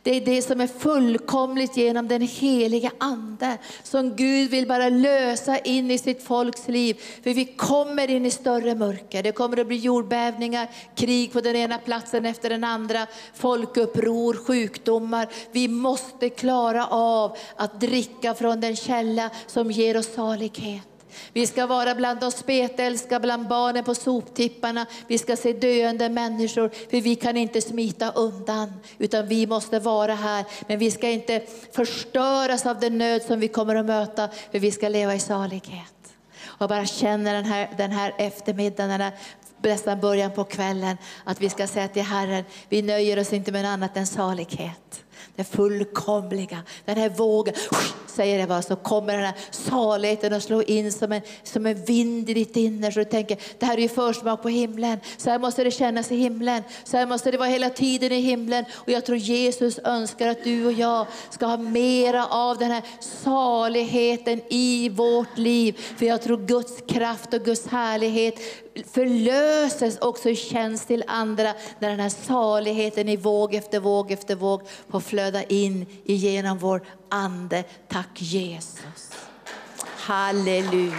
Det 0.03 0.15
är 0.15 0.21
det 0.21 0.41
som 0.41 0.61
är 0.61 0.67
fullkomligt 0.67 1.77
genom 1.77 2.07
den 2.07 2.21
heliga 2.21 2.91
Ande 2.97 3.57
som 3.83 4.15
Gud 4.15 4.49
vill 4.51 4.67
bara 4.67 4.89
lösa 4.89 5.57
in 5.57 5.91
i 5.91 5.97
sitt 5.97 6.23
folks 6.23 6.67
liv. 6.67 7.01
För 7.23 7.33
vi 7.33 7.45
kommer 7.45 8.09
in 8.09 8.25
i 8.25 8.31
större 8.31 8.75
mörker. 8.75 9.23
Det 9.23 9.31
kommer 9.31 9.59
att 9.59 9.67
bli 9.67 9.77
jordbävningar, 9.77 10.67
krig 10.95 11.33
på 11.33 11.41
den 11.41 11.55
ena 11.55 11.77
platsen 11.77 12.25
efter 12.25 12.49
den 12.49 12.63
andra, 12.63 13.07
folkuppror, 13.33 14.33
sjukdomar. 14.33 15.27
Vi 15.51 15.67
måste 15.67 16.29
klara 16.29 16.87
av 16.87 17.37
att 17.55 17.81
dricka 17.81 18.33
från 18.33 18.61
den 18.61 18.75
källa 18.75 19.29
som 19.47 19.71
ger 19.71 19.97
oss 19.97 20.13
salighet. 20.13 20.90
Vi 21.33 21.47
ska 21.47 21.67
vara 21.67 21.95
bland 21.95 22.19
de 22.19 22.31
spetälska, 22.31 23.19
bland 23.19 23.47
barnen 23.47 23.83
på 23.83 23.95
soptipparna. 23.95 24.85
Vi 25.07 25.17
ska 25.17 25.35
se 25.35 25.53
döende 25.53 26.09
människor, 26.09 26.69
för 26.89 27.01
vi 27.01 27.15
kan 27.15 27.37
inte 27.37 27.61
smita 27.61 28.11
undan, 28.11 28.73
utan 28.97 29.27
vi 29.27 29.47
måste 29.47 29.79
vara 29.79 30.15
här. 30.15 30.45
Men 30.67 30.79
vi 30.79 30.91
ska 30.91 31.09
inte 31.09 31.41
förstöras 31.71 32.65
av 32.65 32.79
den 32.79 32.97
nöd 32.97 33.23
som 33.23 33.39
vi 33.39 33.47
kommer 33.47 33.75
att 33.75 33.85
möta, 33.85 34.29
för 34.51 34.59
vi 34.59 34.71
ska 34.71 34.89
leva 34.89 35.15
i 35.15 35.19
salighet. 35.19 36.13
Och 36.45 36.69
bara 36.69 36.85
känner 36.85 37.33
den 37.33 37.45
här, 37.45 37.69
den 37.77 37.91
här 37.91 38.13
eftermiddagen, 38.17 38.89
den 38.89 39.01
här 39.01 39.13
nästan 39.61 39.99
början 39.99 40.31
på 40.31 40.43
kvällen, 40.43 40.97
att 41.23 41.41
vi 41.41 41.49
ska 41.49 41.67
säga 41.67 41.87
till 41.87 42.03
Herren, 42.03 42.43
vi 42.69 42.81
nöjer 42.81 43.19
oss 43.19 43.33
inte 43.33 43.51
med 43.51 43.65
annat 43.65 43.97
än 43.97 44.07
salighet 44.07 45.03
det 45.35 45.43
fullkomliga. 45.43 46.57
Den 46.85 46.97
här 46.97 47.09
vågen, 47.09 47.53
säger 48.07 48.39
det 48.39 48.47
bara, 48.47 48.61
så 48.61 48.75
kommer 48.75 49.13
den 49.13 49.25
här 49.25 49.35
saligheten 49.51 50.33
att 50.33 50.43
slå 50.43 50.61
in 50.61 50.91
som 50.91 51.11
en, 51.11 51.21
som 51.43 51.65
en 51.65 51.85
vind 51.85 52.29
i 52.29 52.33
ditt 52.33 52.57
inre. 52.57 52.91
Så 52.91 52.99
du 52.99 53.05
tänker, 53.05 53.37
det 53.59 53.65
här 53.65 53.77
är 53.77 53.81
ju 53.81 53.89
försmak 53.89 54.41
på 54.41 54.49
himlen. 54.49 54.99
Så 55.17 55.29
här 55.29 55.39
måste 55.39 55.63
det 55.63 55.71
kännas 55.71 56.11
i 56.11 56.15
himlen. 56.15 56.63
Så 56.83 56.97
här 56.97 57.05
måste 57.05 57.31
det 57.31 57.37
vara 57.37 57.49
hela 57.49 57.69
tiden 57.69 58.11
i 58.11 58.19
himlen. 58.21 58.65
Och 58.73 58.89
jag 58.89 59.05
tror 59.05 59.17
Jesus 59.17 59.79
önskar 59.83 60.27
att 60.27 60.43
du 60.43 60.65
och 60.65 60.73
jag 60.73 61.07
ska 61.29 61.45
ha 61.45 61.57
mera 61.57 62.27
av 62.27 62.57
den 62.57 62.71
här 62.71 62.83
saligheten 62.99 64.41
i 64.49 64.89
vårt 64.89 65.37
liv. 65.37 65.79
För 65.97 66.05
jag 66.05 66.21
tror 66.21 66.37
Guds 66.37 66.81
kraft 66.87 67.33
och 67.33 67.41
Guds 67.41 67.67
härlighet 67.67 68.35
förlöses 68.93 69.97
också 69.97 70.29
i 70.29 70.35
tjänst 70.35 70.87
till 70.87 71.03
andra 71.07 71.53
när 71.79 71.89
den 71.89 71.99
här 71.99 72.09
saligheten 72.09 73.09
i 73.09 73.17
våg 73.17 73.53
efter 73.53 73.79
våg 73.79 74.11
efter 74.11 74.35
våg 74.35 74.61
får 74.89 74.99
flöda 74.99 75.20
in 75.49 75.85
genom 76.05 76.57
vår 76.57 76.81
ande. 77.09 77.63
Tack 77.87 78.21
Jesus. 78.21 79.11
Halleluja. 79.81 80.95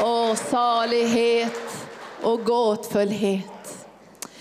Åh, 0.00 0.34
salighet 0.34 1.86
och 2.22 2.44
gåtfullhet. 2.44 3.86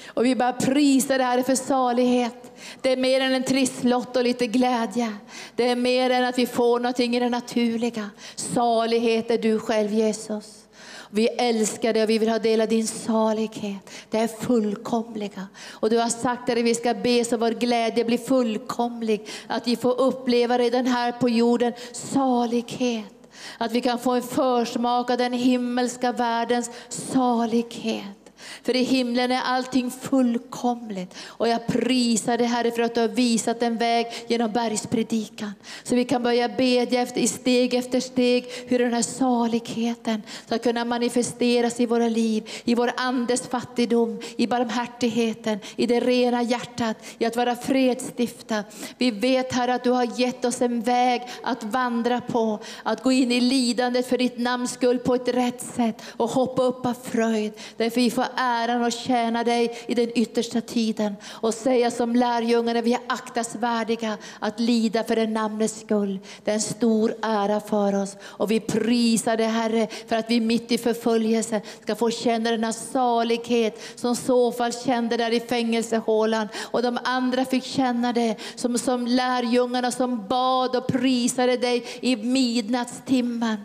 Och 0.07 0.25
vi 0.25 0.35
bara 0.35 0.53
prisar 0.53 1.17
det 1.17 1.23
här 1.23 1.43
för 1.43 1.55
salighet. 1.55 2.51
Det 2.81 2.91
är 2.91 2.97
mer 2.97 3.21
än 3.21 3.33
en 3.33 3.43
trisslott 3.43 4.15
och 4.15 4.23
lite 4.23 4.47
glädje. 4.47 5.15
Det 5.55 5.69
är 5.69 5.75
mer 5.75 6.09
än 6.09 6.25
att 6.25 6.37
vi 6.37 6.45
får 6.45 6.79
någonting 6.79 7.15
i 7.15 7.19
det 7.19 7.29
naturliga. 7.29 8.09
Salighet 8.35 9.31
är 9.31 9.37
du 9.37 9.59
själv 9.59 9.93
Jesus. 9.93 10.64
Vi 11.09 11.27
älskar 11.27 11.93
dig 11.93 12.03
och 12.03 12.09
vi 12.09 12.17
vill 12.17 12.29
ha 12.29 12.39
del 12.39 12.61
av 12.61 12.67
din 12.67 12.87
salighet. 12.87 13.89
Det 14.09 14.17
är 14.17 14.27
fullkomliga. 14.27 15.47
Och 15.69 15.89
du 15.89 15.97
har 15.97 16.09
sagt 16.09 16.49
att 16.49 16.57
vi 16.57 16.75
ska 16.75 16.93
be 16.93 17.25
så 17.25 17.37
vår 17.37 17.51
glädje 17.51 18.05
blir 18.05 18.17
fullkomlig. 18.17 19.27
Att 19.47 19.67
vi 19.67 19.75
får 19.75 20.01
uppleva 20.01 20.57
redan 20.57 20.85
här 20.85 21.11
på 21.11 21.29
jorden 21.29 21.73
salighet. 21.91 23.13
Att 23.57 23.71
vi 23.71 23.81
kan 23.81 23.99
få 23.99 24.11
en 24.11 24.21
försmak 24.21 25.09
av 25.09 25.17
den 25.17 25.33
himmelska 25.33 26.11
världens 26.11 26.71
salighet. 26.89 28.24
För 28.63 28.75
i 28.75 28.83
himlen 28.83 29.31
är 29.31 29.41
allting 29.41 29.91
fullkomligt. 29.91 31.15
Och 31.25 31.47
jag 31.47 31.67
prisar 31.67 32.37
dig 32.37 32.47
Herre 32.47 32.71
för 32.71 32.81
att 32.81 32.95
du 32.95 33.01
har 33.01 33.07
visat 33.07 33.63
en 33.63 33.77
väg 33.77 34.07
genom 34.27 34.51
bergspredikan. 34.51 35.51
Så 35.83 35.95
vi 35.95 36.05
kan 36.05 36.23
börja 36.23 36.49
bedja 36.49 37.01
efter, 37.01 37.27
steg 37.27 37.73
efter 37.73 37.99
steg 37.99 38.45
hur 38.67 38.79
den 38.79 38.93
här 38.93 39.01
saligheten 39.01 40.21
ska 40.45 40.57
kunna 40.57 40.85
manifesteras 40.85 41.79
i 41.79 41.85
våra 41.85 42.09
liv, 42.09 42.49
i 42.63 42.75
vår 42.75 42.91
andes 42.97 43.47
fattigdom, 43.47 44.21
i 44.37 44.47
barmhärtigheten, 44.47 45.59
i 45.75 45.85
det 45.85 45.99
rena 45.99 46.43
hjärtat, 46.43 46.97
i 47.17 47.25
att 47.25 47.35
vara 47.35 47.55
fredstifta. 47.55 48.63
Vi 48.97 49.11
vet 49.11 49.53
Herre 49.53 49.75
att 49.75 49.83
du 49.83 49.91
har 49.91 50.19
gett 50.19 50.45
oss 50.45 50.61
en 50.61 50.81
väg 50.81 51.21
att 51.43 51.63
vandra 51.63 52.21
på, 52.21 52.59
att 52.83 53.03
gå 53.03 53.11
in 53.11 53.31
i 53.31 53.41
lidandet 53.41 54.07
för 54.07 54.17
ditt 54.17 54.37
namns 54.37 54.71
skull 54.71 54.99
på 54.99 55.15
ett 55.15 55.27
rätt 55.27 55.61
sätt 55.61 56.01
och 56.17 56.29
hoppa 56.29 56.63
upp 56.63 56.85
av 56.85 56.95
fröjd. 57.03 57.53
Därför 57.77 58.01
vi 58.01 58.11
får 58.11 58.25
äran 58.38 58.83
och 58.83 58.91
tjäna 58.91 59.43
dig 59.43 59.77
i 59.88 59.95
den 59.95 60.09
yttersta 60.15 60.61
tiden 60.61 61.15
och 61.27 61.53
säga 61.53 61.91
som 61.91 62.15
lärjungarna, 62.15 62.81
vi 62.81 62.93
är 62.93 63.01
aktasvärdiga 63.07 64.17
att 64.39 64.59
lida 64.59 65.03
för 65.03 65.15
det 65.15 65.27
namnets 65.27 65.79
skull. 65.79 66.19
Det 66.43 66.51
är 66.51 66.55
en 66.55 66.61
stor 66.61 67.15
ära 67.21 67.59
för 67.59 68.01
oss 68.01 68.17
och 68.21 68.51
vi 68.51 68.59
prisar 68.59 69.38
dig 69.38 69.47
Herre 69.47 69.88
för 70.07 70.15
att 70.15 70.29
vi 70.29 70.39
mitt 70.39 70.71
i 70.71 70.77
förföljelsen 70.77 71.61
ska 71.81 71.95
få 71.95 72.09
känna 72.09 72.51
denna 72.51 72.73
salighet 72.73 73.81
som 73.95 74.15
Sofal 74.15 74.73
kände 74.73 75.17
där 75.17 75.33
i 75.33 75.39
fängelsehålan 75.39 76.47
och 76.61 76.81
de 76.81 76.99
andra 77.03 77.45
fick 77.45 77.63
känna 77.63 78.13
det 78.13 78.36
som, 78.55 78.77
som 78.77 79.07
lärjungarna 79.07 79.91
som 79.91 80.27
bad 80.27 80.75
och 80.75 80.88
prisade 80.88 81.57
dig 81.57 81.86
i 82.01 82.15
midnattstimmen. 82.15 83.57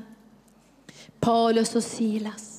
Paulus 1.21 1.77
och 1.77 1.85
Silas. 1.85 2.50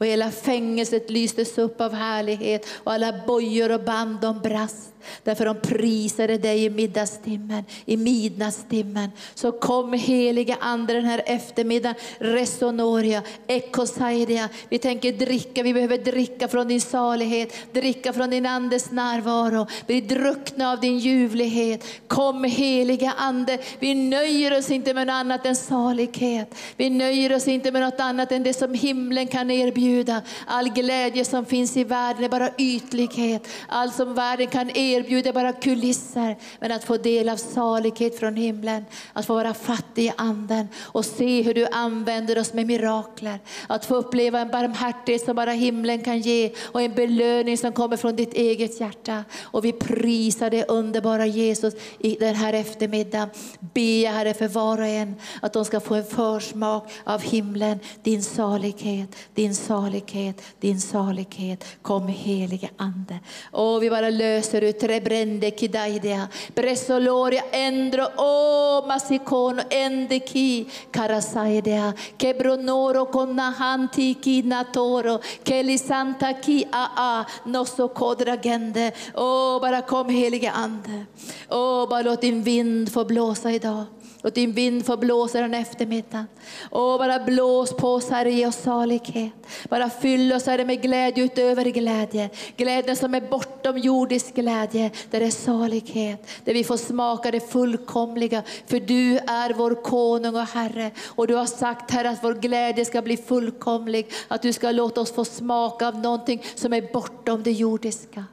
Och 0.00 0.06
hela 0.06 0.30
fängelset 0.30 1.10
lystes 1.10 1.58
upp 1.58 1.80
av 1.80 1.92
härlighet 1.92 2.66
och 2.84 2.92
alla 2.92 3.14
bojor 3.26 3.72
och 3.72 3.84
band 3.84 4.20
de 4.20 4.40
brast. 4.40 4.89
Därför 5.24 5.44
de 5.44 5.60
prisade 5.60 6.38
dig 6.38 6.64
i 6.64 6.70
middagstimmen, 6.70 7.64
i 7.84 7.96
midnattstimmen. 7.96 9.10
Så 9.34 9.52
kom 9.52 9.92
helige 9.92 10.56
Ande 10.60 10.92
den 10.92 11.04
här 11.04 11.22
eftermiddagen, 11.26 11.94
resonoria, 12.18 13.22
ekosaidia. 13.46 14.48
Vi 14.68 14.78
tänker 14.78 15.12
dricka, 15.12 15.62
vi 15.62 15.74
behöver 15.74 15.98
dricka 15.98 16.48
från 16.48 16.68
din 16.68 16.80
salighet, 16.80 17.72
dricka 17.72 18.12
från 18.12 18.30
din 18.30 18.46
Andes 18.46 18.90
närvaro, 18.90 19.66
bli 19.86 20.00
druckna 20.00 20.72
av 20.72 20.80
din 20.80 20.98
ljuvlighet. 20.98 21.84
Kom 22.06 22.44
helige 22.44 23.12
Ande, 23.16 23.58
vi 23.78 23.94
nöjer 23.94 24.58
oss 24.58 24.70
inte 24.70 24.94
med 24.94 25.06
något 25.06 25.14
annat 25.14 25.46
än 25.46 25.56
salighet. 25.56 26.54
Vi 26.76 26.90
nöjer 26.90 27.36
oss 27.36 27.48
inte 27.48 27.72
med 27.72 27.82
något 27.82 28.00
annat 28.00 28.32
än 28.32 28.42
det 28.42 28.54
som 28.54 28.74
himlen 28.74 29.26
kan 29.26 29.50
erbjuda. 29.50 30.22
All 30.46 30.68
glädje 30.68 31.24
som 31.24 31.44
finns 31.44 31.76
i 31.76 31.84
världen 31.84 32.24
är 32.24 32.28
bara 32.28 32.50
ytlighet. 32.58 33.48
Allt 33.68 33.94
som 33.94 34.14
världen 34.14 34.46
kan 34.46 34.70
erbjuda 34.70 34.89
erbjuder 34.94 35.32
bara 35.32 35.52
kulisser, 35.52 36.36
men 36.60 36.72
att 36.72 36.84
få 36.84 36.96
del 36.96 37.28
av 37.28 37.36
salighet 37.36 38.18
från 38.18 38.36
himlen. 38.36 38.84
Att 39.12 39.26
få 39.26 39.34
vara 39.34 39.54
fattig 39.54 40.04
i 40.04 40.12
anden 40.16 40.68
och 40.78 41.04
se 41.04 41.42
hur 41.42 41.54
du 41.54 41.66
använder 41.66 42.38
oss 42.38 42.52
med 42.52 42.66
mirakler. 42.66 43.38
Att 43.66 43.84
få 43.84 43.94
uppleva 43.94 44.40
en 44.40 44.50
barmhärtighet 44.50 45.24
som 45.24 45.36
bara 45.36 45.50
himlen 45.52 46.02
kan 46.02 46.20
ge 46.20 46.52
och 46.64 46.82
en 46.82 46.94
belöning 46.94 47.58
som 47.58 47.72
kommer 47.72 47.96
från 47.96 48.16
ditt 48.16 48.34
eget 48.34 48.80
hjärta. 48.80 49.24
Och 49.42 49.64
vi 49.64 49.72
prisar 49.72 50.50
det 50.50 50.64
underbara 50.68 51.26
Jesus 51.26 51.74
i 51.98 52.14
den 52.14 52.34
här 52.34 52.52
eftermiddagen. 52.52 53.28
Be 53.60 54.08
Herre 54.08 54.34
för 54.34 54.48
var 54.48 54.78
och 54.78 54.86
en 54.86 55.14
att 55.42 55.52
de 55.52 55.64
ska 55.64 55.80
få 55.80 55.94
en 55.94 56.04
försmak 56.04 56.90
av 57.04 57.22
himlen, 57.22 57.78
din 58.02 58.22
salighet, 58.22 59.16
din 59.34 59.54
salighet, 59.54 60.42
din 60.60 60.80
salighet. 60.80 61.64
Kom 61.82 62.08
helige 62.08 62.70
Ande. 62.76 63.18
Och 63.50 63.82
vi 63.82 63.90
bara 63.90 64.10
löser 64.10 64.62
ut 64.62 64.79
trebrende 64.80 65.50
kidaidea, 65.52 66.28
bresoloria 66.56 67.44
endro 67.52 68.08
oh, 68.16 68.80
o 68.80 68.86
masikono 68.88 69.64
endeki 69.70 70.66
karasaidea, 70.90 71.92
kebronoro 72.18 73.06
konna 73.12 73.50
hanti 73.52 74.14
ki 74.14 74.42
natoro, 74.42 75.18
kelisanta 75.44 76.32
ki 76.40 76.64
a 76.64 76.68
ah, 76.72 76.90
a, 76.96 77.10
ah, 77.20 77.26
nosso 77.46 77.88
kodragende. 77.88 78.90
Åh, 79.14 79.22
oh, 79.24 79.60
bara 79.60 79.82
kom 79.82 80.08
helige 80.08 80.50
Ande. 80.50 81.06
Oh, 81.50 81.60
Åh, 81.60 81.88
bara 81.88 82.02
låt 82.02 82.20
din 82.20 82.42
vind 82.42 82.92
få 82.92 83.04
blåsa 83.04 83.52
idag. 83.52 83.84
Låt 84.22 84.34
din 84.34 84.52
vind 84.52 84.86
få 84.86 84.96
blåsa 84.96 85.40
den 85.40 85.54
eftermiddagen. 85.54 86.26
Och 86.70 86.98
bara 86.98 87.18
blås 87.18 87.72
på 87.72 87.88
oss 87.88 88.10
Herre, 88.10 88.30
ge 88.32 88.46
oss 88.46 88.56
salighet. 88.56 89.32
Bara 89.68 89.90
fyll 89.90 90.32
oss 90.32 90.46
Herre 90.46 90.64
med 90.64 90.82
glädje 90.82 91.24
utöver 91.24 91.64
glädje. 91.64 92.30
Glädjen 92.56 92.96
som 92.96 93.14
är 93.14 93.20
bortom 93.20 93.78
jordisk 93.78 94.34
glädje, 94.34 94.90
där 95.10 95.20
det 95.20 95.26
är 95.26 95.30
salighet. 95.30 96.28
Där 96.44 96.54
vi 96.54 96.64
får 96.64 96.76
smaka 96.76 97.30
det 97.30 97.52
fullkomliga. 97.52 98.42
För 98.66 98.80
du 98.80 99.18
är 99.18 99.54
vår 99.54 99.82
konung 99.82 100.34
och 100.34 100.46
Herre. 100.46 100.90
Och 101.06 101.26
du 101.26 101.34
har 101.34 101.46
sagt 101.46 101.90
Herre 101.90 102.10
att 102.10 102.24
vår 102.24 102.34
glädje 102.34 102.84
ska 102.84 103.02
bli 103.02 103.16
fullkomlig. 103.16 104.12
Att 104.28 104.42
du 104.42 104.52
ska 104.52 104.70
låta 104.70 105.00
oss 105.00 105.12
få 105.12 105.24
smaka 105.24 105.88
av 105.88 105.98
någonting 105.98 106.42
som 106.54 106.72
är 106.72 106.92
bortom 106.92 107.42
det 107.42 107.52
jordiska. 107.52 108.24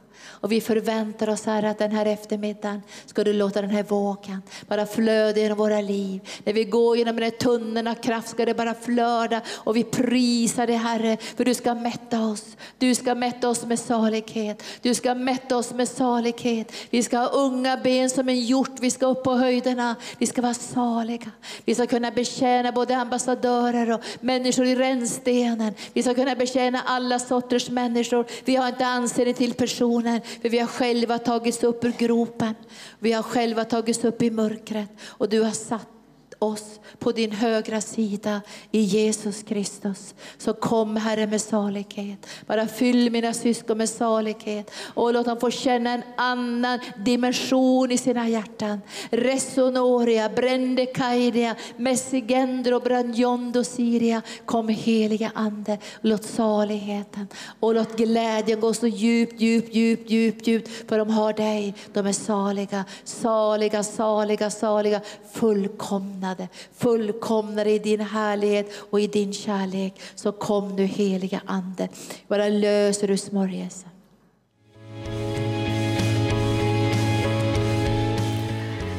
Och 0.42 0.52
vi 0.52 0.62
förväntar 0.62 1.30
oss 1.30 1.46
Herre 1.46 1.70
att 1.70 1.78
den 1.78 1.92
här 1.92 2.06
eftermiddagen 2.06 2.82
ska 3.06 3.24
du 3.24 3.34
låta 3.34 3.62
den 3.62 3.70
här 3.70 3.84
vågen 3.84 4.42
bara 4.68 4.86
flöda 4.86 5.40
genom 5.40 5.58
våra 5.58 5.82
liv. 5.82 6.22
När 6.44 6.54
vi 6.54 6.64
går 6.64 6.98
genom 6.98 7.16
den 7.16 7.24
här 7.24 7.32
tunneln 7.32 7.88
av 7.88 7.96
kraft 7.96 8.28
ska 8.28 8.46
det 8.46 8.54
bara 8.54 8.74
flöda 8.74 9.42
och 9.50 9.76
vi 9.76 9.84
prisar 9.84 10.68
dig 10.68 10.76
Herre 10.76 11.18
för 11.36 11.46
du 11.46 11.54
ska 11.54 11.76
mätta 11.76 12.26
oss. 12.26 12.58
Du 12.78 12.96
ska 12.96 13.16
mätta 13.16 13.50
oss 13.50 13.66
med 13.66 13.80
salighet. 13.80 14.64
Du 14.82 14.96
ska 14.96 15.16
mätta 15.16 15.58
oss 15.58 15.74
med 15.74 15.88
salighet. 15.88 16.72
Vi 16.90 17.04
ska 17.04 17.18
ha 17.18 17.28
unga 17.28 17.78
ben 17.78 18.10
som 18.10 18.30
en 18.30 18.40
hjort. 18.40 18.80
Vi 18.80 18.92
ska 18.92 19.06
upp 19.06 19.24
på 19.24 19.34
höjderna. 19.34 19.96
Vi 20.18 20.28
ska 20.28 20.42
vara 20.42 20.54
saliga. 20.54 21.32
Vi 21.66 21.76
ska 21.76 21.88
kunna 21.88 22.12
betjäna 22.12 22.72
både 22.72 22.98
ambassadörer 22.98 23.92
och 23.92 24.02
människor 24.20 24.66
i 24.66 24.76
rännstenen. 24.76 25.74
Vi 25.94 26.04
ska 26.04 26.14
kunna 26.14 26.36
betjäna 26.36 26.82
alla 26.86 27.20
sorters 27.20 27.70
människor. 27.70 28.26
Vi 28.46 28.56
har 28.56 28.68
inte 28.68 28.86
anseende 28.86 29.34
till 29.34 29.54
personen. 29.54 30.22
För 30.42 30.50
vi 30.50 30.60
har 30.60 30.68
själva 30.68 31.20
tagits 31.20 31.64
upp 31.64 31.84
ur 31.84 31.94
gropen. 31.98 32.56
Vi 33.00 33.12
har 33.12 33.24
själva 33.24 33.66
tagits 33.66 34.04
upp 34.04 34.22
i 34.22 34.32
mörkret. 34.32 34.90
Och 35.06 35.30
du 35.30 35.42
har 35.42 35.52
satt 35.52 35.97
oss 36.40 36.80
på 37.00 37.12
din 37.12 37.32
högra 37.32 37.82
sida 37.82 38.42
i 38.72 38.80
Jesus 38.80 39.44
Kristus. 39.44 40.16
Så 40.38 40.54
kom 40.54 40.96
Herre 40.96 41.28
med 41.28 41.42
salighet. 41.42 42.28
Bara 42.46 42.68
fyll 42.68 43.12
mina 43.12 43.34
syskon 43.34 43.78
med 43.78 43.90
salighet 43.90 44.72
och 44.94 45.14
låt 45.14 45.26
dem 45.26 45.40
få 45.40 45.52
känna 45.52 45.92
en 45.92 46.04
annan 46.18 46.80
dimension 46.98 47.92
i 47.92 47.98
sina 47.98 48.30
hjärtan. 48.30 48.82
Resonoria, 49.10 50.30
brände 50.30 50.86
kaidia, 50.86 51.56
messigendro, 51.78 52.80
brandjondo 52.80 53.64
siria. 53.64 54.22
Kom 54.46 54.70
heliga 54.70 55.32
Ande, 55.36 55.78
låt 56.02 56.24
saligheten 56.24 57.28
och 57.60 57.76
låt 57.76 57.98
glädjen 57.98 58.60
gå 58.60 58.74
så 58.74 58.88
djupt, 58.88 59.42
djupt, 59.42 59.76
djupt, 59.76 60.10
djupt, 60.10 60.48
djupt. 60.48 60.90
För 60.90 60.98
de 60.98 61.10
har 61.10 61.34
dig, 61.34 61.76
de 61.94 62.08
är 62.08 62.14
saliga, 62.14 62.86
saliga, 63.04 63.84
saliga, 63.84 64.50
saliga, 64.50 65.02
fullkomna 65.34 66.27
fullkomnade, 66.28 66.48
fullkomnade 66.78 67.72
i 67.72 67.80
din 67.80 68.00
härlighet 68.00 68.68
och 68.90 69.00
i 69.00 69.08
din 69.08 69.34
kärlek. 69.34 70.02
Så 70.16 70.32
kom 70.32 70.76
nu 70.76 70.86
heliga 70.86 71.42
Ande, 71.46 71.90
bara 72.28 72.50
löser 72.50 73.08
du 73.08 73.18
smörjelsen. 73.18 73.90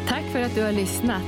Tack 0.09 0.24
för 0.33 0.43
att 0.43 0.55
du 0.55 0.62
har 0.62 0.72
lyssnat. 0.72 1.22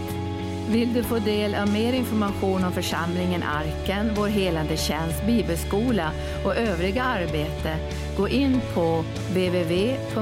Vill 0.70 0.94
du 0.94 1.02
få 1.02 1.18
del 1.18 1.54
av 1.54 1.72
mer 1.72 1.92
information 1.92 2.64
om 2.64 2.72
församlingen 2.72 3.42
Arken, 3.42 4.14
vår 4.16 4.28
helande 4.28 4.76
tjänst, 4.76 5.26
bibelskola 5.26 6.12
och 6.44 6.56
övriga 6.56 7.02
arbete, 7.02 7.76
gå 8.16 8.28
in 8.28 8.60
på 8.74 9.04
www.arken.org. 9.32 10.20